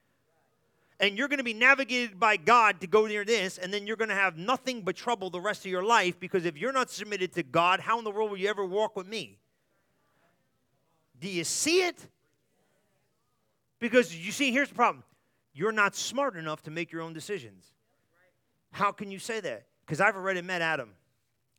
and 0.99 1.18
you're 1.18 1.28
going 1.28 1.38
to 1.38 1.44
be 1.44 1.55
navigated 1.55 2.18
by 2.18 2.36
God 2.36 2.80
to 2.80 2.86
go 2.86 3.07
near 3.07 3.24
this, 3.24 3.59
and 3.59 3.72
then 3.72 3.86
you're 3.86 3.97
going 3.97 4.09
to 4.09 4.14
have 4.14 4.36
nothing 4.36 4.82
but 4.82 4.97
trouble 4.97 5.28
the 5.28 5.40
rest 5.40 5.64
of 5.64 5.70
your 5.70 5.82
life 5.82 6.18
because 6.18 6.47
if 6.47 6.57
you're 6.57 6.72
not 6.72 6.90
submitted 6.90 7.32
to 7.34 7.42
God, 7.42 7.80
how 7.80 7.99
in 7.99 8.05
the 8.05 8.11
world 8.11 8.30
will 8.30 8.38
you 8.38 8.49
ever 8.49 8.64
walk 8.64 8.97
with 8.97 9.07
me? 9.07 9.38
Do 11.20 11.28
you 11.28 11.44
see 11.44 11.82
it? 11.82 12.09
Because 13.78 14.16
you 14.16 14.32
see, 14.32 14.53
here's 14.53 14.68
the 14.68 14.74
problem 14.74 15.05
you're 15.53 15.72
not 15.72 15.94
smart 15.94 16.36
enough 16.36 16.62
to 16.64 16.70
make 16.70 16.92
your 16.92 17.03
own 17.03 17.12
decisions. 17.12 17.72
How 18.72 18.92
can 18.92 19.11
you 19.11 19.18
say 19.18 19.40
that? 19.40 19.66
Because 19.86 20.01
I've 20.01 20.16
already 20.16 20.42
met 20.42 20.61
Adam 20.61 20.90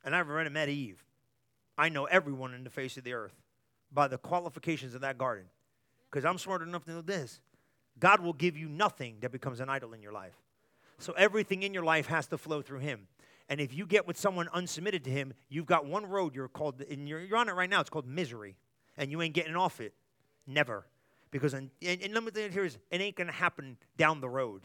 and 0.05 0.15
I've 0.15 0.29
already 0.29 0.51
met 0.51 0.69
Eve. 0.69 1.03
I 1.77 1.89
know 1.89 2.05
everyone 2.05 2.53
in 2.53 2.63
the 2.63 2.69
face 2.69 2.97
of 2.97 3.03
the 3.03 3.13
earth 3.13 3.33
by 3.91 4.07
the 4.07 4.17
qualifications 4.17 4.93
of 4.93 5.01
that 5.01 5.17
garden. 5.17 5.45
Because 6.09 6.25
I'm 6.25 6.38
smart 6.38 6.61
enough 6.61 6.85
to 6.85 6.91
know 6.91 7.01
this 7.01 7.39
God 8.00 8.22
will 8.22 8.34
give 8.34 8.58
you 8.58 8.68
nothing 8.68 9.18
that 9.22 9.32
becomes 9.32 9.60
an 9.60 9.70
idol 9.70 9.93
in 9.93 10.02
your 10.02 10.12
life. 10.12 10.36
So 11.00 11.14
everything 11.14 11.64
in 11.64 11.74
your 11.74 11.84
life 11.84 12.08
has 12.08 12.28
to 12.28 12.38
flow 12.38 12.62
through 12.62 12.80
Him. 12.80 13.08
And 13.50 13.62
if 13.62 13.74
you 13.74 13.86
get 13.86 14.08
with 14.08 14.18
someone 14.18 14.48
unsubmitted 14.48 15.04
to 15.04 15.10
Him, 15.10 15.34
you've 15.50 15.66
got 15.66 15.86
one 15.86 16.06
road 16.06 16.36
you're 16.36 16.48
called, 16.48 16.82
and 16.82 17.08
you're, 17.08 17.22
you're 17.22 17.38
on 17.38 17.50
it 17.50 17.54
right 17.54 17.70
now. 17.70 17.80
It's 17.80 17.89
called 17.89 18.08
misery, 18.08 18.58
and 18.98 19.12
you 19.12 19.22
ain't 19.22 19.34
getting 19.34 19.56
off 19.56 19.80
it, 19.80 19.93
never. 20.45 20.86
Because 21.32 21.54
and, 21.54 21.70
and 21.82 22.14
let 22.14 22.24
me 22.24 22.32
tell 22.32 22.43
you 22.43 22.50
here 22.50 22.66
is 22.66 22.78
it 22.89 23.02
ain't 23.02 23.16
gonna 23.16 23.32
happen 23.32 23.78
down 23.98 24.22
the 24.22 24.30
road. 24.30 24.64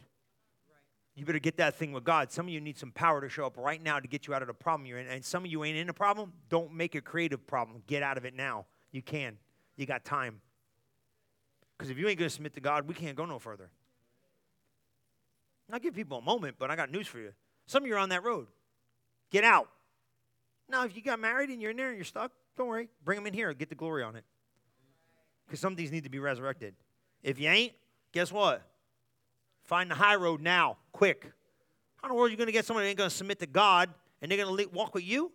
You 1.15 1.25
better 1.25 1.39
get 1.39 1.57
that 1.57 1.75
thing 1.75 1.91
with 1.91 2.03
God. 2.03 2.31
Some 2.31 2.47
of 2.47 2.53
you 2.53 2.59
need 2.59 2.77
some 2.77 2.91
power 2.91 3.21
to 3.21 3.29
show 3.29 3.45
up 3.45 3.57
right 3.57 3.81
now 3.81 3.99
to 3.99 4.07
get 4.07 4.25
you 4.25 4.33
out 4.33 4.41
of 4.41 4.47
the 4.47 4.53
problem 4.53 4.87
you're 4.87 4.97
in. 4.97 5.07
And 5.07 5.23
some 5.23 5.45
of 5.45 5.51
you 5.51 5.63
ain't 5.63 5.77
in 5.77 5.89
a 5.89 5.93
problem. 5.93 6.33
Don't 6.49 6.73
make 6.73 6.95
a 6.95 7.01
creative 7.01 7.45
problem. 7.45 7.83
Get 7.85 8.01
out 8.01 8.17
of 8.17 8.25
it 8.25 8.35
now. 8.35 8.65
You 8.91 9.03
can. 9.03 9.37
You 9.75 9.85
got 9.85 10.03
time. 10.03 10.41
Because 11.83 11.91
if 11.91 11.97
you 11.97 12.07
ain't 12.07 12.17
going 12.17 12.29
to 12.29 12.33
submit 12.33 12.53
to 12.53 12.61
God, 12.61 12.87
we 12.87 12.93
can't 12.93 13.13
go 13.13 13.25
no 13.25 13.39
further. 13.39 13.69
I'll 15.69 15.79
give 15.79 15.93
people 15.93 16.19
a 16.19 16.21
moment, 16.21 16.55
but 16.57 16.71
I 16.71 16.77
got 16.77 16.89
news 16.89 17.07
for 17.07 17.19
you. 17.19 17.33
Some 17.65 17.83
of 17.83 17.87
you 17.87 17.95
are 17.95 17.97
on 17.97 18.07
that 18.07 18.23
road. 18.23 18.47
Get 19.31 19.43
out. 19.43 19.67
Now, 20.69 20.85
if 20.85 20.95
you 20.95 21.01
got 21.01 21.19
married 21.19 21.49
and 21.49 21.61
you're 21.61 21.71
in 21.71 21.75
there 21.75 21.89
and 21.89 21.97
you're 21.97 22.05
stuck, 22.05 22.31
don't 22.55 22.69
worry. 22.69 22.87
Bring 23.03 23.17
them 23.17 23.27
in 23.27 23.33
here. 23.33 23.53
Get 23.53 23.67
the 23.67 23.75
glory 23.75 24.01
on 24.01 24.15
it. 24.15 24.23
Because 25.45 25.59
some 25.59 25.73
of 25.73 25.77
these 25.77 25.91
need 25.91 26.05
to 26.05 26.09
be 26.09 26.19
resurrected. 26.19 26.73
If 27.21 27.37
you 27.37 27.49
ain't, 27.49 27.73
guess 28.13 28.31
what? 28.31 28.61
Find 29.65 29.91
the 29.91 29.95
high 29.95 30.15
road 30.15 30.39
now, 30.39 30.77
quick. 30.93 31.33
How 31.97 32.07
in 32.07 32.09
the 32.11 32.15
world 32.15 32.29
are 32.29 32.31
you 32.31 32.37
going 32.37 32.47
to 32.47 32.53
get 32.53 32.63
someone 32.63 32.85
that 32.85 32.87
ain't 32.91 32.97
going 32.97 33.09
to 33.09 33.15
submit 33.15 33.39
to 33.39 33.45
God 33.45 33.89
and 34.21 34.31
they're 34.31 34.37
going 34.37 34.57
to 34.57 34.69
walk 34.69 34.95
with 34.95 35.03
you? 35.03 35.33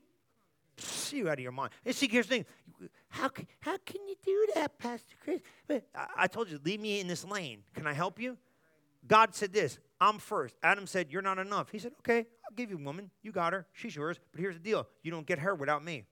See 0.79 1.19
you 1.19 1.29
out 1.29 1.35
of 1.35 1.41
your 1.41 1.53
mind. 1.53 1.73
And 1.85 1.95
see, 1.95 2.09
here's 2.09 2.27
the 2.27 2.37
thing. 2.37 2.47
How 3.09 3.29
can, 3.29 3.47
how 3.61 3.77
can 3.85 4.07
you 4.07 4.15
do 4.25 4.47
that, 4.55 4.79
Pastor 4.79 5.15
Chris? 5.23 5.41
But 5.67 5.85
I, 5.95 6.07
I 6.17 6.27
told 6.27 6.51
you, 6.51 6.61
leave 6.65 6.81
me 6.81 7.01
in 7.01 7.09
this 7.09 7.25
lane. 7.25 7.63
Can 7.75 7.87
I 7.87 7.93
help 7.93 8.21
you? 8.21 8.37
God 9.07 9.35
said 9.35 9.53
this 9.53 9.79
I'm 10.01 10.19
first. 10.19 10.57
Adam 10.63 10.87
said, 10.87 11.11
You're 11.11 11.23
not 11.23 11.39
enough. 11.39 11.71
He 11.71 11.79
said, 11.79 11.93
Okay, 12.01 12.19
I'll 12.19 12.57
give 12.57 12.71
you 12.71 12.77
a 12.77 12.83
woman. 12.83 13.11
You 13.23 13.33
got 13.33 13.53
her. 13.53 13.67
She's 13.73 13.97
yours. 13.97 14.19
But 14.33 14.41
here's 14.41 14.55
the 14.55 14.63
deal 14.63 14.87
you 15.03 15.11
don't 15.11 15.27
get 15.27 15.41
her 15.41 15.55
without 15.55 15.85
me. 15.85 16.05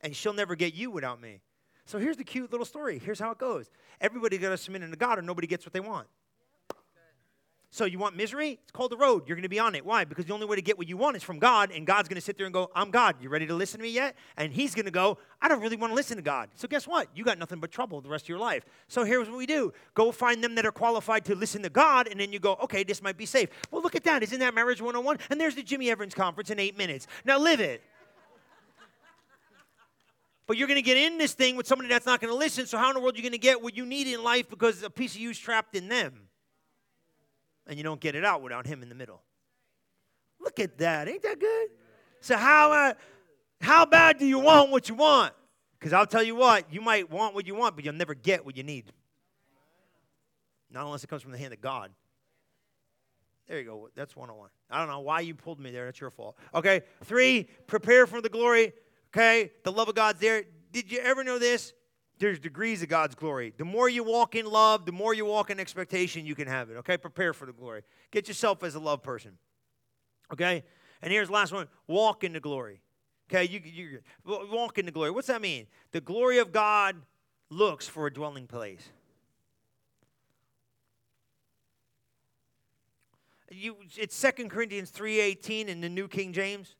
And 0.00 0.14
she'll 0.14 0.32
never 0.32 0.54
get 0.54 0.74
you 0.74 0.90
without 0.90 1.20
me. 1.20 1.40
So 1.84 1.98
here's 1.98 2.16
the 2.16 2.24
cute 2.24 2.50
little 2.50 2.66
story. 2.66 2.98
Here's 2.98 3.18
how 3.18 3.30
it 3.30 3.38
goes 3.38 3.70
everybody 4.00 4.38
got 4.38 4.50
to 4.50 4.56
submit 4.56 4.82
into 4.82 4.96
God, 4.96 5.18
or 5.18 5.22
nobody 5.22 5.46
gets 5.46 5.64
what 5.64 5.72
they 5.72 5.80
want. 5.80 6.08
So 7.70 7.84
you 7.84 7.98
want 7.98 8.16
misery? 8.16 8.58
It's 8.62 8.72
called 8.72 8.90
the 8.90 8.96
road. 8.96 9.24
You're 9.26 9.36
going 9.36 9.42
to 9.42 9.48
be 9.48 9.58
on 9.58 9.74
it. 9.74 9.84
Why? 9.84 10.04
Because 10.04 10.24
the 10.24 10.32
only 10.32 10.46
way 10.46 10.56
to 10.56 10.62
get 10.62 10.78
what 10.78 10.88
you 10.88 10.96
want 10.96 11.16
is 11.16 11.22
from 11.22 11.38
God, 11.38 11.70
and 11.70 11.86
God's 11.86 12.08
going 12.08 12.16
to 12.16 12.22
sit 12.22 12.38
there 12.38 12.46
and 12.46 12.52
go, 12.52 12.70
I'm 12.74 12.90
God. 12.90 13.16
You 13.20 13.28
ready 13.28 13.46
to 13.46 13.54
listen 13.54 13.78
to 13.78 13.82
me 13.82 13.90
yet? 13.90 14.16
And 14.38 14.52
He's 14.52 14.74
going 14.74 14.86
to 14.86 14.90
go, 14.90 15.18
I 15.42 15.48
don't 15.48 15.60
really 15.60 15.76
want 15.76 15.90
to 15.90 15.94
listen 15.94 16.16
to 16.16 16.22
God. 16.22 16.48
So 16.54 16.66
guess 16.66 16.88
what? 16.88 17.08
You 17.14 17.24
got 17.24 17.38
nothing 17.38 17.60
but 17.60 17.70
trouble 17.70 18.00
the 18.00 18.08
rest 18.08 18.24
of 18.24 18.30
your 18.30 18.38
life. 18.38 18.64
So 18.88 19.04
here's 19.04 19.28
what 19.28 19.36
we 19.36 19.46
do 19.46 19.72
go 19.94 20.10
find 20.12 20.42
them 20.42 20.54
that 20.54 20.64
are 20.64 20.72
qualified 20.72 21.26
to 21.26 21.34
listen 21.34 21.62
to 21.62 21.68
God, 21.68 22.08
and 22.08 22.18
then 22.18 22.32
you 22.32 22.38
go, 22.38 22.56
okay, 22.62 22.84
this 22.84 23.02
might 23.02 23.18
be 23.18 23.26
safe. 23.26 23.50
Well, 23.70 23.82
look 23.82 23.94
at 23.94 24.04
that. 24.04 24.22
Isn't 24.22 24.40
that 24.40 24.54
Marriage 24.54 24.80
101? 24.80 25.18
And 25.28 25.38
there's 25.38 25.54
the 25.54 25.62
Jimmy 25.62 25.90
Evans 25.90 26.14
conference 26.14 26.48
in 26.48 26.58
eight 26.58 26.78
minutes. 26.78 27.06
Now 27.26 27.38
live 27.38 27.60
it. 27.60 27.82
But 30.46 30.56
you're 30.56 30.68
going 30.68 30.76
to 30.76 30.82
get 30.82 30.96
in 30.96 31.18
this 31.18 31.34
thing 31.34 31.56
with 31.56 31.66
somebody 31.66 31.90
that's 31.90 32.06
not 32.06 32.22
going 32.22 32.32
to 32.32 32.38
listen. 32.38 32.64
So 32.64 32.78
how 32.78 32.88
in 32.88 32.94
the 32.94 33.00
world 33.00 33.14
are 33.14 33.18
you 33.18 33.22
going 33.22 33.32
to 33.32 33.38
get 33.38 33.62
what 33.62 33.76
you 33.76 33.84
need 33.84 34.06
in 34.06 34.24
life 34.24 34.48
because 34.48 34.82
a 34.82 34.88
piece 34.88 35.14
of 35.14 35.20
you's 35.20 35.38
trapped 35.38 35.76
in 35.76 35.88
them? 35.88 36.27
And 37.68 37.76
you 37.76 37.84
don't 37.84 38.00
get 38.00 38.14
it 38.14 38.24
out 38.24 38.42
without 38.42 38.66
him 38.66 38.82
in 38.82 38.88
the 38.88 38.94
middle. 38.94 39.22
Look 40.40 40.58
at 40.58 40.78
that. 40.78 41.08
Ain't 41.08 41.22
that 41.22 41.38
good? 41.38 41.68
So 42.20 42.36
how 42.36 42.72
uh, 42.72 42.94
how 43.60 43.86
bad 43.86 44.18
do 44.18 44.26
you 44.26 44.38
want 44.38 44.70
what 44.70 44.88
you 44.88 44.94
want? 44.94 45.34
Because 45.78 45.92
I'll 45.92 46.06
tell 46.06 46.22
you 46.22 46.34
what, 46.34 46.72
you 46.72 46.80
might 46.80 47.08
want 47.10 47.34
what 47.34 47.46
you 47.46 47.54
want, 47.54 47.76
but 47.76 47.84
you'll 47.84 47.94
never 47.94 48.14
get 48.14 48.44
what 48.44 48.56
you 48.56 48.64
need. 48.64 48.92
Not 50.70 50.84
unless 50.84 51.04
it 51.04 51.06
comes 51.06 51.22
from 51.22 51.32
the 51.32 51.38
hand 51.38 51.52
of 51.52 51.60
God. 51.60 51.92
There 53.46 53.58
you 53.58 53.64
go. 53.64 53.88
That's 53.94 54.14
101. 54.14 54.50
I 54.70 54.78
don't 54.78 54.88
know 54.88 55.00
why 55.00 55.20
you 55.20 55.34
pulled 55.34 55.58
me 55.58 55.70
there. 55.70 55.86
That's 55.86 56.00
your 56.00 56.10
fault. 56.10 56.36
Okay. 56.54 56.82
Three, 57.04 57.48
prepare 57.66 58.06
for 58.06 58.20
the 58.20 58.28
glory. 58.28 58.74
Okay. 59.14 59.52
The 59.64 59.72
love 59.72 59.88
of 59.88 59.94
God's 59.94 60.20
there. 60.20 60.44
Did 60.70 60.92
you 60.92 60.98
ever 60.98 61.24
know 61.24 61.38
this? 61.38 61.72
There's 62.18 62.38
degrees 62.38 62.82
of 62.82 62.88
God's 62.88 63.14
glory. 63.14 63.52
The 63.56 63.64
more 63.64 63.88
you 63.88 64.02
walk 64.02 64.34
in 64.34 64.46
love, 64.46 64.86
the 64.86 64.92
more 64.92 65.14
you 65.14 65.24
walk 65.24 65.50
in 65.50 65.60
expectation, 65.60 66.26
you 66.26 66.34
can 66.34 66.48
have 66.48 66.70
it. 66.70 66.74
Okay? 66.78 66.96
Prepare 66.96 67.32
for 67.32 67.46
the 67.46 67.52
glory. 67.52 67.82
Get 68.10 68.28
yourself 68.28 68.62
as 68.64 68.74
a 68.74 68.80
love 68.80 69.02
person. 69.02 69.38
Okay? 70.32 70.64
And 71.00 71.12
here's 71.12 71.28
the 71.28 71.34
last 71.34 71.52
one 71.52 71.68
walk 71.86 72.24
in 72.24 72.32
the 72.32 72.40
glory. 72.40 72.80
Okay? 73.30 73.44
You, 73.44 73.60
you 73.64 73.98
walk 74.24 74.78
in 74.78 74.86
the 74.86 74.92
glory. 74.92 75.10
What's 75.10 75.28
that 75.28 75.40
mean? 75.40 75.66
The 75.92 76.00
glory 76.00 76.38
of 76.38 76.52
God 76.52 76.96
looks 77.50 77.86
for 77.86 78.06
a 78.06 78.12
dwelling 78.12 78.46
place. 78.46 78.88
You, 83.50 83.76
it's 83.96 84.14
Second 84.14 84.50
Corinthians 84.50 84.90
3.18 84.90 85.68
in 85.68 85.80
the 85.80 85.88
New 85.88 86.08
King 86.08 86.32
James. 86.32 86.74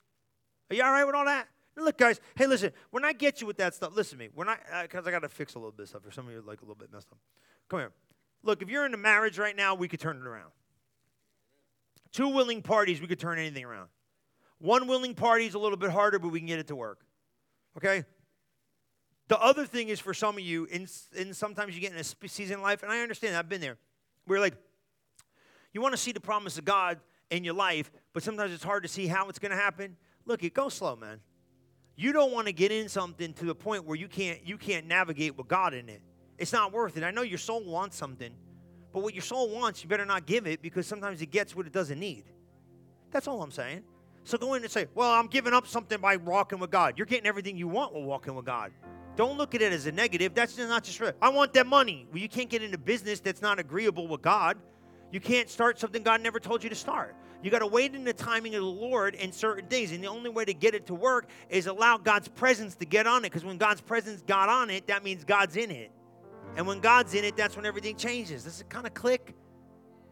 Are 0.69 0.75
you 0.75 0.83
all 0.83 0.91
right 0.91 1.05
with 1.05 1.15
all 1.15 1.25
that? 1.25 1.47
Look, 1.79 1.97
guys, 1.97 2.19
hey, 2.35 2.47
listen, 2.47 2.71
when 2.91 3.05
I 3.05 3.13
get 3.13 3.41
you 3.41 3.47
with 3.47 3.57
that 3.57 3.73
stuff, 3.73 3.95
listen 3.95 4.17
to 4.17 4.25
me. 4.25 4.29
When 4.33 4.49
I, 4.49 4.57
because 4.83 5.05
uh, 5.05 5.09
I 5.09 5.11
got 5.11 5.21
to 5.21 5.29
fix 5.29 5.55
a 5.55 5.59
little 5.59 5.71
bit 5.71 5.83
of 5.83 5.89
stuff 5.89 6.03
for 6.03 6.11
some 6.11 6.27
of 6.27 6.33
you 6.33 6.43
like 6.45 6.59
a 6.61 6.63
little 6.63 6.75
bit 6.75 6.91
messed 6.91 7.07
up. 7.11 7.17
Come 7.69 7.79
here. 7.79 7.91
Look, 8.43 8.61
if 8.61 8.69
you're 8.69 8.85
in 8.85 8.93
a 8.93 8.97
marriage 8.97 9.37
right 9.37 9.55
now, 9.55 9.75
we 9.75 9.87
could 9.87 9.99
turn 9.99 10.17
it 10.17 10.25
around. 10.25 10.51
Two 12.11 12.29
willing 12.29 12.61
parties, 12.61 13.01
we 13.01 13.07
could 13.07 13.19
turn 13.19 13.37
anything 13.37 13.65
around. 13.65 13.89
One 14.59 14.87
willing 14.87 15.13
party 15.13 15.45
is 15.45 15.53
a 15.53 15.59
little 15.59 15.77
bit 15.77 15.91
harder, 15.91 16.19
but 16.19 16.29
we 16.29 16.39
can 16.39 16.47
get 16.47 16.59
it 16.59 16.67
to 16.67 16.75
work. 16.75 16.99
Okay? 17.77 18.03
The 19.27 19.39
other 19.39 19.65
thing 19.65 19.89
is 19.89 19.99
for 19.99 20.13
some 20.13 20.35
of 20.35 20.41
you, 20.41 20.65
in, 20.65 20.87
in 21.15 21.33
sometimes 21.33 21.75
you 21.75 21.81
get 21.81 21.93
in 21.93 21.99
a 21.99 22.27
season 22.27 22.55
in 22.57 22.61
life, 22.61 22.81
and 22.81 22.91
I 22.91 23.01
understand, 23.01 23.35
I've 23.35 23.47
been 23.47 23.61
there, 23.61 23.77
where 24.25 24.39
like, 24.39 24.55
you 25.71 25.81
want 25.81 25.93
to 25.93 25.97
see 25.97 26.11
the 26.11 26.19
promise 26.19 26.57
of 26.57 26.65
God 26.65 26.99
in 27.29 27.43
your 27.43 27.53
life, 27.53 27.91
but 28.11 28.23
sometimes 28.23 28.51
it's 28.51 28.63
hard 28.63 28.83
to 28.83 28.89
see 28.89 29.05
how 29.05 29.29
it's 29.29 29.37
going 29.37 29.51
to 29.51 29.57
happen. 29.57 29.97
Look, 30.25 30.43
it 30.43 30.53
goes 30.53 30.73
slow, 30.73 30.95
man. 30.95 31.19
You 31.99 32.13
don't 32.13 32.31
want 32.31 32.47
to 32.47 32.53
get 32.53 32.71
in 32.71 32.87
something 32.87 33.33
to 33.33 33.45
the 33.45 33.53
point 33.53 33.83
where 33.83 33.97
you 33.97 34.07
can't 34.07 34.39
you 34.47 34.57
can't 34.57 34.87
navigate 34.87 35.37
with 35.37 35.49
God 35.49 35.73
in 35.73 35.89
it. 35.89 36.01
It's 36.37 36.53
not 36.53 36.71
worth 36.71 36.95
it. 36.95 37.03
I 37.03 37.11
know 37.11 37.23
your 37.23 37.37
soul 37.37 37.61
wants 37.65 37.97
something, 37.97 38.31
but 38.93 39.03
what 39.03 39.13
your 39.13 39.21
soul 39.21 39.49
wants, 39.49 39.83
you 39.83 39.89
better 39.89 40.05
not 40.05 40.25
give 40.25 40.47
it 40.47 40.61
because 40.61 40.87
sometimes 40.87 41.21
it 41.21 41.25
gets 41.25 41.57
what 41.57 41.65
it 41.65 41.73
doesn't 41.73 41.99
need. 41.99 42.23
That's 43.11 43.27
all 43.27 43.41
I'm 43.41 43.51
saying. 43.51 43.83
So 44.23 44.37
go 44.37 44.53
in 44.53 44.63
and 44.63 44.71
say, 44.71 44.87
"Well, 44.95 45.11
I'm 45.11 45.27
giving 45.27 45.51
up 45.51 45.67
something 45.67 45.99
by 45.99 46.15
walking 46.15 46.59
with 46.59 46.71
God." 46.71 46.97
You're 46.97 47.05
getting 47.05 47.27
everything 47.27 47.57
you 47.57 47.67
want 47.67 47.93
while 47.93 48.03
walking 48.03 48.33
with 48.33 48.45
God. 48.45 48.71
Don't 49.17 49.37
look 49.37 49.53
at 49.53 49.61
it 49.61 49.73
as 49.73 49.85
a 49.85 49.91
negative. 49.91 50.33
That's 50.33 50.55
just 50.55 50.69
not 50.69 50.85
just 50.85 51.01
I 51.21 51.27
want 51.27 51.51
that 51.51 51.67
money. 51.67 52.07
Well, 52.13 52.21
you 52.21 52.29
can't 52.29 52.49
get 52.49 52.63
into 52.63 52.77
business 52.77 53.19
that's 53.19 53.41
not 53.41 53.59
agreeable 53.59 54.07
with 54.07 54.21
God. 54.21 54.57
You 55.11 55.19
can't 55.19 55.49
start 55.49 55.77
something 55.77 56.01
God 56.01 56.21
never 56.21 56.39
told 56.39 56.63
you 56.63 56.69
to 56.69 56.75
start. 56.75 57.13
You 57.41 57.51
got 57.51 57.59
to 57.59 57.67
wait 57.67 57.95
in 57.95 58.03
the 58.03 58.13
timing 58.13 58.55
of 58.55 58.61
the 58.61 58.67
Lord 58.67 59.15
in 59.15 59.31
certain 59.31 59.67
things. 59.67 59.91
And 59.91 60.03
the 60.03 60.07
only 60.07 60.29
way 60.29 60.45
to 60.45 60.53
get 60.53 60.75
it 60.75 60.87
to 60.87 60.95
work 60.95 61.27
is 61.49 61.67
allow 61.67 61.97
God's 61.97 62.27
presence 62.27 62.75
to 62.75 62.85
get 62.85 63.07
on 63.07 63.19
it. 63.19 63.31
Because 63.31 63.45
when 63.45 63.57
God's 63.57 63.81
presence 63.81 64.21
got 64.21 64.49
on 64.49 64.69
it, 64.69 64.87
that 64.87 65.03
means 65.03 65.23
God's 65.23 65.55
in 65.55 65.71
it. 65.71 65.91
And 66.57 66.67
when 66.67 66.79
God's 66.79 67.13
in 67.13 67.23
it, 67.23 67.37
that's 67.37 67.55
when 67.55 67.65
everything 67.65 67.95
changes. 67.95 68.43
Does 68.43 68.59
it 68.59 68.69
kind 68.69 68.85
of 68.85 68.93
click? 68.93 69.35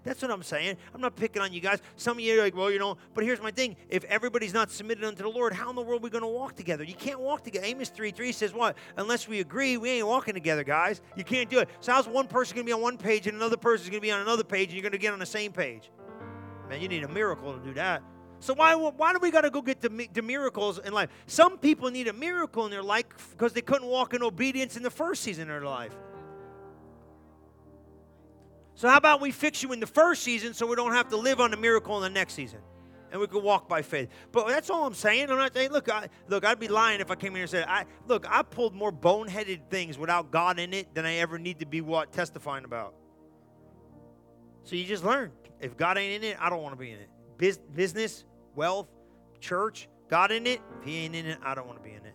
That's 0.07 0.21
what 0.21 0.31
I'm 0.31 0.43
saying. 0.43 0.77
I'm 0.95 1.01
not 1.01 1.17
picking 1.17 1.41
on 1.41 1.51
you 1.51 1.59
guys. 1.59 1.81
Some 1.97 2.17
of 2.17 2.21
you 2.21 2.39
are 2.39 2.43
like, 2.43 2.55
well, 2.55 2.71
you 2.71 2.79
know, 2.79 2.97
but 3.13 3.25
here's 3.25 3.41
my 3.41 3.51
thing. 3.51 3.75
If 3.89 4.05
everybody's 4.05 4.53
not 4.53 4.71
submitted 4.71 5.03
unto 5.03 5.21
the 5.21 5.29
Lord, 5.29 5.51
how 5.51 5.69
in 5.69 5.75
the 5.75 5.81
world 5.81 6.01
are 6.01 6.03
we 6.03 6.09
going 6.09 6.21
to 6.21 6.29
walk 6.29 6.55
together? 6.55 6.85
You 6.85 6.93
can't 6.93 7.19
walk 7.19 7.43
together. 7.43 7.65
Amos 7.65 7.89
3 7.89 8.11
3 8.11 8.31
says 8.31 8.53
what? 8.53 8.77
Unless 8.95 9.27
we 9.27 9.41
agree, 9.41 9.75
we 9.75 9.89
ain't 9.89 10.07
walking 10.07 10.33
together, 10.33 10.63
guys. 10.63 11.01
You 11.17 11.25
can't 11.25 11.49
do 11.49 11.59
it. 11.59 11.67
So 11.81 11.91
how's 11.91 12.07
one 12.07 12.27
person 12.27 12.55
going 12.55 12.65
to 12.65 12.69
be 12.69 12.73
on 12.73 12.81
one 12.81 12.97
page 12.97 13.27
and 13.27 13.35
another 13.35 13.57
person's 13.57 13.89
going 13.89 13.99
to 13.99 14.05
be 14.05 14.11
on 14.11 14.21
another 14.21 14.45
page 14.45 14.69
and 14.69 14.75
you're 14.75 14.83
going 14.83 14.93
to 14.93 14.97
get 14.97 15.11
on 15.11 15.19
the 15.19 15.25
same 15.25 15.51
page? 15.51 15.91
Man, 16.69 16.81
you 16.81 16.87
need 16.87 17.03
a 17.03 17.07
miracle 17.07 17.53
to 17.53 17.59
do 17.59 17.73
that. 17.75 18.03
So 18.39 18.53
why, 18.53 18.75
why 18.75 19.13
do 19.13 19.19
we 19.19 19.31
got 19.31 19.41
to 19.41 19.49
go 19.49 19.61
get 19.61 19.81
the, 19.81 20.07
the 20.13 20.21
miracles 20.21 20.79
in 20.79 20.93
life? 20.93 21.09
Some 21.25 21.57
people 21.57 21.89
need 21.89 22.07
a 22.07 22.13
miracle 22.13 22.65
in 22.65 22.71
their 22.71 22.83
life 22.83 23.05
because 23.31 23.53
they 23.53 23.61
couldn't 23.61 23.87
walk 23.87 24.13
in 24.13 24.21
obedience 24.21 24.77
in 24.77 24.83
the 24.83 24.91
first 24.91 25.23
season 25.23 25.43
of 25.43 25.47
their 25.47 25.61
life. 25.61 25.95
So 28.75 28.87
how 28.87 28.97
about 28.97 29.21
we 29.21 29.31
fix 29.31 29.63
you 29.63 29.71
in 29.71 29.79
the 29.79 29.87
first 29.87 30.21
season 30.21 30.53
so 30.53 30.67
we 30.67 30.75
don't 30.75 30.93
have 30.93 31.09
to 31.09 31.17
live 31.17 31.39
on 31.39 31.49
the 31.49 31.57
miracle 31.57 31.97
in 31.97 32.03
the 32.03 32.19
next 32.19 32.33
season? 32.33 32.59
And 33.11 33.19
we 33.19 33.25
can 33.25 33.41
walk 33.41 33.67
by 33.67 33.81
faith. 33.81 34.09
But 34.31 34.47
that's 34.49 34.69
all 34.69 34.85
I'm 34.85 34.93
saying. 34.93 35.31
I'm 35.31 35.37
not 35.37 35.53
saying, 35.53 35.71
look, 35.71 35.89
I, 35.89 36.09
look, 36.27 36.45
I'd 36.45 36.59
be 36.59 36.67
lying 36.67 36.99
if 36.99 37.09
I 37.09 37.15
came 37.15 37.33
here 37.33 37.43
and 37.43 37.49
said, 37.49 37.65
I, 37.67 37.85
look, 38.05 38.27
I 38.29 38.43
pulled 38.43 38.75
more 38.75 38.91
boneheaded 38.91 39.61
things 39.71 39.97
without 39.97 40.29
God 40.29 40.59
in 40.59 40.73
it 40.73 40.93
than 40.93 41.05
I 41.05 41.15
ever 41.15 41.39
need 41.39 41.59
to 41.59 41.65
be 41.65 41.81
what 41.81 42.11
testifying 42.11 42.65
about. 42.65 42.93
So 44.67 44.75
you 44.75 44.83
just 44.83 45.05
learn. 45.05 45.31
If 45.61 45.77
God 45.77 45.97
ain't 45.97 46.21
in 46.21 46.29
it, 46.29 46.37
I 46.41 46.49
don't 46.49 46.61
want 46.61 46.73
to 46.73 46.79
be 46.79 46.91
in 46.91 46.99
it. 46.99 47.09
Biz- 47.37 47.61
business, 47.73 48.25
wealth, 48.53 48.89
church, 49.39 49.87
God 50.09 50.29
in 50.33 50.45
it. 50.45 50.59
If 50.77 50.83
He 50.85 50.97
ain't 50.97 51.15
in 51.15 51.25
it, 51.25 51.37
I 51.41 51.55
don't 51.55 51.67
want 51.67 51.81
to 51.81 51.83
be 51.83 51.95
in 51.95 52.05
it. 52.05 52.13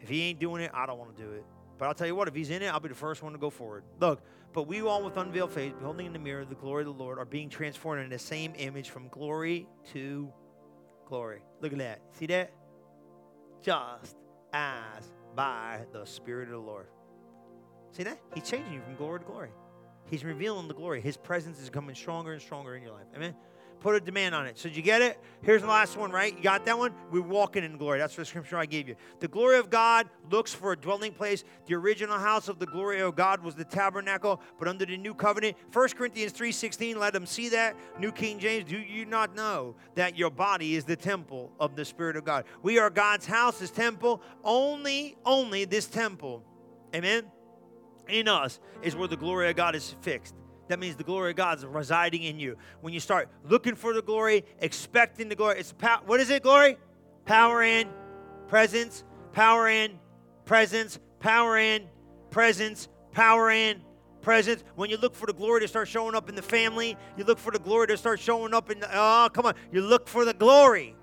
If 0.00 0.08
He 0.08 0.22
ain't 0.22 0.38
doing 0.38 0.62
it, 0.62 0.70
I 0.72 0.86
don't 0.86 0.98
want 0.98 1.14
to 1.14 1.22
do 1.22 1.32
it. 1.32 1.44
But 1.76 1.88
I'll 1.88 1.94
tell 1.94 2.06
you 2.06 2.14
what, 2.14 2.28
if 2.28 2.34
He's 2.34 2.48
in 2.48 2.62
it, 2.62 2.72
I'll 2.72 2.80
be 2.80 2.88
the 2.88 2.94
first 2.94 3.22
one 3.22 3.32
to 3.32 3.38
go 3.38 3.50
forward. 3.50 3.84
Look, 4.00 4.22
but 4.54 4.68
we 4.68 4.80
all 4.80 5.04
with 5.04 5.18
unveiled 5.18 5.52
face, 5.52 5.74
beholding 5.78 6.06
in 6.06 6.14
the 6.14 6.18
mirror 6.18 6.46
the 6.46 6.54
glory 6.54 6.80
of 6.80 6.96
the 6.96 7.04
Lord, 7.04 7.18
are 7.18 7.26
being 7.26 7.50
transformed 7.50 8.04
in 8.04 8.08
the 8.08 8.18
same 8.18 8.54
image 8.56 8.88
from 8.88 9.08
glory 9.08 9.68
to 9.92 10.32
glory. 11.06 11.42
Look 11.60 11.72
at 11.72 11.78
that. 11.78 12.00
See 12.12 12.26
that? 12.28 12.52
Just 13.62 14.16
as 14.54 15.12
by 15.36 15.80
the 15.92 16.06
Spirit 16.06 16.48
of 16.48 16.52
the 16.52 16.58
Lord. 16.58 16.86
See 17.92 18.02
that? 18.04 18.18
He's 18.34 18.48
changing 18.48 18.72
you 18.72 18.80
from 18.80 18.96
glory 18.96 19.20
to 19.20 19.26
glory. 19.26 19.50
He's 20.10 20.24
revealing 20.24 20.68
the 20.68 20.74
glory. 20.74 21.00
His 21.00 21.16
presence 21.16 21.60
is 21.60 21.70
coming 21.70 21.94
stronger 21.94 22.32
and 22.32 22.42
stronger 22.42 22.74
in 22.74 22.82
your 22.82 22.92
life. 22.92 23.06
Amen. 23.14 23.34
Put 23.80 23.94
a 23.94 24.00
demand 24.00 24.34
on 24.34 24.46
it. 24.46 24.58
So 24.58 24.68
did 24.68 24.76
you 24.76 24.82
get 24.82 25.00
it? 25.00 25.18
Here's 25.40 25.62
the 25.62 25.68
last 25.68 25.96
one, 25.96 26.10
right? 26.10 26.36
You 26.36 26.42
got 26.42 26.66
that 26.66 26.76
one? 26.76 26.92
We're 27.10 27.22
walking 27.22 27.64
in 27.64 27.78
glory. 27.78 27.98
That's 27.98 28.14
the 28.14 28.26
scripture 28.26 28.58
I 28.58 28.66
gave 28.66 28.88
you. 28.88 28.96
The 29.20 29.28
glory 29.28 29.56
of 29.56 29.70
God 29.70 30.10
looks 30.30 30.52
for 30.52 30.72
a 30.72 30.76
dwelling 30.76 31.12
place. 31.12 31.44
The 31.64 31.76
original 31.76 32.18
house 32.18 32.48
of 32.48 32.58
the 32.58 32.66
glory 32.66 33.00
of 33.00 33.16
God 33.16 33.42
was 33.42 33.54
the 33.54 33.64
tabernacle, 33.64 34.42
but 34.58 34.68
under 34.68 34.84
the 34.84 34.98
new 34.98 35.14
covenant, 35.14 35.56
1 35.72 35.96
Corinthians 35.96 36.32
3:16, 36.32 36.98
let 36.98 37.14
them 37.14 37.24
see 37.24 37.48
that. 37.50 37.74
New 37.98 38.12
King 38.12 38.38
James, 38.38 38.68
do 38.68 38.76
you 38.76 39.06
not 39.06 39.34
know 39.34 39.76
that 39.94 40.14
your 40.18 40.30
body 40.30 40.74
is 40.74 40.84
the 40.84 40.96
temple 40.96 41.50
of 41.58 41.74
the 41.74 41.84
Spirit 41.84 42.16
of 42.16 42.24
God? 42.24 42.44
We 42.62 42.78
are 42.78 42.90
God's 42.90 43.24
house, 43.24 43.60
his 43.60 43.70
temple. 43.70 44.20
Only, 44.44 45.16
only 45.24 45.64
this 45.64 45.86
temple. 45.86 46.44
Amen. 46.94 47.24
In 48.10 48.28
us 48.28 48.60
is 48.82 48.96
where 48.96 49.08
the 49.08 49.16
glory 49.16 49.48
of 49.48 49.56
God 49.56 49.74
is 49.74 49.94
fixed 50.02 50.34
that 50.70 50.78
means 50.78 50.94
the 50.94 51.02
glory 51.02 51.30
of 51.30 51.36
God 51.36 51.58
is 51.58 51.66
residing 51.66 52.22
in 52.22 52.38
you. 52.38 52.56
When 52.80 52.94
you 52.94 53.00
start 53.00 53.28
looking 53.42 53.74
for 53.74 53.92
the 53.92 54.02
glory, 54.02 54.44
expecting 54.60 55.28
the 55.28 55.34
glory, 55.34 55.58
it's 55.58 55.72
power. 55.72 56.00
What 56.06 56.20
is 56.20 56.30
it, 56.30 56.44
glory? 56.44 56.78
Power 57.24 57.64
in, 57.64 57.88
presence, 58.46 59.02
power 59.32 59.68
in, 59.68 59.98
presence, 60.44 61.00
power 61.18 61.58
in, 61.58 61.88
presence, 62.30 62.86
power 63.10 63.50
in, 63.50 63.80
presence. 64.22 64.62
When 64.76 64.90
you 64.90 64.96
look 64.96 65.16
for 65.16 65.26
the 65.26 65.32
glory 65.32 65.60
to 65.62 65.66
start 65.66 65.88
showing 65.88 66.14
up 66.14 66.28
in 66.28 66.36
the 66.36 66.42
family, 66.42 66.96
you 67.16 67.24
look 67.24 67.40
for 67.40 67.50
the 67.50 67.58
glory 67.58 67.88
to 67.88 67.96
start 67.96 68.20
showing 68.20 68.54
up 68.54 68.70
in, 68.70 68.78
the, 68.78 68.88
oh, 68.92 69.28
come 69.32 69.46
on, 69.46 69.54
you 69.72 69.80
look 69.80 70.06
for 70.06 70.24
the 70.24 70.34
glory. 70.34 70.94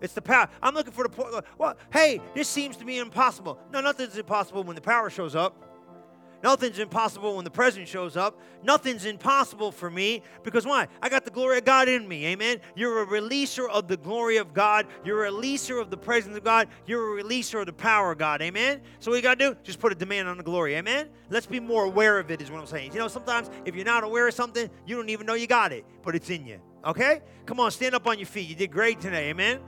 It's 0.00 0.14
the 0.14 0.22
power. 0.22 0.48
I'm 0.62 0.76
looking 0.76 0.92
for 0.92 1.08
the, 1.08 1.42
well, 1.58 1.76
hey, 1.92 2.20
this 2.36 2.46
seems 2.46 2.76
to 2.76 2.84
be 2.84 2.98
impossible. 2.98 3.58
No, 3.72 3.80
nothing's 3.80 4.16
impossible 4.16 4.62
when 4.62 4.76
the 4.76 4.80
power 4.80 5.10
shows 5.10 5.34
up. 5.34 5.64
Nothing's 6.42 6.78
impossible 6.78 7.34
when 7.34 7.44
the 7.44 7.50
presence 7.50 7.88
shows 7.88 8.16
up. 8.16 8.40
Nothing's 8.62 9.04
impossible 9.04 9.72
for 9.72 9.90
me 9.90 10.22
because 10.44 10.64
why? 10.64 10.86
I 11.02 11.08
got 11.08 11.24
the 11.24 11.30
glory 11.30 11.58
of 11.58 11.64
God 11.64 11.88
in 11.88 12.06
me. 12.06 12.26
Amen. 12.26 12.60
You're 12.76 13.02
a 13.02 13.06
releaser 13.06 13.68
of 13.68 13.88
the 13.88 13.96
glory 13.96 14.36
of 14.36 14.54
God. 14.54 14.86
You're 15.04 15.26
a 15.26 15.30
releaser 15.30 15.80
of 15.80 15.90
the 15.90 15.96
presence 15.96 16.36
of 16.36 16.44
God. 16.44 16.68
You're 16.86 17.18
a 17.18 17.22
releaser 17.22 17.60
of 17.60 17.66
the 17.66 17.72
power 17.72 18.12
of 18.12 18.18
God. 18.18 18.40
Amen. 18.40 18.80
So 19.00 19.10
what 19.10 19.16
you 19.16 19.22
got 19.22 19.38
to 19.38 19.50
do? 19.50 19.56
Just 19.64 19.80
put 19.80 19.90
a 19.90 19.96
demand 19.96 20.28
on 20.28 20.36
the 20.36 20.44
glory. 20.44 20.76
Amen. 20.76 21.08
Let's 21.28 21.46
be 21.46 21.58
more 21.58 21.84
aware 21.84 22.18
of 22.18 22.30
it, 22.30 22.40
is 22.40 22.50
what 22.50 22.60
I'm 22.60 22.66
saying. 22.66 22.92
You 22.92 23.00
know, 23.00 23.08
sometimes 23.08 23.50
if 23.64 23.74
you're 23.74 23.84
not 23.84 24.04
aware 24.04 24.28
of 24.28 24.34
something, 24.34 24.70
you 24.86 24.96
don't 24.96 25.08
even 25.08 25.26
know 25.26 25.34
you 25.34 25.48
got 25.48 25.72
it, 25.72 25.84
but 26.02 26.14
it's 26.14 26.30
in 26.30 26.46
you. 26.46 26.60
Okay? 26.84 27.20
Come 27.46 27.58
on, 27.58 27.70
stand 27.72 27.94
up 27.94 28.06
on 28.06 28.18
your 28.18 28.26
feet. 28.26 28.48
You 28.48 28.54
did 28.54 28.70
great 28.70 29.00
today. 29.00 29.30
Amen. 29.30 29.60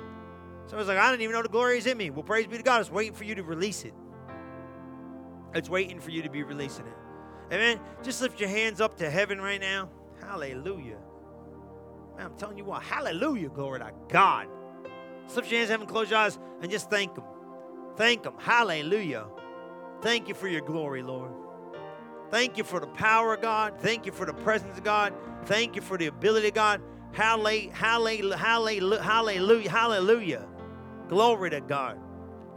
Someone's 0.67 0.89
like, 0.89 0.99
I 0.99 1.11
didn't 1.11 1.23
even 1.23 1.35
know 1.35 1.43
the 1.43 1.49
glory 1.49 1.79
is 1.79 1.87
in 1.87 1.99
me. 1.99 2.11
Well, 2.11 2.23
praise 2.23 2.47
be 2.47 2.57
to 2.57 2.63
God. 2.63 2.77
I 2.77 2.79
was 2.79 2.93
waiting 2.93 3.13
for 3.13 3.25
you 3.25 3.35
to 3.35 3.43
release 3.43 3.85
it. 3.85 3.93
It's 5.55 5.69
waiting 5.69 6.01
for 6.01 6.11
you 6.11 6.23
to 6.23 6.31
be 6.31 6.43
releasing 6.43 6.87
it. 6.87 6.97
Amen. 7.53 7.81
Just 8.03 8.23
lift 8.23 8.39
your 8.39 8.49
hands 8.49 8.81
up 8.81 8.97
to 8.99 9.11
heaven 9.11 9.41
right 9.41 9.61
now. 9.61 9.91
Hallelujah. 10.21 10.99
Man, 12.17 12.27
I'm 12.27 12.37
telling 12.37 12.59
you 12.59 12.65
what, 12.65 12.83
hallelujah, 12.83 13.49
glory 13.49 13.81
to 13.81 13.93
God. 14.09 14.49
Just 15.25 15.37
lift 15.37 15.51
your 15.51 15.59
hands, 15.59 15.71
heaven, 15.71 15.87
close 15.87 16.11
your 16.11 16.21
eyes, 16.21 16.39
and 16.61 16.71
just 16.71 16.91
thank 16.91 17.17
Him. 17.17 17.25
Thank 17.97 18.25
Him. 18.25 18.35
Hallelujah. 18.39 19.27
Thank 20.03 20.29
you 20.29 20.35
for 20.35 20.49
your 20.49 20.61
glory, 20.61 21.03
Lord. 21.03 21.33
Thank 22.31 22.57
you 22.57 22.65
for 22.65 22.79
the 22.79 22.87
power 22.87 23.35
of 23.35 23.43
God. 23.43 23.75
Thank 23.81 24.07
you 24.07 24.13
for 24.13 24.25
the 24.25 24.33
presence 24.33 24.79
of 24.79 24.85
God. 24.85 25.13
Thank 25.47 25.75
you 25.75 25.83
for 25.83 25.99
the 25.99 26.07
ability 26.07 26.49
of 26.49 26.55
God. 26.55 26.81
Hallelujah. 27.13 27.73
Hallelujah. 27.75 28.37
Hallelujah. 29.03 29.71
Hallelujah. 29.71 30.49
Glory 31.09 31.51
to 31.51 31.61
God. 31.61 31.99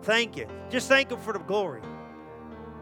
Thank 0.03 0.37
you. 0.37 0.47
Just 0.69 0.87
thank 0.87 1.11
Him 1.11 1.19
for 1.19 1.33
the 1.33 1.39
glory. 1.39 1.81